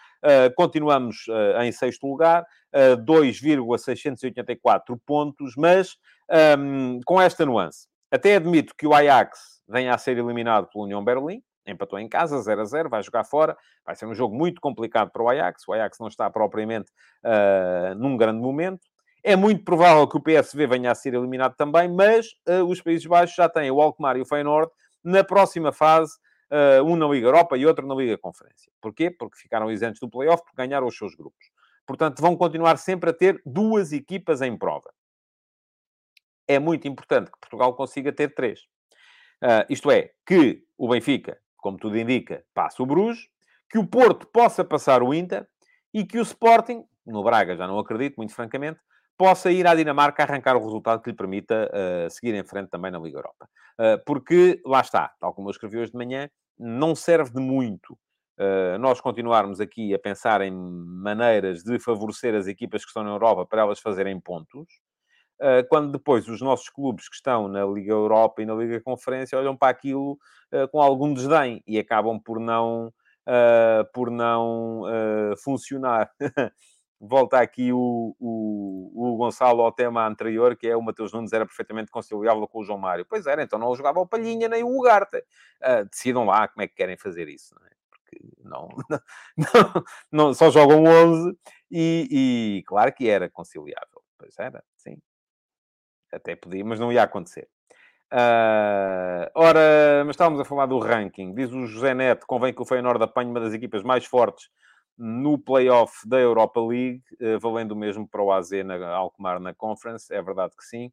continuamos 0.56 1.26
em 1.62 1.70
sexto 1.72 2.06
lugar, 2.06 2.46
2,684 3.04 4.98
pontos, 5.04 5.52
mas 5.58 5.98
com 7.04 7.20
esta 7.20 7.44
nuance. 7.44 7.86
Até 8.10 8.36
admito 8.36 8.74
que 8.74 8.86
o 8.86 8.94
Ajax 8.94 9.60
venha 9.68 9.92
a 9.92 9.98
ser 9.98 10.16
eliminado 10.16 10.70
pela 10.72 10.84
União 10.84 11.04
Berlim, 11.04 11.42
empatou 11.66 11.98
em 11.98 12.08
casa, 12.08 12.40
0 12.40 12.60
a 12.60 12.64
0, 12.64 12.88
vai 12.88 13.02
jogar 13.02 13.24
fora. 13.24 13.56
Vai 13.84 13.96
ser 13.96 14.06
um 14.06 14.14
jogo 14.14 14.34
muito 14.34 14.60
complicado 14.60 15.10
para 15.10 15.22
o 15.22 15.28
Ajax. 15.28 15.66
O 15.66 15.72
Ajax 15.72 15.98
não 15.98 16.08
está 16.08 16.28
propriamente 16.30 16.90
uh, 17.24 17.94
num 17.96 18.16
grande 18.16 18.40
momento. 18.40 18.86
É 19.22 19.36
muito 19.36 19.64
provável 19.64 20.06
que 20.06 20.16
o 20.18 20.20
PSV 20.20 20.66
venha 20.66 20.90
a 20.90 20.94
ser 20.94 21.14
eliminado 21.14 21.54
também, 21.56 21.88
mas 21.88 22.26
uh, 22.46 22.64
os 22.64 22.82
Países 22.82 23.06
Baixos 23.06 23.34
já 23.34 23.48
têm 23.48 23.70
o 23.70 23.80
Alkmaar 23.80 24.18
e 24.18 24.20
o 24.20 24.26
Feyenoord 24.26 24.70
na 25.02 25.24
próxima 25.24 25.72
fase, 25.72 26.14
uh, 26.50 26.84
um 26.84 26.94
na 26.94 27.06
Liga 27.06 27.28
Europa 27.28 27.56
e 27.56 27.64
outro 27.64 27.86
na 27.86 27.94
Liga 27.94 28.18
Conferência. 28.18 28.70
Porquê? 28.80 29.10
Porque 29.10 29.38
ficaram 29.38 29.70
isentos 29.70 30.00
do 30.00 30.10
playoff, 30.10 30.42
porque 30.42 30.56
ganharam 30.56 30.86
os 30.86 30.96
seus 30.96 31.14
grupos. 31.14 31.50
Portanto, 31.86 32.20
vão 32.20 32.36
continuar 32.36 32.76
sempre 32.76 33.10
a 33.10 33.12
ter 33.12 33.40
duas 33.44 33.92
equipas 33.92 34.42
em 34.42 34.56
prova. 34.56 34.92
É 36.46 36.58
muito 36.58 36.86
importante 36.86 37.30
que 37.30 37.38
Portugal 37.38 37.74
consiga 37.74 38.12
ter 38.12 38.34
três. 38.34 38.60
Uh, 39.42 39.64
isto 39.68 39.90
é, 39.90 40.10
que 40.26 40.62
o 40.76 40.88
Benfica 40.88 41.38
como 41.64 41.78
tudo 41.78 41.96
indica, 41.96 42.44
passa 42.52 42.82
o 42.82 42.86
Bruges, 42.86 43.26
que 43.70 43.78
o 43.78 43.86
Porto 43.86 44.26
possa 44.26 44.62
passar 44.62 45.02
o 45.02 45.14
Inter 45.14 45.48
e 45.94 46.04
que 46.04 46.18
o 46.18 46.22
Sporting, 46.22 46.84
no 47.06 47.24
Braga 47.24 47.56
já 47.56 47.66
não 47.66 47.78
acredito, 47.78 48.16
muito 48.18 48.34
francamente, 48.34 48.78
possa 49.16 49.50
ir 49.50 49.66
à 49.66 49.74
Dinamarca 49.74 50.22
arrancar 50.22 50.56
o 50.56 50.62
resultado 50.62 51.00
que 51.00 51.08
lhe 51.08 51.16
permita 51.16 51.70
uh, 51.72 52.10
seguir 52.10 52.34
em 52.34 52.44
frente 52.44 52.68
também 52.68 52.90
na 52.90 52.98
Liga 52.98 53.16
Europa. 53.16 53.48
Uh, 53.80 53.98
porque, 54.04 54.60
lá 54.66 54.82
está, 54.82 55.14
tal 55.18 55.32
como 55.32 55.48
eu 55.48 55.52
escrevi 55.52 55.78
hoje 55.78 55.92
de 55.92 55.96
manhã, 55.96 56.28
não 56.58 56.94
serve 56.94 57.32
de 57.32 57.40
muito 57.40 57.94
uh, 58.38 58.78
nós 58.78 59.00
continuarmos 59.00 59.58
aqui 59.58 59.94
a 59.94 59.98
pensar 59.98 60.42
em 60.42 60.52
maneiras 60.52 61.62
de 61.62 61.78
favorecer 61.78 62.34
as 62.34 62.46
equipas 62.46 62.82
que 62.82 62.88
estão 62.88 63.02
na 63.02 63.10
Europa 63.10 63.46
para 63.46 63.62
elas 63.62 63.80
fazerem 63.80 64.20
pontos, 64.20 64.68
quando 65.68 65.92
depois 65.92 66.28
os 66.28 66.40
nossos 66.40 66.68
clubes 66.68 67.08
que 67.08 67.16
estão 67.16 67.48
na 67.48 67.64
Liga 67.64 67.92
Europa 67.92 68.42
e 68.42 68.46
na 68.46 68.54
Liga 68.54 68.80
Conferência 68.80 69.38
olham 69.38 69.56
para 69.56 69.70
aquilo 69.70 70.18
eh, 70.54 70.66
com 70.68 70.80
algum 70.80 71.12
desdém 71.12 71.62
e 71.66 71.78
acabam 71.78 72.20
por 72.20 72.38
não, 72.38 72.92
eh, 73.26 73.84
por 73.92 74.10
não 74.10 74.82
funcionar. 75.42 76.10
Volta 77.00 77.38
aqui 77.40 77.72
o, 77.72 78.16
o, 78.18 78.92
o, 78.94 79.16
Gonçalo 79.16 79.60
ao 79.62 79.72
tema 79.72 80.06
anterior, 80.06 80.56
que 80.56 80.68
é 80.68 80.76
o 80.76 80.80
Mateus 80.80 81.12
Nunes 81.12 81.32
era 81.32 81.44
perfeitamente 81.44 81.90
conciliável 81.90 82.46
com 82.48 82.60
o 82.60 82.64
João 82.64 82.78
Mário. 82.78 83.04
Pois 83.04 83.26
era, 83.26 83.42
então 83.42 83.58
não 83.58 83.74
jogava 83.74 84.00
o 84.00 84.06
Palhinha 84.06 84.48
nem 84.48 84.62
o 84.62 84.78
Ugarte. 84.78 85.22
Decidam 85.90 86.24
lá 86.24 86.48
como 86.48 86.62
é 86.62 86.68
que 86.68 86.74
querem 86.74 86.96
fazer 86.96 87.28
isso, 87.28 87.54
não 87.58 87.66
é? 87.66 87.70
Porque 87.90 88.20
não, 88.42 88.68
não, 89.36 89.84
não 90.10 90.34
só 90.34 90.50
jogam 90.50 90.84
11 90.84 91.36
e, 91.70 92.08
e 92.10 92.62
claro 92.64 92.92
que 92.94 93.08
era 93.08 93.28
conciliável. 93.28 94.02
Pois 94.16 94.38
era. 94.38 94.64
Até 96.14 96.36
podia, 96.36 96.64
mas 96.64 96.78
não 96.78 96.92
ia 96.92 97.02
acontecer. 97.02 97.48
Uh, 98.12 99.26
ora, 99.34 100.04
mas 100.04 100.14
estávamos 100.14 100.40
a 100.40 100.44
falar 100.44 100.66
do 100.66 100.78
ranking. 100.78 101.34
Diz 101.34 101.52
o 101.52 101.66
José 101.66 101.94
Neto, 101.94 102.26
convém 102.26 102.52
que 102.52 102.62
o 102.62 102.64
Feyenoord 102.64 103.02
apanhe 103.02 103.30
uma 103.30 103.40
das 103.40 103.52
equipas 103.52 103.82
mais 103.82 104.04
fortes 104.04 104.48
no 104.96 105.36
playoff 105.36 106.08
da 106.08 106.20
Europa 106.20 106.60
League, 106.60 107.02
uh, 107.20 107.38
valendo 107.40 107.72
o 107.72 107.76
mesmo 107.76 108.06
para 108.06 108.22
o 108.22 108.32
AZ 108.32 108.50
na 108.64 108.88
Alkmaar 108.88 109.40
na 109.40 109.52
Conference. 109.52 110.14
É 110.14 110.22
verdade 110.22 110.54
que 110.56 110.64
sim. 110.64 110.92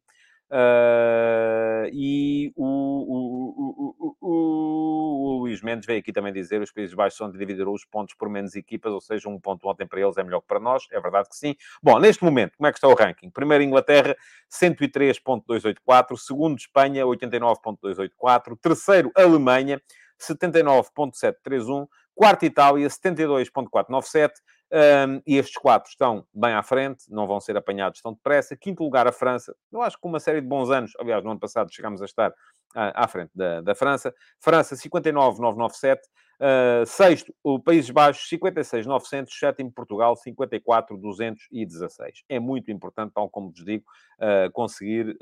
Uh, 0.52 1.88
e 1.94 2.52
o, 2.54 2.66
o, 2.66 4.14
o, 4.20 4.26
o, 4.28 5.38
Luís 5.38 5.62
Mendes 5.62 5.86
veio 5.86 5.98
aqui 6.00 6.12
também 6.12 6.30
dizer 6.30 6.60
os 6.60 6.70
Países 6.70 6.94
Baixos 6.94 7.16
são 7.16 7.30
de 7.30 7.38
dividir 7.38 7.66
os 7.66 7.86
pontos 7.86 8.14
por 8.14 8.28
menos 8.28 8.54
equipas, 8.54 8.92
ou 8.92 9.00
seja, 9.00 9.30
um 9.30 9.40
ponto 9.40 9.66
ontem 9.66 9.86
para 9.86 10.02
eles 10.02 10.18
é 10.18 10.22
melhor 10.22 10.42
que 10.42 10.46
para 10.46 10.60
nós. 10.60 10.86
É 10.92 11.00
verdade 11.00 11.30
que 11.30 11.36
sim. 11.36 11.56
Bom, 11.82 11.98
neste 11.98 12.22
momento, 12.22 12.58
como 12.58 12.66
é 12.66 12.70
que 12.70 12.76
está 12.76 12.86
o 12.86 12.94
ranking? 12.94 13.30
Primeiro, 13.30 13.64
Inglaterra, 13.64 14.14
103.284. 14.50 16.18
Segundo, 16.18 16.58
Espanha, 16.58 17.02
89.284. 17.06 18.54
Terceiro, 18.60 19.10
Alemanha, 19.16 19.80
79.731. 20.20 21.88
Quarto, 22.14 22.44
Itália, 22.44 22.86
72.497. 22.88 24.32
Um, 24.74 25.20
e 25.26 25.36
estes 25.36 25.58
quatro 25.58 25.90
estão 25.90 26.26
bem 26.32 26.54
à 26.54 26.62
frente, 26.62 27.04
não 27.10 27.26
vão 27.26 27.38
ser 27.38 27.54
apanhados 27.58 28.00
tão 28.00 28.14
depressa. 28.14 28.56
Quinto 28.56 28.82
lugar, 28.82 29.06
a 29.06 29.12
França. 29.12 29.54
Eu 29.70 29.82
acho 29.82 29.96
que 29.96 30.00
com 30.00 30.08
uma 30.08 30.18
série 30.18 30.40
de 30.40 30.46
bons 30.46 30.70
anos, 30.70 30.92
aliás, 30.98 31.22
no 31.22 31.30
ano 31.30 31.38
passado 31.38 31.70
chegámos 31.70 32.00
a 32.00 32.06
estar 32.06 32.30
uh, 32.30 32.94
à 32.94 33.06
frente 33.06 33.30
da, 33.34 33.60
da 33.60 33.74
França. 33.74 34.14
França, 34.40 34.74
59,997. 34.74 36.00
Uh, 36.40 36.86
sexto, 36.86 37.34
o 37.44 37.60
Países 37.60 37.90
Baixos, 37.90 38.26
56,900. 38.30 39.38
Sétimo, 39.38 39.70
Portugal, 39.70 40.16
54,216. 40.16 42.24
É 42.26 42.40
muito 42.40 42.70
importante, 42.70 43.12
tal 43.12 43.28
como 43.28 43.50
vos 43.50 43.62
digo, 43.62 43.84
uh, 44.20 44.50
conseguir 44.52 45.18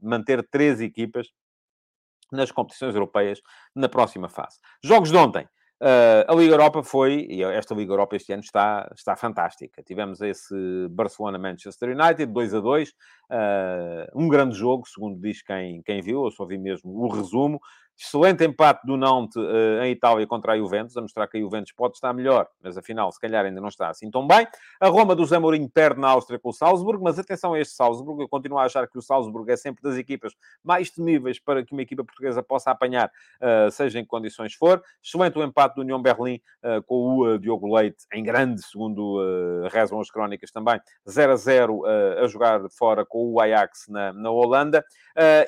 manter 0.00 0.46
três 0.48 0.80
equipas 0.80 1.26
nas 2.30 2.52
competições 2.52 2.94
europeias 2.94 3.40
na 3.74 3.88
próxima 3.88 4.28
fase. 4.28 4.60
Jogos 4.82 5.10
de 5.10 5.16
ontem. 5.16 5.48
Uh, 5.82 6.22
a 6.28 6.34
Liga 6.36 6.54
Europa 6.54 6.80
foi, 6.84 7.26
e 7.28 7.42
esta 7.42 7.74
Liga 7.74 7.92
Europa 7.92 8.14
este 8.14 8.32
ano 8.32 8.40
está, 8.40 8.88
está 8.94 9.16
fantástica. 9.16 9.82
Tivemos 9.82 10.20
esse 10.20 10.54
Barcelona-Manchester 10.90 11.88
United, 11.88 12.26
2 12.26 12.54
a 12.54 12.60
2, 12.60 12.90
uh, 12.90 12.94
um 14.14 14.28
grande 14.28 14.54
jogo, 14.54 14.86
segundo 14.86 15.20
diz 15.20 15.42
quem, 15.42 15.82
quem 15.82 16.00
viu, 16.00 16.24
eu 16.24 16.30
só 16.30 16.46
vi 16.46 16.56
mesmo 16.56 16.92
o 16.92 17.08
resumo. 17.08 17.60
Excelente 18.04 18.44
empate 18.44 18.84
do 18.84 18.96
Nantes 18.96 19.36
uh, 19.36 19.84
em 19.84 19.92
Itália 19.92 20.26
contra 20.26 20.54
a 20.54 20.58
Juventus, 20.58 20.96
a 20.96 21.00
mostrar 21.00 21.28
que 21.28 21.36
a 21.38 21.40
Juventus 21.40 21.70
pode 21.70 21.94
estar 21.94 22.12
melhor, 22.12 22.48
mas 22.60 22.76
afinal, 22.76 23.12
se 23.12 23.20
calhar 23.20 23.44
ainda 23.44 23.60
não 23.60 23.68
está 23.68 23.90
assim 23.90 24.10
tão 24.10 24.26
bem. 24.26 24.44
A 24.80 24.88
Roma 24.88 25.14
do 25.14 25.24
Zamorim 25.24 25.68
perde 25.68 26.00
na 26.00 26.08
Áustria 26.08 26.36
com 26.36 26.48
o 26.48 26.52
Salzburg, 26.52 27.00
mas 27.00 27.16
atenção 27.16 27.54
a 27.54 27.60
este 27.60 27.74
Salzburg, 27.74 28.20
eu 28.20 28.28
continuo 28.28 28.58
a 28.58 28.64
achar 28.64 28.88
que 28.88 28.98
o 28.98 29.02
Salzburg 29.02 29.48
é 29.52 29.56
sempre 29.56 29.84
das 29.84 29.96
equipas 29.96 30.32
mais 30.64 30.90
temíveis 30.90 31.38
para 31.38 31.64
que 31.64 31.72
uma 31.72 31.82
equipa 31.82 32.02
portuguesa 32.02 32.42
possa 32.42 32.72
apanhar, 32.72 33.08
uh, 33.40 33.70
seja 33.70 34.00
em 34.00 34.02
que 34.02 34.08
condições 34.08 34.52
for. 34.52 34.82
Excelente 35.00 35.38
o 35.38 35.44
empate 35.44 35.76
do 35.76 35.82
União 35.82 36.02
Berlim 36.02 36.40
uh, 36.64 36.82
com 36.82 37.18
o 37.18 37.38
Diogo 37.38 37.72
Leite, 37.72 38.04
em 38.12 38.24
grande, 38.24 38.62
segundo 38.62 39.22
rezam 39.70 40.00
as 40.00 40.10
crónicas 40.10 40.50
também, 40.50 40.80
0 41.08 41.32
a 41.32 41.36
0 41.36 41.82
a 41.86 42.26
jogar 42.26 42.60
fora 42.70 43.06
com 43.06 43.32
o 43.32 43.40
Ajax 43.40 43.86
na, 43.88 44.12
na 44.12 44.30
Holanda. 44.30 44.84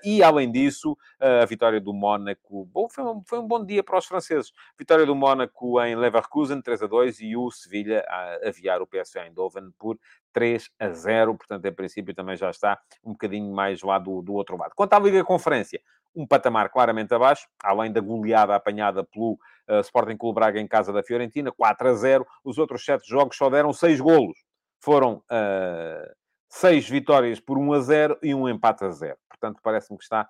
e, 0.04 0.22
além 0.22 0.50
disso, 0.50 0.96
a 1.20 1.44
vitória 1.44 1.80
do 1.80 1.92
Mónaco 1.92 2.43
Mónaco. 2.44 2.64
Bom, 2.66 2.88
foi, 2.88 3.04
um, 3.04 3.22
foi 3.24 3.38
um 3.38 3.46
bom 3.46 3.64
dia 3.64 3.82
para 3.82 3.98
os 3.98 4.06
franceses. 4.06 4.52
Vitória 4.78 5.06
do 5.06 5.14
Mónaco 5.14 5.80
em 5.82 5.96
Leverkusen, 5.96 6.60
3 6.60 6.82
a 6.82 6.86
2, 6.86 7.20
e 7.20 7.36
o 7.36 7.50
Sevilha 7.50 8.04
a 8.08 8.48
aviar 8.48 8.80
o 8.82 8.86
PSV 8.86 9.20
Eindhoven 9.20 9.70
por 9.78 9.98
3 10.32 10.70
a 10.78 10.90
0. 10.90 11.34
Portanto, 11.36 11.64
em 11.64 11.72
princípio, 11.72 12.14
também 12.14 12.36
já 12.36 12.50
está 12.50 12.78
um 13.04 13.12
bocadinho 13.12 13.52
mais 13.52 13.82
lá 13.82 13.98
do, 13.98 14.22
do 14.22 14.34
outro 14.34 14.56
lado. 14.56 14.72
Quanto 14.74 14.92
à 14.92 14.98
Liga 14.98 15.24
Conferência, 15.24 15.80
um 16.14 16.26
patamar 16.26 16.70
claramente 16.70 17.12
abaixo, 17.12 17.48
além 17.62 17.92
da 17.92 18.00
goleada 18.00 18.54
apanhada 18.54 19.02
pelo 19.02 19.32
uh, 19.68 19.80
Sporting 19.80 20.16
Clube 20.16 20.36
Braga 20.36 20.60
em 20.60 20.68
casa 20.68 20.92
da 20.92 21.02
Fiorentina, 21.02 21.50
4 21.50 21.88
a 21.88 21.94
0. 21.94 22.26
Os 22.44 22.58
outros 22.58 22.84
sete 22.84 23.08
jogos 23.08 23.36
só 23.36 23.50
deram 23.50 23.72
6 23.72 24.00
golos. 24.00 24.38
Foram 24.80 25.22
uh, 25.30 26.14
6 26.50 26.88
vitórias 26.88 27.40
por 27.40 27.58
1 27.58 27.72
a 27.72 27.80
0 27.80 28.18
e 28.22 28.34
um 28.34 28.48
empate 28.48 28.84
a 28.84 28.90
0. 28.90 29.16
Portanto, 29.28 29.60
parece-me 29.62 29.98
que 29.98 30.04
está 30.04 30.28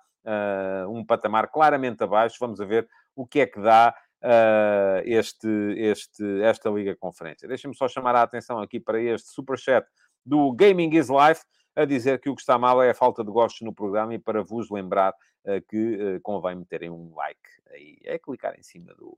um 0.89 1.05
patamar 1.05 1.49
claramente 1.49 2.03
abaixo. 2.03 2.37
Vamos 2.39 2.59
ver 2.59 2.87
o 3.15 3.25
que 3.25 3.41
é 3.41 3.45
que 3.45 3.59
dá 3.59 3.95
uh, 4.23 5.01
este, 5.05 5.47
este, 5.77 6.41
esta 6.41 6.69
Liga 6.69 6.95
Conferência. 6.95 7.47
Deixem-me 7.47 7.75
só 7.75 7.87
chamar 7.87 8.15
a 8.15 8.23
atenção 8.23 8.59
aqui 8.59 8.79
para 8.79 9.01
este 9.01 9.29
superchat 9.29 9.87
do 10.25 10.51
Gaming 10.53 10.95
is 10.95 11.09
Life, 11.09 11.43
a 11.75 11.85
dizer 11.85 12.19
que 12.19 12.29
o 12.29 12.35
que 12.35 12.41
está 12.41 12.57
mal 12.57 12.81
é 12.81 12.89
a 12.89 12.95
falta 12.95 13.23
de 13.23 13.31
gostos 13.31 13.61
no 13.61 13.73
programa 13.73 14.13
e 14.13 14.19
para 14.19 14.43
vos 14.43 14.69
lembrar 14.69 15.11
uh, 15.11 15.61
que 15.69 16.19
convém 16.23 16.55
meterem 16.55 16.89
um 16.89 17.13
like 17.15 17.39
aí. 17.71 17.97
É 18.03 18.17
clicar 18.17 18.57
em 18.57 18.63
cima 18.63 18.93
do 18.95 19.17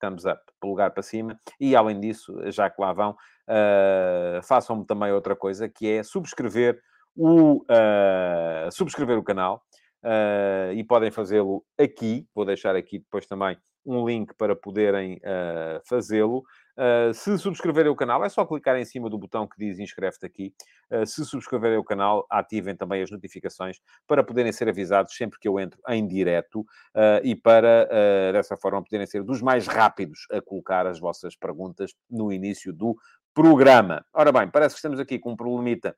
thumbs 0.00 0.24
up, 0.24 0.40
lugar 0.62 0.90
para 0.90 1.02
cima. 1.02 1.38
E, 1.58 1.74
além 1.74 1.98
disso, 1.98 2.34
já 2.50 2.68
que 2.68 2.80
lá 2.80 2.92
vão, 2.92 3.12
uh, 3.12 4.42
façam-me 4.42 4.84
também 4.84 5.12
outra 5.12 5.34
coisa, 5.34 5.68
que 5.68 5.90
é 5.90 6.02
subscrever 6.02 6.80
o, 7.16 7.62
uh, 7.62 8.70
subscrever 8.70 9.18
o 9.18 9.22
canal 9.22 9.62
uh, 10.04 10.72
e 10.72 10.84
podem 10.84 11.10
fazê-lo 11.10 11.64
aqui. 11.78 12.26
Vou 12.34 12.44
deixar 12.44 12.76
aqui 12.76 12.98
depois 12.98 13.26
também 13.26 13.56
um 13.86 14.06
link 14.06 14.34
para 14.34 14.56
poderem 14.56 15.16
uh, 15.16 15.80
fazê-lo. 15.84 16.44
Uh, 16.76 17.14
se 17.14 17.38
subscreverem 17.38 17.90
o 17.90 17.94
canal, 17.94 18.24
é 18.24 18.28
só 18.28 18.44
clicar 18.44 18.76
em 18.76 18.84
cima 18.84 19.08
do 19.08 19.18
botão 19.18 19.46
que 19.46 19.56
diz 19.58 19.78
inscreve-te 19.78 20.26
aqui. 20.26 20.54
Uh, 20.90 21.06
se 21.06 21.24
subscreverem 21.24 21.78
o 21.78 21.84
canal, 21.84 22.26
ativem 22.30 22.74
também 22.74 23.02
as 23.02 23.10
notificações 23.10 23.78
para 24.06 24.24
poderem 24.24 24.52
ser 24.52 24.68
avisados 24.68 25.14
sempre 25.14 25.38
que 25.38 25.46
eu 25.46 25.60
entro 25.60 25.80
em 25.88 26.06
direto 26.06 26.60
uh, 26.60 27.20
e 27.22 27.36
para, 27.36 27.84
dessa 28.32 28.56
forma, 28.56 28.82
poderem 28.82 29.06
ser 29.06 29.22
dos 29.22 29.42
mais 29.42 29.66
rápidos 29.66 30.26
a 30.32 30.40
colocar 30.40 30.86
as 30.86 30.98
vossas 30.98 31.36
perguntas 31.36 31.92
no 32.10 32.32
início 32.32 32.72
do 32.72 32.96
programa. 33.34 34.04
Ora 34.12 34.32
bem, 34.32 34.48
parece 34.48 34.74
que 34.74 34.78
estamos 34.78 34.98
aqui 34.98 35.18
com 35.18 35.32
um 35.32 35.36
problemita 35.36 35.94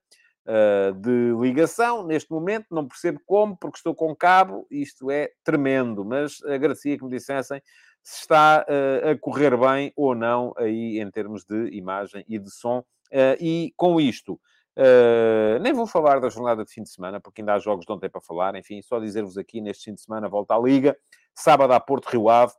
uh, 0.47 0.93
de 0.95 1.35
ligação. 1.41 2.07
Neste 2.07 2.31
momento, 2.31 2.67
não 2.71 2.87
percebo 2.87 3.21
como, 3.27 3.57
porque 3.57 3.79
estou 3.79 3.95
com 3.95 4.15
cabo, 4.15 4.67
isto 4.71 5.11
é 5.11 5.31
tremendo, 5.45 6.05
mas 6.05 6.43
agradecia 6.45 6.97
que 6.97 7.05
me 7.05 7.11
dissessem 7.11 7.61
se 8.03 8.21
está 8.21 8.65
uh, 8.69 9.11
a 9.11 9.19
correr 9.19 9.57
bem 9.57 9.93
ou 9.97 10.15
não 10.15 10.55
aí 10.57 11.01
em 11.01 11.11
termos 11.11 11.45
de 11.45 11.71
imagem 11.77 12.25
e 12.29 12.39
de 12.39 12.51
som. 12.51 12.79
Uh, 13.13 13.37
e 13.41 13.73
com 13.77 14.01
isto, 14.01 14.41
Uh, 14.79 15.59
nem 15.63 15.73
vou 15.73 15.87
falar 15.87 16.21
da 16.21 16.29
jornada 16.29 16.63
de 16.63 16.71
fim 16.71 16.83
de 16.83 16.91
semana, 16.91 17.19
porque 17.19 17.41
ainda 17.41 17.55
há 17.55 17.59
jogos 17.59 17.87
de 17.87 17.93
ontem 17.93 18.11
para 18.11 18.21
falar. 18.21 18.55
Enfim, 18.57 18.83
só 18.83 19.01
dizer-vos 19.01 19.39
aqui, 19.39 19.61
neste 19.61 19.85
fim 19.85 19.95
de 19.95 20.03
semana, 20.03 20.29
volta 20.29 20.55
à 20.55 20.59
Liga. 20.59 20.97
Sábado 21.35 21.73
a 21.73 21.81
Porto 21.81 22.07
Rio 22.07 22.29
Ave. 22.29 22.53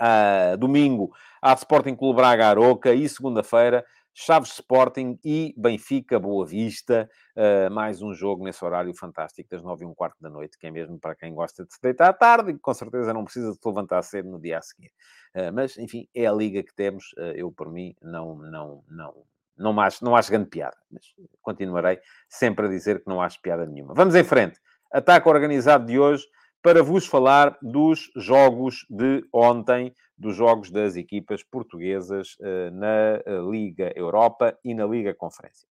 Uh, 0.00 0.56
domingo 0.56 1.12
há 1.42 1.52
Sporting 1.54 1.94
Clube 1.94 2.16
Braga 2.16 2.48
Aroca. 2.48 2.92
E 2.92 3.08
segunda-feira 3.08 3.84
Chaves 4.20 4.50
Sporting 4.54 5.16
e 5.24 5.54
Benfica 5.56 6.18
Boa 6.18 6.44
Vista. 6.44 7.08
Uh, 7.36 7.72
mais 7.72 8.02
um 8.02 8.12
jogo 8.12 8.42
nesse 8.42 8.64
horário 8.64 8.92
fantástico 8.92 9.48
das 9.48 9.62
nove 9.62 9.84
e 9.84 9.86
um 9.86 9.94
quarto 9.94 10.16
da 10.20 10.28
noite, 10.28 10.58
que 10.58 10.66
é 10.66 10.72
mesmo 10.72 10.98
para 10.98 11.14
quem 11.14 11.32
gosta 11.32 11.64
de 11.64 11.72
se 11.72 11.80
deitar 11.80 12.08
à 12.08 12.12
tarde 12.12 12.50
e 12.50 12.58
com 12.58 12.74
certeza 12.74 13.14
não 13.14 13.22
precisa 13.22 13.52
de 13.52 13.56
se 13.56 13.68
levantar 13.68 14.02
cedo 14.02 14.28
no 14.28 14.40
dia 14.40 14.58
a 14.58 14.60
seguir. 14.60 14.90
Uh, 15.36 15.52
mas, 15.54 15.78
enfim, 15.78 16.08
é 16.12 16.26
a 16.26 16.32
liga 16.32 16.64
que 16.64 16.74
temos. 16.74 17.12
Uh, 17.12 17.30
eu, 17.36 17.52
por 17.52 17.70
mim, 17.70 17.94
não, 18.02 18.34
não, 18.38 18.82
não, 18.88 19.14
não 19.56 19.80
acho, 19.80 20.04
não 20.04 20.16
acho 20.16 20.32
grande 20.32 20.48
piada. 20.48 20.76
Mas 20.90 21.04
continuarei 21.40 22.00
sempre 22.28 22.66
a 22.66 22.68
dizer 22.68 22.98
que 22.98 23.08
não 23.08 23.22
acho 23.22 23.40
piada 23.40 23.64
nenhuma. 23.66 23.94
Vamos 23.94 24.16
em 24.16 24.24
frente. 24.24 24.58
Ataque 24.92 25.28
organizado 25.28 25.86
de 25.86 25.96
hoje 25.96 26.26
para 26.62 26.82
vos 26.82 27.06
falar 27.06 27.56
dos 27.62 28.10
jogos 28.16 28.84
de 28.90 29.24
ontem, 29.32 29.94
dos 30.16 30.34
jogos 30.34 30.70
das 30.70 30.96
equipas 30.96 31.42
portuguesas 31.42 32.36
uh, 32.40 32.70
na 32.72 33.22
eh, 33.24 33.40
Liga 33.48 33.92
Europa 33.94 34.58
e 34.64 34.74
na 34.74 34.84
Liga 34.84 35.14
Conferência. 35.14 35.68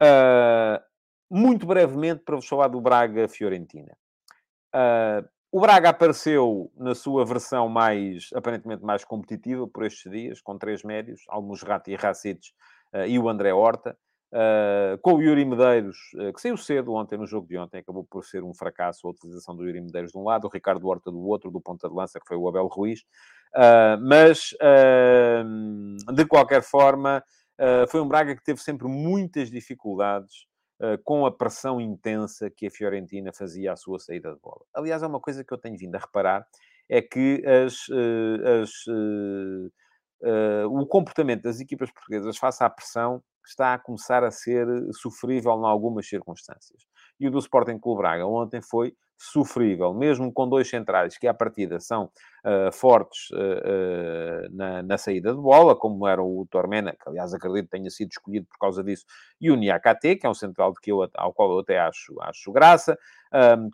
Uh, 0.00 0.80
muito 1.28 1.66
brevemente, 1.66 2.22
para 2.24 2.36
vos 2.36 2.46
falar 2.46 2.68
do 2.68 2.80
Braga-Fiorentina. 2.80 3.96
Uh, 4.74 5.28
o 5.50 5.60
Braga 5.60 5.88
apareceu 5.88 6.70
na 6.76 6.94
sua 6.94 7.24
versão 7.24 7.68
mais, 7.68 8.30
aparentemente 8.34 8.84
mais 8.84 9.04
competitiva 9.04 9.66
por 9.66 9.84
estes 9.84 10.10
dias, 10.10 10.40
com 10.40 10.56
três 10.56 10.84
médios, 10.84 11.22
Almusrati 11.28 11.90
e 11.90 11.96
Racites 11.96 12.52
e 13.06 13.18
o 13.18 13.28
André 13.28 13.52
Horta. 13.52 13.96
Uh, 14.30 14.98
com 15.00 15.14
o 15.14 15.22
Yuri 15.22 15.42
Medeiros, 15.42 15.96
uh, 16.16 16.30
que 16.34 16.40
saiu 16.40 16.56
cedo 16.58 16.92
ontem 16.92 17.16
no 17.16 17.26
jogo 17.26 17.48
de 17.48 17.56
ontem, 17.56 17.78
acabou 17.78 18.04
por 18.04 18.22
ser 18.26 18.44
um 18.44 18.52
fracasso 18.52 19.06
a 19.06 19.10
utilização 19.10 19.56
do 19.56 19.64
Yuri 19.64 19.80
Medeiros 19.80 20.12
de 20.12 20.18
um 20.18 20.22
lado, 20.22 20.46
o 20.46 20.50
Ricardo 20.50 20.86
Horta 20.86 21.10
do 21.10 21.26
outro, 21.26 21.50
do 21.50 21.58
ponta 21.62 21.88
de 21.88 21.94
lança, 21.94 22.20
que 22.20 22.28
foi 22.28 22.36
o 22.36 22.46
Abel 22.46 22.66
Ruiz. 22.66 23.00
Uh, 23.54 23.96
mas, 24.02 24.50
de 26.14 26.26
qualquer 26.26 26.62
forma, 26.62 27.24
foi 27.88 28.02
um 28.02 28.06
Braga 28.06 28.36
que 28.36 28.44
teve 28.44 28.60
sempre 28.60 28.86
muitas 28.86 29.50
dificuldades 29.50 30.46
com 31.04 31.24
a 31.26 31.32
pressão 31.32 31.80
intensa 31.80 32.50
que 32.50 32.66
a 32.66 32.70
Fiorentina 32.70 33.32
fazia 33.32 33.72
à 33.72 33.76
sua 33.76 33.98
saída 33.98 34.32
de 34.32 34.38
bola. 34.40 34.60
Aliás, 34.74 35.02
é 35.02 35.06
uma 35.06 35.18
coisa 35.18 35.42
que 35.42 35.52
eu 35.52 35.58
tenho 35.58 35.76
vindo 35.76 35.94
a 35.96 35.98
reparar, 35.98 36.46
é 36.88 37.00
que 37.02 37.42
as, 37.46 37.86
as 38.62 38.70
o 40.70 40.86
comportamento 40.86 41.42
das 41.42 41.58
equipas 41.58 41.90
portuguesas 41.90 42.36
face 42.36 42.62
à 42.62 42.70
pressão 42.70 43.22
está 43.48 43.74
a 43.74 43.78
começar 43.78 44.22
a 44.24 44.30
ser 44.30 44.66
sofrível 44.92 45.52
em 45.52 45.66
algumas 45.66 46.08
circunstâncias. 46.08 46.82
E 47.18 47.26
o 47.26 47.30
do 47.30 47.38
Sporting 47.38 47.78
Clube 47.78 48.02
Braga 48.02 48.26
ontem 48.26 48.60
foi 48.62 48.94
sofrível, 49.18 49.92
mesmo 49.92 50.32
com 50.32 50.48
dois 50.48 50.70
centrais 50.70 51.18
que 51.18 51.26
à 51.26 51.34
partida 51.34 51.80
são 51.80 52.04
uh, 52.04 52.72
fortes 52.72 53.30
uh, 53.30 53.36
uh, 53.36 54.56
na, 54.56 54.82
na, 54.84 54.96
saída 54.96 55.34
de 55.34 55.40
bola, 55.40 55.74
como 55.74 56.06
era 56.06 56.22
o 56.22 56.46
Tormena, 56.48 56.92
que 56.92 57.08
aliás 57.08 57.34
acredito 57.34 57.68
tenha 57.68 57.90
sido 57.90 58.10
escolhido 58.12 58.46
por 58.46 58.58
causa 58.58 58.84
disso, 58.84 59.04
e 59.40 59.50
o 59.50 59.56
Niakate, 59.56 60.14
que 60.14 60.26
é 60.26 60.30
um 60.30 60.34
central 60.34 60.72
que 60.72 60.92
eu, 60.92 61.08
ao 61.14 61.32
qual 61.32 61.50
eu 61.50 61.58
até 61.58 61.80
acho, 61.80 62.14
acho 62.22 62.52
graça, 62.52 62.96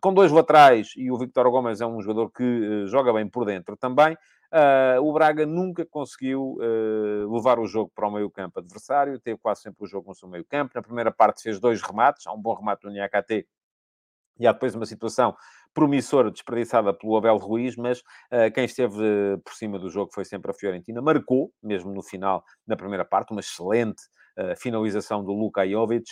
com 0.01 0.15
dois 0.15 0.33
laterais, 0.33 0.95
e 0.97 1.11
o 1.11 1.19
Victor 1.19 1.51
Gomes 1.51 1.83
é 1.83 1.87
um 1.87 2.01
jogador 2.01 2.31
que 2.31 2.87
joga 2.87 3.13
bem 3.13 3.29
por 3.29 3.45
dentro 3.45 3.77
também, 3.77 4.17
Uh, 4.55 5.03
o 5.03 5.13
Braga 5.13 5.45
nunca 5.45 5.85
conseguiu 5.85 6.59
uh, 6.61 7.35
levar 7.35 7.59
o 7.59 7.67
jogo 7.67 7.91
para 7.93 8.07
o 8.07 8.13
meio-campo 8.13 8.61
adversário, 8.61 9.19
teve 9.19 9.37
quase 9.37 9.63
sempre 9.63 9.83
o 9.85 9.87
jogo 9.89 10.09
no 10.09 10.15
seu 10.15 10.29
meio-campo. 10.29 10.71
Na 10.77 10.83
primeira 10.83 11.11
parte 11.11 11.43
fez 11.43 11.59
dois 11.59 11.83
remates, 11.83 12.25
há 12.25 12.33
um 12.33 12.41
bom 12.41 12.55
remate 12.55 12.83
do 12.83 12.91
Niakate 12.91 13.49
e 14.39 14.47
há 14.47 14.53
depois 14.53 14.77
uma 14.77 14.87
situação 14.87 15.35
promissora 15.73 16.31
desperdiçada 16.31 16.95
pelo 16.95 17.17
Abel 17.17 17.37
Ruiz, 17.37 17.75
mas 17.75 17.99
uh, 17.99 18.49
quem 18.55 18.65
esteve 18.65 18.97
por 19.45 19.55
cima 19.55 19.77
do 19.77 19.91
jogo 19.91 20.13
foi 20.15 20.25
sempre 20.25 20.53
a 20.53 20.55
Fiorentina. 20.55 21.03
Marcou, 21.03 21.53
mesmo 21.61 21.93
no 21.93 22.03
final, 22.03 22.45
na 22.65 22.77
primeira 22.77 23.05
parte, 23.05 23.33
uma 23.33 23.41
excelente 23.41 24.03
uh, 24.39 24.57
finalização 24.57 25.25
do 25.25 25.33
Luka 25.33 25.69
Jovic. 25.69 26.05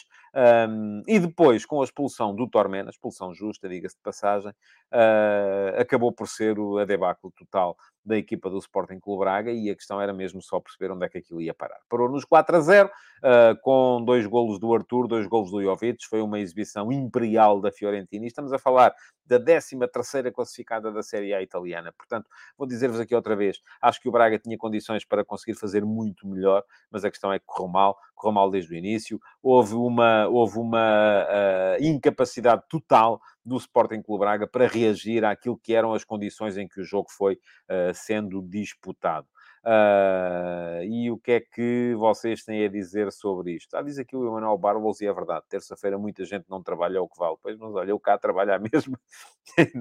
Um, 0.69 1.03
e 1.07 1.19
depois, 1.21 1.65
com 1.65 1.81
a 1.81 1.85
expulsão 1.85 2.35
do 2.35 2.49
Tormena, 2.49 2.91
expulsão 2.91 3.35
justa, 3.35 3.69
diga-se 3.69 3.97
de 3.97 4.03
passagem, 4.03 4.53
uh, 4.93 5.81
acabou 5.81 6.13
por 6.13 6.29
ser 6.29 6.59
o 6.59 6.79
a 6.79 6.85
debacle 6.85 7.31
total 7.37 7.77
da 8.05 8.17
equipa 8.17 8.51
do 8.51 8.59
Sporting 8.59 8.99
Clube 8.99 9.21
Braga 9.21 9.53
e 9.53 9.71
a 9.71 9.77
questão 9.77 10.01
era 10.01 10.13
mesmo 10.13 10.43
só 10.43 10.59
perceber 10.59 10.93
onde 10.93 11.07
é 11.07 11.09
que 11.09 11.19
aquilo 11.19 11.41
ia 11.41 11.55
parar. 11.55 11.79
Parou 11.89 12.09
nos 12.09 12.25
4 12.25 12.57
a 12.57 12.61
0, 12.61 12.89
uh, 12.89 13.61
com 13.63 14.05
dois 14.05 14.27
golos 14.27 14.59
do 14.59 14.75
Arthur, 14.75 15.07
dois 15.07 15.27
golos 15.27 15.51
do 15.51 15.63
Jovic, 15.63 16.05
foi 16.07 16.21
uma 16.21 16.41
exibição 16.41 16.91
imperial 16.91 17.61
da 17.61 17.71
Fiorentina 17.71 18.25
e 18.25 18.29
estamos 18.29 18.53
a 18.53 18.59
falar 18.59 18.93
da 19.25 19.39
13 19.39 19.79
terceira 19.93 20.33
classificada 20.33 20.91
da 20.91 21.03
Série 21.03 21.33
A 21.33 21.41
italiana. 21.41 21.93
Portanto, 21.97 22.29
vou 22.59 22.67
dizer-vos 22.67 22.99
aqui 22.99 23.15
outra 23.15 23.37
vez, 23.37 23.61
acho 23.81 24.01
que 24.01 24.09
o 24.09 24.13
Braga 24.13 24.39
tinha 24.39 24.59
condições 24.59 25.05
para 25.05 25.25
conseguir 25.25 25.55
fazer 25.55 25.85
muito 25.85 26.27
melhor, 26.27 26.65
mas 26.91 27.05
a 27.05 27.11
questão 27.11 27.33
é 27.33 27.39
que 27.39 27.47
correu 27.47 27.69
mal, 27.69 27.97
correu 28.17 28.35
mal 28.35 28.51
desde 28.51 28.75
o 28.75 28.77
início. 28.77 29.21
houve 29.41 29.75
uma, 29.75 30.27
houve 30.29 30.59
uma 30.59 31.25
uh, 31.25 31.83
incapacidade 31.83 32.63
total 32.69 33.21
do 33.45 33.57
Sporting 33.57 34.03
Clube 34.03 34.21
Braga 34.21 34.47
para 34.47 34.67
reagir 34.67 35.25
àquilo 35.25 35.59
que 35.59 35.75
eram 35.75 35.93
as 35.93 36.05
condições 36.05 36.57
em 36.57 36.69
que 36.69 36.81
o 36.81 36.85
jogo 36.85 37.11
foi 37.11 37.35
uh, 37.35 37.95
sendo 37.95 38.43
disputado. 38.43 39.27
Uh, 39.65 40.83
e 40.83 41.09
o 41.11 41.17
que 41.17 41.33
é 41.33 41.41
que 41.41 41.95
vocês 41.97 42.43
têm 42.43 42.65
a 42.65 42.69
dizer 42.69 43.13
sobre 43.13 43.53
isto? 43.53 43.77
Ah, 43.77 43.83
diz 43.83 43.97
aqui 43.97 44.17
o 44.17 44.27
Emanuel 44.27 44.59
Barbols 44.59 45.01
e 45.01 45.07
é 45.07 45.13
verdade. 45.13 45.45
Terça-feira 45.49 45.97
muita 45.97 46.25
gente 46.25 46.47
não 46.49 46.63
trabalha 46.63 47.01
o 47.01 47.09
que 47.09 47.19
vale. 47.19 47.37
Pois, 47.41 47.57
mas 47.57 47.73
olha, 47.75 47.91
eu 47.91 48.01
cá 48.01 48.19
trabalho 48.19 48.53
mesmo. 48.73 48.99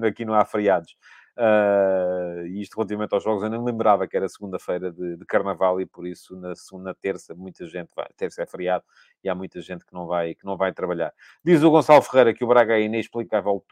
Aqui 0.06 0.24
não 0.24 0.34
há 0.34 0.44
feriados. 0.44 0.96
Uh, 1.36 2.46
e 2.46 2.60
isto 2.60 2.76
relativamente 2.76 3.14
aos 3.14 3.24
jogos, 3.24 3.42
eu 3.42 3.48
nem 3.48 3.58
me 3.58 3.64
lembrava 3.64 4.06
que 4.06 4.16
era 4.16 4.28
segunda-feira 4.28 4.92
de, 4.92 5.16
de, 5.16 5.24
Carnaval 5.24 5.80
e 5.80 5.86
por 5.86 6.06
isso 6.06 6.36
na 6.36 6.54
segunda, 6.54 6.94
terça, 6.94 7.34
muita 7.34 7.66
gente 7.66 7.90
vai. 7.96 8.08
Terça 8.16 8.42
é 8.42 8.46
feriado 8.46 8.84
e 9.24 9.28
há 9.28 9.34
muita 9.34 9.60
gente 9.60 9.84
que 9.84 9.94
não 9.94 10.06
vai, 10.06 10.34
que 10.34 10.44
não 10.44 10.56
vai 10.56 10.72
trabalhar. 10.72 11.12
Diz 11.42 11.62
o 11.62 11.70
Gonçalo 11.70 12.02
Ferreira 12.02 12.34
que 12.34 12.44
o 12.44 12.46
Braga 12.46 12.74
é 12.78 12.82
inexplicável 12.82 13.64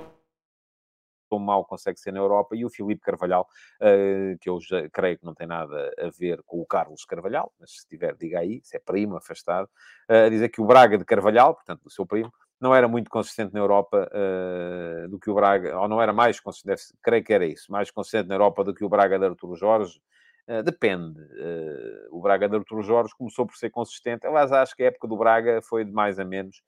tão 1.31 1.39
mal 1.39 1.65
consegue 1.65 1.99
ser 1.99 2.13
na 2.13 2.19
Europa, 2.19 2.57
e 2.57 2.65
o 2.65 2.69
Filipe 2.69 3.01
Carvalhal, 3.01 3.49
uh, 3.81 4.37
que 4.41 4.51
eu 4.51 4.59
já 4.61 4.89
creio 4.91 5.17
que 5.17 5.25
não 5.25 5.33
tem 5.33 5.47
nada 5.47 5.95
a 5.97 6.11
ver 6.11 6.43
com 6.45 6.61
o 6.61 6.67
Carlos 6.67 7.05
Carvalhal, 7.05 7.53
mas 7.59 7.71
se 7.71 7.87
tiver, 7.87 8.17
diga 8.17 8.41
aí, 8.41 8.61
se 8.65 8.77
é 8.77 8.81
primo, 8.81 9.17
afastado, 9.17 9.67
uh, 10.11 10.27
a 10.27 10.29
dizer 10.29 10.49
que 10.49 10.61
o 10.61 10.67
Braga 10.67 10.99
de 10.99 11.05
Carvalhal, 11.05 11.55
portanto, 11.55 11.85
do 11.85 11.91
seu 11.91 12.05
primo, 12.05 12.33
não 12.61 12.75
era 12.75 12.87
muito 12.87 13.11
consistente 13.11 13.55
na 13.55 13.61
Europa 13.61 14.09
uh, 14.13 15.09
do 15.09 15.19
que 15.19 15.31
o 15.31 15.35
Braga, 15.35 15.79
ou 15.81 15.89
não 15.89 16.01
era 16.01 16.13
mais 16.13 16.39
consistente, 16.39 16.83
creio 17.03 17.25
que 17.25 17.33
era 17.33 17.47
isso, 17.47 17.73
mais 17.73 17.91
consistente 17.91 18.29
na 18.29 18.35
Europa 18.35 18.63
do 18.63 18.75
que 18.75 18.85
o 18.85 18.89
Braga 18.89 19.19
de 19.19 19.25
Arturo 19.25 19.57
Jorge. 19.57 20.01
Uh, 20.47 20.63
depende. 20.63 21.21
Uh, 21.21 22.09
o 22.11 22.21
Braga 22.21 22.49
de 22.49 22.57
Arturo 22.57 22.83
Jorge 22.83 23.15
começou 23.17 23.47
por 23.47 23.57
ser 23.57 23.71
consistente. 23.71 24.27
Aliás, 24.27 24.53
acho 24.53 24.77
que 24.77 24.83
a 24.83 24.87
época 24.87 25.09
do 25.09 25.17
Braga 25.17 25.61
foi 25.63 25.85
de 25.85 25.93
mais 25.93 26.19
a 26.19 26.25
menos. 26.25 26.63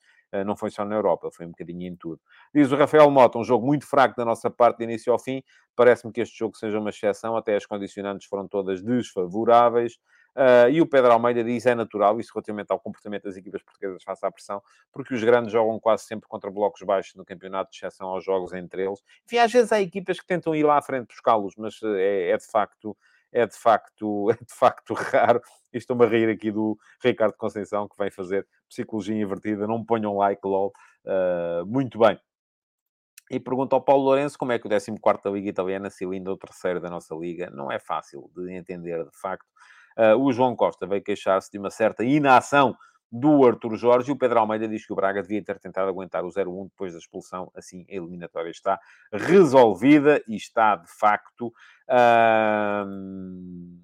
não 0.47 0.57
foi 0.57 0.70
só 0.70 0.82
na 0.82 0.95
Europa, 0.95 1.30
foi 1.30 1.45
um 1.45 1.51
bocadinho 1.51 1.86
em 1.86 1.95
tudo. 1.95 2.18
Diz 2.55 2.72
o 2.72 2.76
Rafael 2.76 3.11
Mota, 3.11 3.38
um 3.38 3.45
jogo 3.45 3.66
muito 3.66 3.86
fraco 3.86 4.16
da 4.16 4.24
nossa 4.24 4.51
parte 4.51 4.78
de 4.78 4.84
início 4.84 5.12
ao 5.12 5.18
fim. 5.18 5.43
Parece-me 5.76 6.11
que 6.11 6.22
este 6.22 6.38
jogo 6.38 6.57
seja 6.57 6.78
uma 6.78 6.88
exceção, 6.88 7.36
até 7.36 7.55
as 7.55 7.66
condicionantes 7.66 8.26
foram 8.26 8.49
todas 8.49 8.82
desfavoráveis. 8.82 9.99
Uh, 10.35 10.70
e 10.70 10.80
o 10.80 10.87
Pedro 10.87 11.12
Almeida 11.12 11.45
diz 11.45 11.66
é 11.66 11.74
natural, 11.74 12.18
isso 12.18 12.33
relativamente 12.35 12.70
ao 12.70 12.80
comportamento 12.80 13.24
das 13.24 13.37
equipas 13.37 13.62
portuguesas 13.62 14.03
face 14.03 14.24
à 14.24 14.30
pressão, 14.30 14.62
porque 14.91 15.14
os 15.14 15.22
grandes 15.22 15.53
jogam 15.53 15.78
quase 15.78 16.05
sempre 16.05 16.26
contra 16.26 16.51
blocos 16.51 16.80
baixos 16.83 17.14
no 17.14 17.24
campeonato, 17.24 17.70
de 17.70 17.76
exceção 17.76 18.09
aos 18.09 18.24
jogos 18.24 18.53
entre 18.55 18.85
eles. 18.85 19.03
Enfim, 19.26 19.39
às 19.39 19.53
vezes 19.53 19.70
há 19.72 19.80
equipas 19.80 20.18
que 20.18 20.26
tentam 20.26 20.55
ir 20.55 20.64
lá 20.64 20.78
à 20.78 20.83
frente 20.83 21.09
buscá-los, 21.09 21.55
mas 21.57 21.78
eh, 21.83 22.28
é, 22.28 22.30
é, 22.30 22.37
de 22.37 22.47
facto. 22.47 22.97
É 23.35 23.47
de, 23.47 23.57
facto, 23.57 24.30
é 24.33 24.35
de 24.35 24.55
facto 24.55 24.95
raro. 24.95 25.41
Estou-me 25.72 26.05
a 26.05 26.09
rir 26.09 26.28
aqui 26.28 26.51
do 26.51 26.78
Ricardo 27.03 27.35
Conceição, 27.35 27.89
que 27.89 27.97
vem 27.99 28.11
fazer 28.11 28.47
psicologia 28.68 29.16
invertida. 29.16 29.66
Não 29.66 29.85
ponham 29.85 30.16
like, 30.18 30.41
lol. 30.45 30.72
Uh, 31.05 31.64
muito 31.66 31.99
bem. 31.99 32.18
E 33.30 33.41
pergunta 33.41 33.74
ao 33.74 33.80
Paulo 33.80 34.05
Lourenço 34.05 34.39
como 34.39 34.53
é 34.53 34.59
que 34.59 34.66
o 34.66 34.70
14 34.70 34.93
da 35.24 35.30
Liga 35.30 35.49
Italiana 35.49 35.89
se 35.89 36.05
linda 36.05 36.30
o 36.30 36.37
terceiro 36.37 36.80
da 36.80 36.91
nossa 36.91 37.14
Liga. 37.14 37.51
Não 37.51 37.72
é 37.72 37.78
fácil 37.78 38.30
de 38.37 38.53
entender, 38.53 39.03
de 39.03 39.18
facto. 39.18 39.47
Uh, 39.97 40.16
o 40.18 40.32
João 40.32 40.57
Costa 40.57 40.86
veio 40.86 41.03
queixar-se 41.03 41.51
de 41.51 41.59
uma 41.59 41.70
certa 41.70 42.05
inação 42.05 42.76
do 43.12 43.47
Arthur 43.47 43.76
Jorge 43.76 44.09
e 44.11 44.12
o 44.12 44.16
Pedro 44.16 44.38
Almeida 44.38 44.66
diz 44.66 44.86
que 44.86 44.93
o 44.93 44.97
Braga 44.97 45.20
devia 45.20 45.45
ter 45.45 45.59
tentado 45.59 45.86
aguentar 45.90 46.24
o 46.24 46.28
0-1 46.28 46.70
depois 46.70 46.95
da 46.95 46.99
expulsão. 46.99 47.53
Assim, 47.55 47.84
a 47.90 47.95
eliminatória 47.95 48.49
está 48.49 48.80
resolvida 49.12 50.22
e 50.26 50.34
está, 50.34 50.76
de 50.76 50.90
facto, 50.90 51.49
uh, 51.88 52.86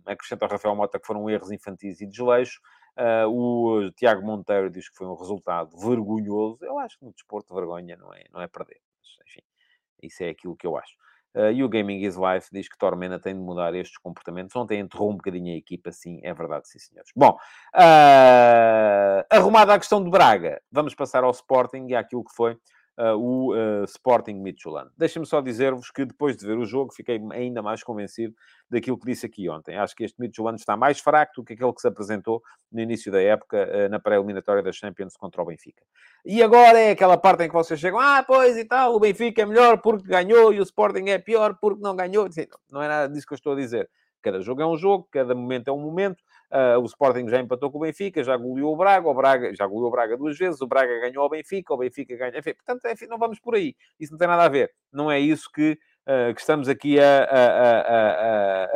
acrescenta 0.06 0.46
ao 0.46 0.50
Rafael 0.50 0.74
Mota 0.74 0.98
que 0.98 1.06
foram 1.06 1.28
erros 1.28 1.52
infantis 1.52 2.00
e 2.00 2.06
desleixo. 2.06 2.58
Uh, 2.96 3.28
o 3.28 3.92
Tiago 3.92 4.26
Monteiro 4.26 4.70
diz 4.70 4.88
que 4.88 4.96
foi 4.96 5.06
um 5.06 5.14
resultado 5.14 5.76
vergonhoso. 5.78 6.64
Eu 6.64 6.78
acho 6.78 6.98
que 6.98 7.04
no 7.04 7.12
desporto 7.12 7.54
vergonha 7.54 7.96
não 7.96 8.14
é, 8.14 8.24
não 8.32 8.40
é 8.40 8.48
perder. 8.48 8.80
Mas, 8.98 9.28
enfim, 9.28 9.42
isso 10.02 10.22
é 10.22 10.30
aquilo 10.30 10.56
que 10.56 10.66
eu 10.66 10.74
acho. 10.74 10.96
Uh, 11.34 11.52
e 11.52 11.62
o 11.62 11.68
Gaming 11.68 12.02
is 12.02 12.16
Life 12.16 12.48
diz 12.52 12.68
que 12.68 12.78
Tormenta 12.78 13.18
tem 13.18 13.34
de 13.34 13.40
mudar 13.40 13.74
estes 13.74 13.98
comportamentos. 13.98 14.56
Ontem 14.56 14.80
enterrou 14.80 15.10
um 15.10 15.16
bocadinho 15.16 15.54
a 15.54 15.56
equipa, 15.56 15.92
sim, 15.92 16.20
é 16.22 16.32
verdade, 16.32 16.68
sim, 16.68 16.78
senhores. 16.78 17.10
Bom, 17.14 17.36
uh, 17.74 19.24
arrumada 19.30 19.74
a 19.74 19.78
questão 19.78 20.02
de 20.02 20.10
Braga, 20.10 20.60
vamos 20.72 20.94
passar 20.94 21.24
ao 21.24 21.30
Sporting 21.30 21.86
e 21.88 21.94
àquilo 21.94 22.24
que 22.24 22.34
foi 22.34 22.58
uh, 22.98 23.16
o 23.16 23.54
uh, 23.54 23.84
Sporting 23.84 24.34
Midtjylland. 24.34 24.90
Deixem-me 24.96 25.26
só 25.26 25.40
dizer-vos 25.40 25.90
que 25.90 26.04
depois 26.04 26.36
de 26.36 26.44
ver 26.44 26.58
o 26.58 26.64
jogo 26.64 26.92
fiquei 26.92 27.20
ainda 27.32 27.62
mais 27.62 27.82
convencido 27.82 28.34
daquilo 28.68 28.98
que 28.98 29.06
disse 29.06 29.24
aqui 29.24 29.48
ontem. 29.48 29.76
Acho 29.76 29.94
que 29.94 30.04
este 30.04 30.20
Midtjylland 30.20 30.58
está 30.58 30.76
mais 30.76 30.98
fraco 30.98 31.32
do 31.36 31.44
que 31.44 31.52
aquele 31.52 31.72
que 31.72 31.80
se 31.80 31.88
apresentou 31.88 32.42
no 32.70 32.80
início 32.80 33.10
da 33.12 33.22
época 33.22 33.56
uh, 33.56 33.88
na 33.88 34.00
pré-eliminatória 34.00 34.62
da 34.62 34.72
Champions 34.72 35.16
contra 35.16 35.40
o 35.40 35.44
Benfica. 35.46 35.82
E 36.24 36.42
agora 36.42 36.78
é 36.78 36.90
aquela 36.90 37.16
parte 37.16 37.44
em 37.44 37.48
que 37.48 37.54
vocês 37.54 37.78
chegam, 37.78 38.00
ah, 38.00 38.24
pois 38.26 38.56
e 38.56 38.64
tal, 38.64 38.94
o 38.94 39.00
Benfica 39.00 39.42
é 39.42 39.46
melhor 39.46 39.80
porque 39.80 40.08
ganhou 40.08 40.52
e 40.52 40.58
o 40.58 40.62
Sporting 40.62 41.08
é 41.08 41.18
pior 41.18 41.56
porque 41.60 41.80
não 41.80 41.94
ganhou. 41.94 42.28
Não 42.70 42.82
é 42.82 42.88
nada 42.88 43.12
disso 43.12 43.26
que 43.26 43.32
eu 43.32 43.36
estou 43.36 43.52
a 43.52 43.56
dizer. 43.56 43.88
Cada 44.20 44.40
jogo 44.40 44.60
é 44.60 44.66
um 44.66 44.76
jogo, 44.76 45.08
cada 45.10 45.34
momento 45.34 45.68
é 45.68 45.72
um 45.72 45.80
momento. 45.80 46.22
Uh, 46.50 46.80
o 46.80 46.86
Sporting 46.86 47.28
já 47.28 47.38
empatou 47.38 47.70
com 47.70 47.76
o 47.76 47.80
Benfica, 47.82 48.24
já 48.24 48.36
goleou 48.36 48.72
o 48.72 48.76
Braga, 48.76 49.06
o 49.06 49.14
Braga 49.14 49.54
já 49.54 49.66
goleou 49.66 49.88
o 49.88 49.90
Braga 49.90 50.16
duas 50.16 50.38
vezes, 50.38 50.60
o 50.62 50.66
Braga 50.66 50.98
ganhou 51.00 51.22
ao 51.22 51.28
Benfica, 51.28 51.74
o 51.74 51.76
Benfica 51.76 52.16
ganha. 52.16 52.38
Enfim, 52.38 52.54
portanto, 52.54 52.86
enfim, 52.86 53.06
não 53.06 53.18
vamos 53.18 53.38
por 53.38 53.54
aí. 53.54 53.76
Isso 54.00 54.12
não 54.12 54.18
tem 54.18 54.28
nada 54.28 54.44
a 54.44 54.48
ver. 54.48 54.72
Não 54.90 55.10
é 55.10 55.20
isso 55.20 55.50
que, 55.52 55.72
uh, 56.06 56.34
que 56.34 56.40
estamos 56.40 56.68
aqui 56.68 56.98
a, 56.98 57.24
a, 57.24 57.80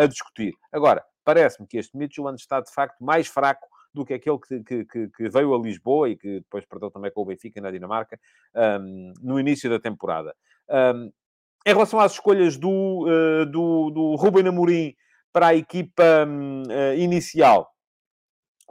a, 0.01 0.05
a 0.05 0.07
discutir. 0.07 0.53
Agora, 0.71 1.03
parece-me 1.25 1.67
que 1.67 1.79
este 1.79 1.97
Midtjylland 1.97 2.39
está 2.39 2.61
de 2.61 2.73
facto 2.73 3.03
mais 3.03 3.27
fraco 3.27 3.67
do 3.95 4.05
que 4.05 4.15
aquele 4.15 4.39
que, 4.39 4.85
que, 4.85 5.09
que, 5.09 5.29
veio 5.29 5.55
a 5.55 5.59
Lisboa 5.59 6.09
e 6.09 6.17
que 6.17 6.41
depois 6.41 6.65
perdeu 6.65 6.91
também 6.91 7.11
com 7.11 7.23
o 7.23 7.27
Benfica 7.27 7.61
na 7.61 7.71
Dinamarca 7.71 8.19
um, 8.81 9.13
no 9.21 9.39
início 9.39 9.69
da 9.69 9.79
temporada. 9.79 10.35
Um, 10.69 11.13
em 11.65 11.73
relação 11.73 12.01
às 12.01 12.13
escolhas 12.13 12.57
do, 12.57 13.07
uh, 13.07 13.47
do, 13.47 13.91
do 13.91 14.15
Ruben 14.17 14.49
Amorim 14.49 14.95
para 15.33 15.49
a 15.49 15.55
equipa 15.55 16.05
uh, 16.27 16.95
inicial. 16.97 17.73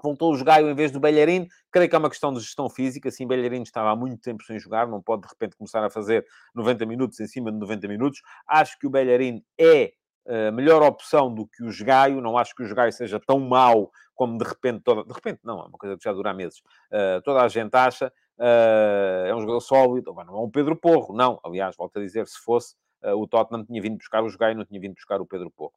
Voltou 0.02 0.34
o 0.34 0.44
Gaio 0.44 0.70
em 0.70 0.74
vez 0.74 0.92
do 0.92 1.00
Belharino. 1.00 1.46
Creio 1.72 1.88
que 1.88 1.96
é 1.96 2.00
uma 2.00 2.10
questão 2.10 2.34
de 2.34 2.40
gestão 2.40 2.70
física. 2.70 3.12
Sim, 3.12 3.28
Belharino 3.28 3.64
estava 3.64 3.92
há 3.92 3.96
muito 3.96 4.20
tempo 4.20 4.44
sem 4.44 4.58
jogar. 4.58 4.88
Não 4.88 5.02
pode, 5.02 5.22
de 5.24 5.28
repente, 5.28 5.56
começar 5.56 5.84
a 5.84 5.90
fazer 5.90 6.26
90 6.56 6.86
minutos 6.86 7.20
em 7.20 7.28
cima 7.28 7.52
de 7.52 7.60
90 7.60 7.88
minutos. 7.88 8.22
Acho 8.48 8.78
que 8.80 8.88
o 8.88 8.90
Belharino 8.90 9.42
é 9.60 9.94
a 10.28 10.34
eh, 10.34 10.52
melhor 10.52 10.82
opção 10.82 11.34
do 11.34 11.46
que 11.46 11.64
o 11.64 11.86
Gaio. 11.86 12.20
Não 12.20 12.38
acho 12.38 12.56
que 12.56 12.64
o 12.64 12.76
Gaio 12.76 12.92
seja 12.92 13.20
tão 13.20 13.40
mau 13.40 13.92
como, 14.16 14.38
de 14.38 14.44
repente, 14.44 14.82
toda... 14.84 15.04
De 15.04 15.14
repente, 15.14 15.40
não. 15.44 15.60
É 15.60 15.68
uma 15.68 15.78
coisa 15.78 15.96
que 15.96 16.04
já 16.04 16.14
dura 16.14 16.34
meses. 16.34 16.60
Uh, 16.92 17.22
toda 17.24 17.42
a 17.44 17.48
gente 17.48 17.76
acha. 17.76 18.12
Uh, 18.40 19.28
é 19.28 19.36
um 19.36 19.40
jogador 19.40 19.62
sólido. 19.62 20.14
Não 20.14 20.36
é 20.36 20.42
um 20.42 20.50
Pedro 20.50 20.76
Porro. 20.76 21.16
Não. 21.16 21.40
Aliás, 21.44 21.76
volto 21.76 21.98
a 21.98 22.02
dizer, 22.02 22.28
se 22.28 22.40
fosse... 22.40 22.76
Uh, 23.04 23.16
o 23.16 23.28
Tottenham 23.28 23.66
tinha 23.66 23.82
vindo 23.82 23.98
buscar 23.98 24.24
o 24.24 24.38
Gaio, 24.38 24.56
não 24.56 24.64
tinha 24.64 24.80
vindo 24.80 24.94
buscar 24.94 25.20
o 25.20 25.26
Pedro 25.26 25.50
Porro. 25.50 25.74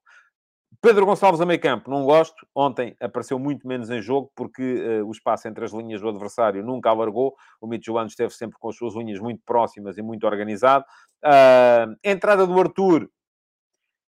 Pedro 0.80 1.06
Gonçalves 1.06 1.40
a 1.40 1.46
meio 1.46 1.60
campo, 1.60 1.90
não 1.90 2.04
gosto. 2.04 2.46
Ontem 2.54 2.96
apareceu 3.00 3.38
muito 3.38 3.66
menos 3.66 3.90
em 3.90 4.00
jogo 4.00 4.30
porque 4.34 4.62
uh, 4.62 5.06
o 5.06 5.10
espaço 5.12 5.48
entre 5.48 5.64
as 5.64 5.72
linhas 5.72 6.00
do 6.00 6.08
adversário 6.08 6.64
nunca 6.64 6.90
alargou. 6.90 7.34
O 7.60 7.66
Mitchell 7.66 8.04
esteve 8.06 8.32
sempre 8.34 8.58
com 8.58 8.68
as 8.68 8.76
suas 8.76 8.94
linhas 8.94 9.18
muito 9.20 9.42
próximas 9.44 9.98
e 9.98 10.02
muito 10.02 10.26
organizado. 10.26 10.84
Uh, 11.24 11.94
entrada 12.02 12.46
do 12.46 12.58
Arthur. 12.58 13.08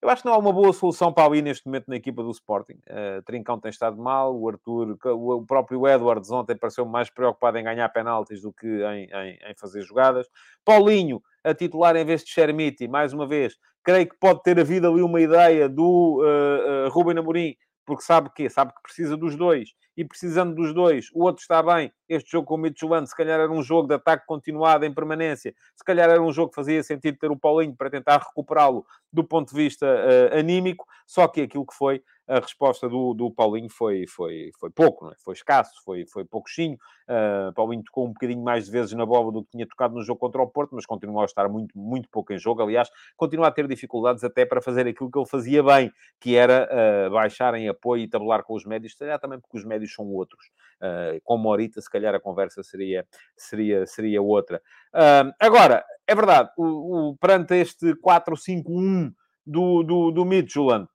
Eu 0.03 0.11
acho 0.11 0.23
que 0.23 0.29
não 0.29 0.35
há 0.35 0.39
uma 0.39 0.53
boa 0.53 0.73
solução 0.73 1.13
para 1.13 1.25
ali 1.25 1.43
neste 1.43 1.67
momento 1.67 1.89
na 1.89 1.97
equipa 1.97 2.23
do 2.23 2.31
Sporting. 2.31 2.79
Uh, 2.89 3.23
Trincão 3.25 3.59
tem 3.59 3.71
estado 3.71 3.97
mal, 3.97 4.39
o 4.39 4.49
Arthur, 4.49 4.97
o 5.05 5.45
próprio 5.45 5.89
Edwards 5.89 6.31
ontem 6.31 6.57
pareceu 6.57 6.85
mais 6.85 7.11
preocupado 7.11 7.59
em 7.59 7.65
ganhar 7.65 7.89
penaltis 7.89 8.43
do 8.43 8.53
que 8.53 8.67
em, 8.67 9.09
em, 9.11 9.39
em 9.51 9.55
fazer 9.57 9.83
jogadas. 9.83 10.29
Paulinho, 10.65 11.21
a 11.47 11.55
titular 11.55 11.95
em 11.95 12.05
vez 12.05 12.25
de 12.25 12.31
Chermiti, 12.31 12.89
mais 12.89 13.13
uma 13.13 13.27
vez, 13.27 13.55
creio 13.85 14.09
que 14.09 14.17
pode 14.19 14.43
ter 14.43 14.59
havido 14.59 14.89
ali 14.89 15.01
uma 15.01 15.21
ideia 15.21 15.69
do 15.69 16.21
uh, 16.21 16.87
uh, 16.87 16.91
Ruben 16.91 17.17
Amorim, 17.19 17.55
porque 17.87 18.03
sabe 18.03 18.29
que 18.35 18.51
Sabe 18.51 18.73
que 18.75 18.83
precisa 18.83 19.17
dos 19.17 19.37
dois. 19.37 19.71
E 19.97 20.05
precisando 20.05 20.55
dos 20.55 20.75
dois, 20.75 21.09
o 21.15 21.23
outro 21.23 21.41
está 21.41 21.63
bem. 21.63 21.91
Este 22.09 22.31
jogo 22.31 22.47
com 22.47 22.55
o 22.55 22.59
Mitchell 22.59 23.07
se 23.07 23.17
calhar 23.17 23.41
era 23.41 23.51
um 23.51 23.63
jogo 23.63 23.89
de 23.89 23.95
ataque 23.95 24.25
continuado 24.27 24.85
em 24.85 24.93
permanência. 24.93 25.55
Se 25.75 25.85
calhar 25.85 26.09
era 26.09 26.23
um 26.23 26.33
jogo 26.33 26.51
que 26.51 26.57
fazia 26.57 26.83
sentido 26.83 27.19
ter 27.19 27.31
o 27.31 27.37
Paulinho 27.37 27.75
para 27.75 27.91
tentar 27.91 28.19
recuperá-lo 28.19 28.85
do 29.13 29.25
ponto 29.25 29.51
de 29.51 29.57
vista 29.57 29.87
uh, 29.87 30.39
anímico. 30.39 30.87
Só 31.07 31.27
que 31.29 31.43
aquilo 31.43 31.67
que 31.67 31.75
foi 31.75 32.03
a 32.29 32.41
resposta 32.41 32.89
do, 32.89 33.15
do 33.15 33.31
Paulinho 33.31 33.71
foi, 33.71 34.05
foi, 34.07 34.51
foi 34.59 34.71
pouco, 34.71 35.09
é? 35.11 35.15
foi 35.25 35.35
escasso, 35.35 35.73
foi, 35.85 36.05
foi 36.07 36.25
pouquinho. 36.25 36.77
Uh, 37.09 37.53
Paulinho 37.55 37.85
tocou 37.85 38.05
um 38.05 38.13
bocadinho 38.13 38.43
mais 38.43 38.65
de 38.65 38.73
vezes 38.73 38.93
na 38.95 39.07
bola 39.07 39.31
do 39.31 39.45
que 39.45 39.51
tinha 39.53 39.67
tocado 39.67 39.95
no 39.95 40.03
jogo 40.03 40.19
contra 40.19 40.43
o 40.43 40.47
Porto, 40.49 40.75
mas 40.75 40.85
continuou 40.85 41.23
a 41.23 41.25
estar 41.25 41.49
muito, 41.49 41.79
muito 41.79 42.09
pouco 42.11 42.33
em 42.33 42.39
jogo. 42.39 42.63
Aliás, 42.63 42.91
continua 43.17 43.47
a 43.47 43.51
ter 43.53 43.69
dificuldades 43.69 44.25
até 44.25 44.45
para 44.45 44.61
fazer 44.61 44.89
aquilo 44.89 45.11
que 45.11 45.19
ele 45.19 45.29
fazia 45.29 45.63
bem, 45.63 45.93
que 46.21 46.35
era 46.35 46.69
uh, 46.69 47.11
baixar 47.13 47.55
em 47.55 47.69
apoio 47.69 48.03
e 48.03 48.09
tabular 48.09 48.43
com 48.43 48.55
os 48.55 48.65
médios, 48.65 48.93
se 48.93 48.99
calhar 48.99 49.21
também 49.21 49.39
porque 49.39 49.57
os 49.57 49.65
médios 49.65 49.95
são 49.95 50.07
outros. 50.07 50.47
Uh, 50.81 51.21
com 51.23 51.39
Morita, 51.39 51.81
se 51.81 51.89
calhar 51.97 52.15
a 52.15 52.21
conversa 52.21 52.63
seria, 52.63 53.07
seria, 53.37 53.87
seria 53.87 54.23
outra. 54.23 54.61
Uh, 54.95 55.33
agora, 55.41 55.85
é 56.07 56.15
verdade, 56.15 56.51
o, 56.57 57.11
o, 57.11 57.17
perante 57.17 57.55
este 57.55 57.95
4-5-1 57.95 59.13
do, 59.47 59.83
do, 59.83 60.11
do 60.11 60.25
Midtjylland, 60.25 60.89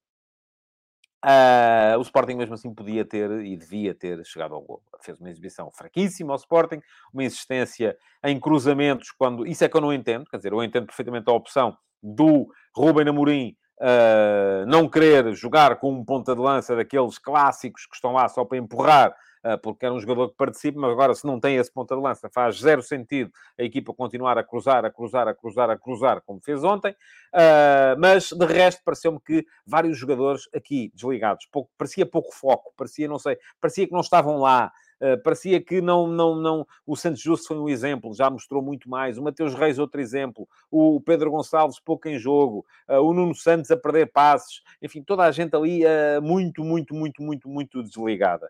Uh, 1.24 2.00
o 2.00 2.02
Sporting 2.02 2.34
mesmo 2.34 2.56
assim 2.56 2.74
podia 2.74 3.06
ter 3.06 3.30
e 3.46 3.56
devia 3.56 3.94
ter 3.94 4.26
chegado 4.26 4.56
ao 4.56 4.62
gol. 4.62 4.82
fez 5.02 5.20
uma 5.20 5.30
exibição 5.30 5.70
fraquíssima 5.72 6.34
ao 6.34 6.38
Sporting, 6.38 6.82
uma 7.14 7.24
insistência 7.24 7.96
em 8.24 8.40
cruzamentos, 8.40 9.12
quando... 9.12 9.46
Isso 9.46 9.64
é 9.64 9.70
que 9.70 9.78
eu 9.78 9.82
não 9.82 9.94
entendo, 9.94 10.26
quer 10.26 10.38
dizer, 10.38 10.52
eu 10.52 10.64
entendo 10.64 10.88
perfeitamente 10.88 11.30
a 11.30 11.34
opção 11.34 11.78
do 12.02 12.52
Ruben 12.76 13.08
Amorim 13.08 13.56
uh, 13.80 14.66
não 14.66 14.90
querer 14.90 15.32
jogar 15.34 15.76
com 15.78 15.92
um 15.92 16.04
ponta 16.04 16.34
de 16.34 16.42
lança 16.42 16.76
daqueles 16.76 17.20
clássicos 17.20 17.86
que 17.86 17.96
estão 17.96 18.14
lá 18.14 18.28
só 18.28 18.44
para 18.44 18.58
empurrar 18.58 19.16
porque 19.62 19.86
era 19.86 19.94
um 19.94 20.00
jogador 20.00 20.30
que 20.30 20.36
participa, 20.36 20.80
mas 20.80 20.92
agora, 20.92 21.14
se 21.14 21.26
não 21.26 21.40
tem 21.40 21.56
esse 21.56 21.72
ponta 21.72 21.96
de 21.96 22.02
lança, 22.02 22.30
faz 22.30 22.60
zero 22.60 22.82
sentido 22.82 23.32
a 23.60 23.64
equipa 23.64 23.94
continuar 23.94 24.38
a 24.38 24.44
cruzar, 24.44 24.86
a 24.86 24.92
cruzar, 24.92 25.28
a 25.28 25.34
cruzar, 25.34 25.70
a 25.70 25.78
cruzar, 25.78 26.22
como 26.22 26.40
fez 26.42 26.64
ontem. 26.64 26.96
Ah, 27.34 27.96
mas, 27.98 28.32
de 28.32 28.46
resto, 28.46 28.82
pareceu-me 28.84 29.20
que 29.20 29.46
vários 29.66 29.98
jogadores 29.98 30.48
aqui 30.54 30.92
desligados, 30.94 31.48
pouco, 31.52 31.70
parecia 31.78 32.06
pouco 32.06 32.32
foco, 32.34 32.74
parecia, 32.78 33.08
não 33.08 33.20
sei, 33.20 33.38
parecia 33.60 33.88
que 33.88 33.94
não 33.94 34.02
estavam 34.02 34.38
lá. 34.38 34.72
Uh, 35.02 35.22
parecia 35.24 35.60
que 35.60 35.82
não, 35.82 36.08
não, 36.08 36.36
não. 36.36 36.68
O 36.86 36.96
Santos 36.96 37.22
Justo 37.22 37.48
foi 37.48 37.58
um 37.58 37.68
exemplo, 37.68 38.14
já 38.14 38.30
mostrou 38.30 38.62
muito 38.62 38.90
mais. 38.90 39.18
O 39.18 39.24
Mateus 39.24 39.56
Reis, 39.56 39.80
outro 39.80 40.00
exemplo. 40.00 40.48
O 40.70 41.02
Pedro 41.02 41.32
Gonçalves, 41.32 41.80
pouco 41.80 42.08
em 42.08 42.20
jogo. 42.20 42.66
Uh, 42.88 43.02
o 43.02 43.14
Nuno 43.14 43.34
Santos 43.34 43.72
a 43.72 43.78
perder 43.78 44.12
passes. 44.12 44.62
Enfim, 44.82 45.02
toda 45.02 45.24
a 45.24 45.32
gente 45.32 45.56
ali 45.56 45.84
uh, 45.84 46.22
muito, 46.22 46.64
muito, 46.64 46.94
muito, 46.94 47.22
muito, 47.24 47.50
muito 47.50 47.82
desligada. 47.82 48.50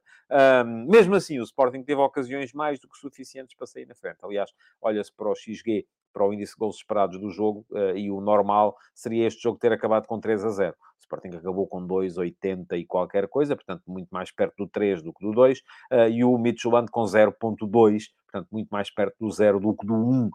mesmo 0.88 1.16
assim, 1.16 1.40
o 1.40 1.44
Sporting 1.44 1.84
teve 1.84 2.02
ocasiões 2.02 2.54
mais 2.54 2.80
do 2.80 2.88
que 2.88 2.98
suficientes 2.98 3.56
para 3.56 3.68
sair 3.68 3.86
na 3.86 3.96
frente. 3.96 4.18
Aliás, 4.22 4.52
olha-se 4.82 5.12
para 5.12 5.30
o 5.30 5.36
XG 5.36 5.86
para 6.12 6.26
o 6.26 6.34
índice 6.34 6.54
de 6.54 6.60
gols 6.60 6.78
esperados 6.78 7.20
do 7.20 7.30
jogo, 7.30 7.66
uh, 7.72 7.96
e 7.96 8.12
o 8.12 8.22
normal 8.22 8.78
seria 8.94 9.28
este 9.28 9.42
jogo 9.42 9.58
ter 9.58 9.72
acabado 9.72 10.06
com 10.06 10.20
3 10.20 10.46
a 10.46 10.50
0. 10.50 10.76
Sporting 11.12 11.36
acabou 11.38 11.68
com 11.68 11.86
2,80 11.86 12.80
e 12.80 12.86
qualquer 12.86 13.28
coisa, 13.28 13.56
portanto, 13.56 13.84
muito 13.86 14.10
mais 14.10 14.32
perto 14.32 14.56
do 14.58 14.68
3 14.68 15.02
do 15.02 15.14
que 15.14 15.26
do 15.26 15.34
2, 15.34 15.60
uh, 15.60 15.64
eh, 15.92 16.10
e 16.12 16.24
o 16.24 16.38
Midtjylland 16.38 16.90
com 16.90 17.04
0,2, 17.04 18.04
portanto, 18.32 18.48
muito 18.52 18.70
mais 18.70 18.90
perto 18.90 19.16
do 19.20 19.30
0 19.30 19.60
do 19.60 19.76
que 19.76 19.86
do 19.86 19.94
1. 19.94 20.28
Uh, 20.28 20.32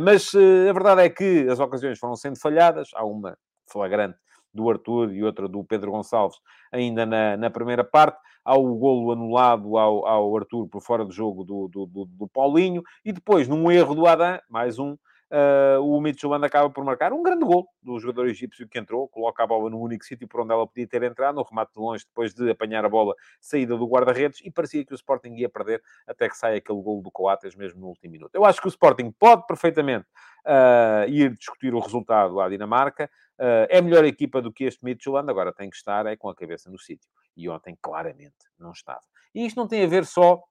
mas 0.00 0.32
a 0.34 0.72
verdade 0.72 1.02
é 1.02 1.08
que 1.08 1.46
as 1.48 1.60
ocasiões 1.60 1.98
foram 1.98 2.16
sendo 2.16 2.38
falhadas, 2.38 2.88
há 2.94 3.04
uma 3.04 3.36
flagrante 3.70 4.18
do 4.52 4.68
Arthur 4.68 5.12
e 5.12 5.22
outra 5.22 5.46
do 5.46 5.62
Pedro 5.62 5.92
Gonçalves 5.92 6.38
ainda 6.72 7.06
na, 7.06 7.36
na 7.36 7.50
primeira 7.50 7.84
parte. 7.84 8.18
Há 8.44 8.56
o 8.56 8.76
golo 8.76 9.12
anulado 9.12 9.76
ao, 9.76 10.06
ao 10.06 10.36
Arthur 10.36 10.66
por 10.68 10.80
fora 10.80 11.04
do 11.04 11.12
jogo 11.12 11.44
do, 11.44 11.68
do, 11.68 11.86
do, 11.86 12.04
do 12.06 12.28
Paulinho. 12.28 12.82
E 13.04 13.12
depois, 13.12 13.46
num 13.46 13.70
erro 13.70 13.94
do 13.94 14.06
Adam, 14.06 14.40
mais 14.48 14.78
um, 14.78 14.96
uh, 15.30 15.82
o 15.82 16.00
Midtjylland 16.00 16.44
acaba 16.44 16.70
por 16.70 16.84
marcar 16.84 17.12
um 17.12 17.22
grande 17.22 17.44
gol 17.44 17.68
do 17.82 17.98
jogador 17.98 18.28
egípcio 18.28 18.68
que 18.68 18.78
entrou, 18.78 19.08
coloca 19.08 19.42
a 19.42 19.46
bola 19.46 19.70
no 19.70 19.80
único 19.80 20.04
sítio 20.04 20.28
por 20.28 20.40
onde 20.40 20.52
ela 20.52 20.66
podia 20.66 20.86
ter 20.86 21.02
entrado, 21.02 21.36
no 21.36 21.42
remate 21.42 21.72
de 21.74 21.80
longe, 21.80 22.04
depois 22.06 22.34
de 22.34 22.50
apanhar 22.50 22.84
a 22.84 22.88
bola 22.88 23.14
saída 23.40 23.76
do 23.76 23.86
guarda-redes, 23.86 24.40
e 24.44 24.50
parecia 24.50 24.84
que 24.84 24.92
o 24.92 24.96
Sporting 24.96 25.34
ia 25.34 25.48
perder 25.48 25.82
até 26.06 26.28
que 26.28 26.36
sai 26.36 26.56
aquele 26.56 26.80
gol 26.80 27.02
do 27.02 27.10
Coates 27.10 27.54
mesmo 27.54 27.80
no 27.80 27.88
último 27.88 28.12
minuto. 28.12 28.34
Eu 28.34 28.44
acho 28.44 28.60
que 28.60 28.66
o 28.66 28.70
Sporting 28.70 29.10
pode 29.18 29.46
perfeitamente 29.46 30.06
uh, 30.46 31.08
ir 31.08 31.36
discutir 31.36 31.74
o 31.74 31.80
resultado 31.80 32.40
à 32.40 32.48
Dinamarca, 32.48 33.10
Uh, 33.38 33.70
é 33.70 33.80
melhor 33.80 34.04
equipa 34.04 34.42
do 34.42 34.52
que 34.52 34.64
este 34.64 34.84
Midtjylland, 34.84 35.30
agora 35.30 35.52
tem 35.52 35.70
que 35.70 35.76
estar 35.76 36.04
é 36.06 36.16
com 36.16 36.28
a 36.28 36.34
cabeça 36.34 36.68
no 36.68 36.76
sítio. 36.76 37.08
E 37.36 37.48
ontem, 37.48 37.78
claramente, 37.80 38.34
não 38.58 38.72
estava. 38.72 39.00
E 39.32 39.46
isto 39.46 39.56
não 39.56 39.68
tem 39.68 39.84
a 39.84 39.86
ver 39.86 40.04
só 40.04 40.42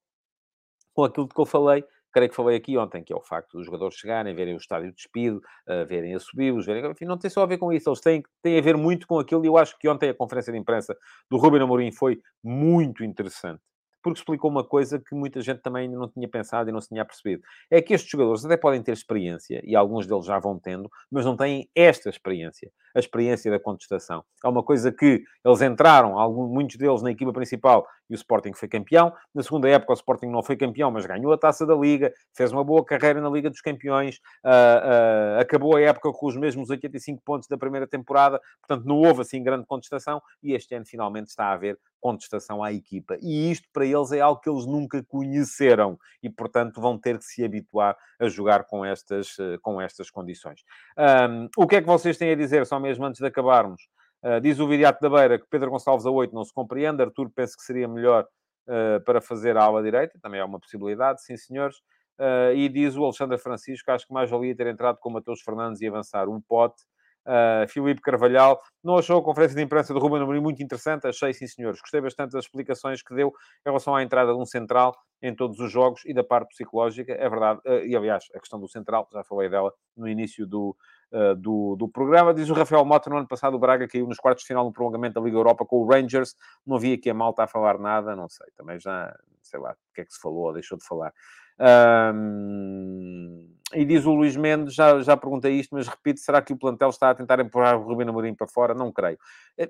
com 0.94 1.04
aquilo 1.04 1.28
de 1.28 1.36
que 1.36 1.42
eu 1.42 1.46
falei, 1.46 1.84
creio 2.18 2.30
que 2.30 2.36
falei 2.36 2.58
aqui 2.58 2.78
ontem, 2.78 3.04
que 3.04 3.14
é 3.14 3.16
o 3.16 3.22
facto 3.22 3.58
dos 3.58 3.66
jogadores 3.66 3.96
chegarem, 3.96 4.34
verem 4.34 4.56
o 4.56 4.58
estádio 4.58 4.92
despido, 4.92 5.38
uh, 5.68 5.86
verem 5.88 6.16
a 6.16 6.20
subir, 6.20 6.54
verem... 6.64 6.92
Enfim, 6.92 7.06
não 7.06 7.18
tem 7.18 7.30
só 7.30 7.44
a 7.44 7.46
ver 7.46 7.58
com 7.58 7.72
isso. 7.72 7.90
Eles 7.90 8.02
têm, 8.02 8.24
têm 8.42 8.58
a 8.58 8.62
ver 8.62 8.76
muito 8.76 9.06
com 9.06 9.20
aquilo. 9.20 9.46
E 9.46 9.48
eu 9.48 9.58
acho 9.58 9.78
que 9.78 9.88
ontem 9.88 10.10
a 10.10 10.14
conferência 10.14 10.52
de 10.52 10.58
imprensa 10.58 10.98
do 11.30 11.38
Ruben 11.38 11.62
Amorim 11.62 11.92
foi 11.92 12.20
muito 12.44 13.04
interessante 13.04 13.62
porque 14.02 14.20
explicou 14.20 14.50
uma 14.50 14.64
coisa 14.64 15.00
que 15.00 15.16
muita 15.16 15.42
gente 15.42 15.62
também 15.62 15.90
não 15.90 16.08
tinha 16.08 16.28
pensado 16.28 16.70
e 16.70 16.74
não 16.74 16.82
se 16.82 16.90
tinha 16.90 17.06
percebido. 17.06 17.42
É 17.70 17.82
que 17.82 17.94
estes 17.94 18.10
jogadores 18.10 18.46
até 18.46 18.58
podem 18.58 18.82
ter 18.82 18.92
experiência, 18.92 19.62
e 19.64 19.76
alguns 19.76 20.08
deles 20.08 20.26
já 20.26 20.40
vão 20.40 20.60
tendo, 20.60 20.90
mas 21.12 21.26
não 21.26 21.36
têm 21.36 21.70
esta 21.76 22.10
experiência, 22.10 22.72
a 22.96 23.00
experiência 23.00 23.52
da 23.52 23.60
contestação. 23.60 24.24
É 24.44 24.48
uma 24.48 24.64
coisa 24.64 24.92
que 24.92 25.24
eles 25.44 25.62
entraram, 25.62 26.18
alguns, 26.18 26.50
muitos 26.50 26.78
deles 26.78 27.02
na 27.02 27.12
equipa 27.12 27.34
principal, 27.34 27.88
e 28.10 28.14
o 28.14 28.16
Sporting 28.16 28.54
foi 28.54 28.68
campeão. 28.68 29.14
Na 29.34 29.44
segunda 29.44 29.68
época, 29.70 29.92
o 29.92 29.96
Sporting 29.96 30.28
não 30.28 30.42
foi 30.42 30.56
campeão, 30.56 30.90
mas 30.90 31.06
ganhou 31.06 31.32
a 31.32 31.38
taça 31.38 31.66
da 31.66 31.76
Liga, 31.76 32.14
fez 32.36 32.52
uma 32.52 32.64
boa 32.64 32.84
carreira 32.84 33.20
na 33.20 33.30
Liga 33.30 33.50
dos 33.50 33.62
Campeões, 33.62 34.18
uh, 34.46 35.38
uh, 35.38 35.40
acabou 35.42 35.76
a 35.76 35.82
época 35.82 36.12
com 36.12 36.28
os 36.28 36.36
mesmos 36.38 36.70
85 36.70 37.22
pontos 37.24 37.48
da 37.48 37.58
primeira 37.58 37.88
temporada, 37.88 38.40
portanto, 38.62 38.86
não 38.88 38.98
houve 38.98 39.22
assim 39.22 39.44
grande 39.44 39.66
contestação, 39.66 40.22
e 40.42 40.54
este 40.54 40.76
ano 40.76 40.86
finalmente 40.86 41.28
está 41.28 41.46
a 41.46 41.54
haver 41.54 41.78
contestação 42.00 42.64
à 42.64 42.72
equipa. 42.72 43.18
E 43.22 43.52
isto 43.52 43.68
para 43.74 43.86
eles 43.86 44.12
é 44.12 44.20
algo 44.20 44.40
que 44.42 44.50
eles 44.50 44.66
nunca 44.66 45.04
conheceram 45.04 45.98
e, 46.22 46.30
portanto, 46.30 46.82
vão 46.82 46.98
ter 46.98 47.18
que 47.18 47.26
se 47.26 47.44
habituar 47.44 47.98
a 48.20 48.28
jogar 48.28 48.64
com 48.66 48.84
estas, 48.86 49.38
uh, 49.38 49.60
com 49.62 49.82
estas 49.82 50.10
condições. 50.10 50.64
Um, 50.98 51.50
o 51.58 51.68
que 51.68 51.78
é 51.78 51.82
que 51.82 51.88
vocês 51.88 52.18
têm 52.18 52.32
a 52.32 52.36
dizer, 52.36 52.66
só 52.66 52.80
mesmo 52.80 53.06
antes 53.06 53.20
de 53.20 53.28
acabarmos? 53.28 53.88
Uh, 54.24 54.42
diz 54.42 54.60
o 54.60 54.68
Viriato 54.68 55.00
da 55.02 55.10
Beira 55.10 55.40
que 55.40 55.46
Pedro 55.50 55.70
Gonçalves 55.70 56.06
a 56.06 56.12
8 56.12 56.34
não 56.34 56.44
se 56.44 56.54
compreende. 56.54 57.04
Arthur 57.04 57.30
penso 57.30 57.56
que 57.56 57.64
seria 57.64 57.88
melhor 57.88 58.28
uh, 58.68 59.04
para 59.04 59.22
fazer 59.22 59.58
a 59.58 59.64
ala 59.64 59.84
direita. 59.84 60.20
Também 60.22 60.40
é 60.40 60.44
uma 60.44 60.60
possibilidade, 60.60 61.24
sim 61.24 61.38
senhores. 61.38 61.78
Uh, 62.20 62.52
e 62.56 62.68
diz 62.68 62.96
o 62.96 63.04
Alexandre 63.04 63.38
Francisco, 63.38 63.92
acho 63.92 64.08
que 64.08 64.14
mais 64.14 64.30
valia 64.30 64.56
ter 64.56 64.66
entrado 64.68 64.98
com 64.98 65.10
Mateus 65.10 65.42
Fernandes 65.42 65.82
e 65.82 65.88
avançar 65.88 66.28
um 66.28 66.42
pote. 66.42 66.84
Uh, 67.28 67.68
Filipe 67.68 68.00
Carvalhal, 68.00 68.62
não 68.82 68.98
achou 68.98 69.20
a 69.20 69.24
conferência 69.24 69.54
de 69.54 69.62
imprensa 69.62 69.94
do 69.94 70.00
Ruben 70.00 70.22
Amorim 70.22 70.40
muito 70.40 70.64
interessante? 70.64 71.08
Achei, 71.08 71.34
sim, 71.34 71.46
senhores. 71.46 71.82
Gostei 71.82 72.00
bastante 72.00 72.32
das 72.32 72.46
explicações 72.46 73.02
que 73.04 73.14
deu 73.14 73.28
em 73.28 73.70
relação 73.70 73.94
à 73.94 74.02
entrada 74.02 74.32
de 74.32 74.40
um 74.40 74.46
central 74.46 74.96
em 75.22 75.36
todos 75.36 75.60
os 75.60 75.70
jogos 75.70 76.04
e 76.06 76.14
da 76.14 76.24
parte 76.24 76.50
psicológica. 76.50 77.12
É 77.12 77.30
verdade. 77.30 77.60
Uh, 77.66 77.86
e, 77.86 77.98
aliás, 77.98 78.26
a 78.34 78.40
questão 78.40 78.58
do 78.58 78.70
central, 78.70 79.10
já 79.12 79.26
falei 79.26 79.50
dela 79.50 79.74
no 79.98 80.08
início 80.08 80.48
do, 80.48 80.74
uh, 81.12 81.36
do, 81.36 81.76
do, 81.76 81.90
programa. 81.90 82.34
Diz 82.34 82.50
o 82.50 82.54
Rafael 82.54 82.86
Mota, 82.86 83.10
no 83.10 83.18
ano 83.18 83.28
passado 83.28 83.56
o 83.56 83.60
Braga 83.60 83.90
caiu 83.90 84.08
nos 84.08 84.20
quartos 84.20 84.44
de 84.44 84.48
final 84.48 84.64
no 84.64 84.72
prolongamento 84.72 85.16
da 85.16 85.22
Liga 85.22 85.38
Europa 85.38 85.66
com 85.66 85.78
o 85.78 85.86
Rangers. 85.86 86.34
Não 86.66 86.80
vi 86.80 86.94
aqui 86.94 87.10
a 87.10 87.14
malta 87.14 87.44
a 87.44 87.48
falar 87.48 87.78
nada, 87.78 88.16
não 88.16 88.30
sei. 88.30 88.48
Também 88.56 88.80
já, 88.80 89.14
sei 89.42 89.60
lá, 89.60 89.72
o 89.72 89.94
que 89.94 90.02
é 90.02 90.06
que 90.06 90.14
se 90.14 90.22
falou 90.22 90.46
ou 90.46 90.54
deixou 90.54 90.78
de 90.78 90.86
falar. 90.86 91.12
Um, 91.60 93.50
e 93.74 93.84
diz 93.84 94.06
o 94.06 94.14
Luís 94.14 94.38
Mendes, 94.38 94.74
já, 94.74 95.02
já 95.02 95.18
perguntei 95.18 95.54
isto, 95.54 95.76
mas 95.76 95.88
repito, 95.88 96.22
será 96.22 96.42
que 96.42 96.54
o 96.54 96.58
plantel 96.58 96.90
está 96.90 97.10
a 97.10 97.16
tentar 97.16 97.40
empurrar 97.42 97.78
o 97.78 97.84
Rubino 97.84 98.12
Amorim 98.12 98.34
para 98.34 98.48
fora? 98.48 98.74
Não 98.74 98.94
creio. 98.94 99.20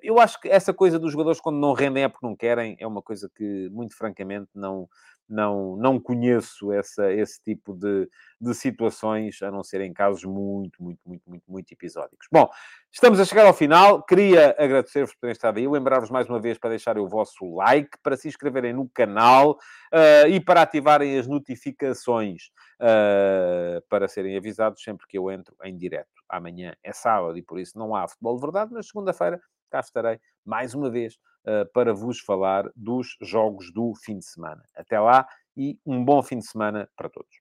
Eu 0.03 0.19
acho 0.19 0.39
que 0.39 0.47
essa 0.47 0.71
coisa 0.71 0.99
dos 0.99 1.11
jogadores 1.11 1.41
quando 1.41 1.57
não 1.57 1.73
rendem 1.73 2.03
é 2.03 2.07
porque 2.07 2.25
não 2.25 2.35
querem, 2.35 2.77
é 2.79 2.85
uma 2.85 3.01
coisa 3.01 3.29
que, 3.35 3.69
muito 3.71 3.97
francamente, 3.97 4.49
não, 4.53 4.87
não, 5.27 5.75
não 5.75 5.99
conheço 5.99 6.71
essa, 6.71 7.11
esse 7.11 7.41
tipo 7.41 7.73
de, 7.73 8.07
de 8.39 8.53
situações, 8.53 9.41
a 9.41 9.51
não 9.51 9.63
ser 9.63 9.81
em 9.81 9.91
casos 9.91 10.23
muito, 10.23 10.81
muito, 10.81 10.99
muito, 11.05 11.23
muito, 11.27 11.43
muito 11.47 11.71
episódicos. 11.71 12.27
Bom, 12.31 12.47
estamos 12.91 13.19
a 13.19 13.25
chegar 13.25 13.45
ao 13.45 13.53
final. 13.53 14.03
Queria 14.03 14.55
agradecer-vos 14.57 15.13
por 15.13 15.21
terem 15.21 15.33
estado 15.33 15.57
aí. 15.57 15.67
Lembrar-vos 15.67 16.09
mais 16.09 16.29
uma 16.29 16.39
vez 16.39 16.57
para 16.57 16.69
deixarem 16.69 17.03
o 17.03 17.09
vosso 17.09 17.55
like, 17.55 17.97
para 18.01 18.15
se 18.15 18.27
inscreverem 18.27 18.73
no 18.73 18.87
canal 18.87 19.53
uh, 19.93 20.27
e 20.29 20.39
para 20.39 20.61
ativarem 20.61 21.17
as 21.17 21.27
notificações 21.27 22.51
uh, 22.81 23.81
para 23.89 24.07
serem 24.07 24.37
avisados 24.37 24.81
sempre 24.81 25.07
que 25.07 25.17
eu 25.17 25.31
entro 25.31 25.55
em 25.63 25.77
direto. 25.77 26.09
Amanhã 26.29 26.75
é 26.83 26.93
sábado 26.93 27.37
e 27.37 27.41
por 27.41 27.59
isso 27.59 27.77
não 27.77 27.95
há 27.95 28.07
futebol 28.07 28.35
de 28.35 28.41
verdade, 28.41 28.71
mas 28.73 28.87
segunda-feira 28.87 29.39
cá 29.69 29.79
estarei 29.79 30.19
mais 30.45 30.73
uma 30.73 30.89
vez 30.89 31.15
uh, 31.15 31.71
para 31.73 31.93
vos 31.93 32.19
falar 32.19 32.69
dos 32.75 33.17
jogos 33.21 33.71
do 33.73 33.93
fim 33.95 34.19
de 34.19 34.25
semana. 34.25 34.63
Até 34.75 34.99
lá 34.99 35.27
e 35.55 35.79
um 35.85 36.03
bom 36.03 36.21
fim 36.21 36.39
de 36.39 36.47
semana 36.47 36.89
para 36.95 37.09
todos. 37.09 37.31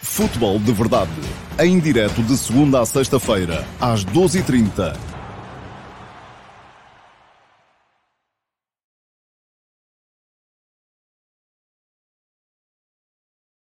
Futebol 0.00 0.58
de 0.58 0.72
verdade, 0.72 1.10
em 1.60 1.78
direto 1.78 2.22
de 2.24 2.36
segunda 2.36 2.80
a 2.80 2.86
sexta-feira, 2.86 3.60
às 3.80 4.04
12h30 4.04 5.21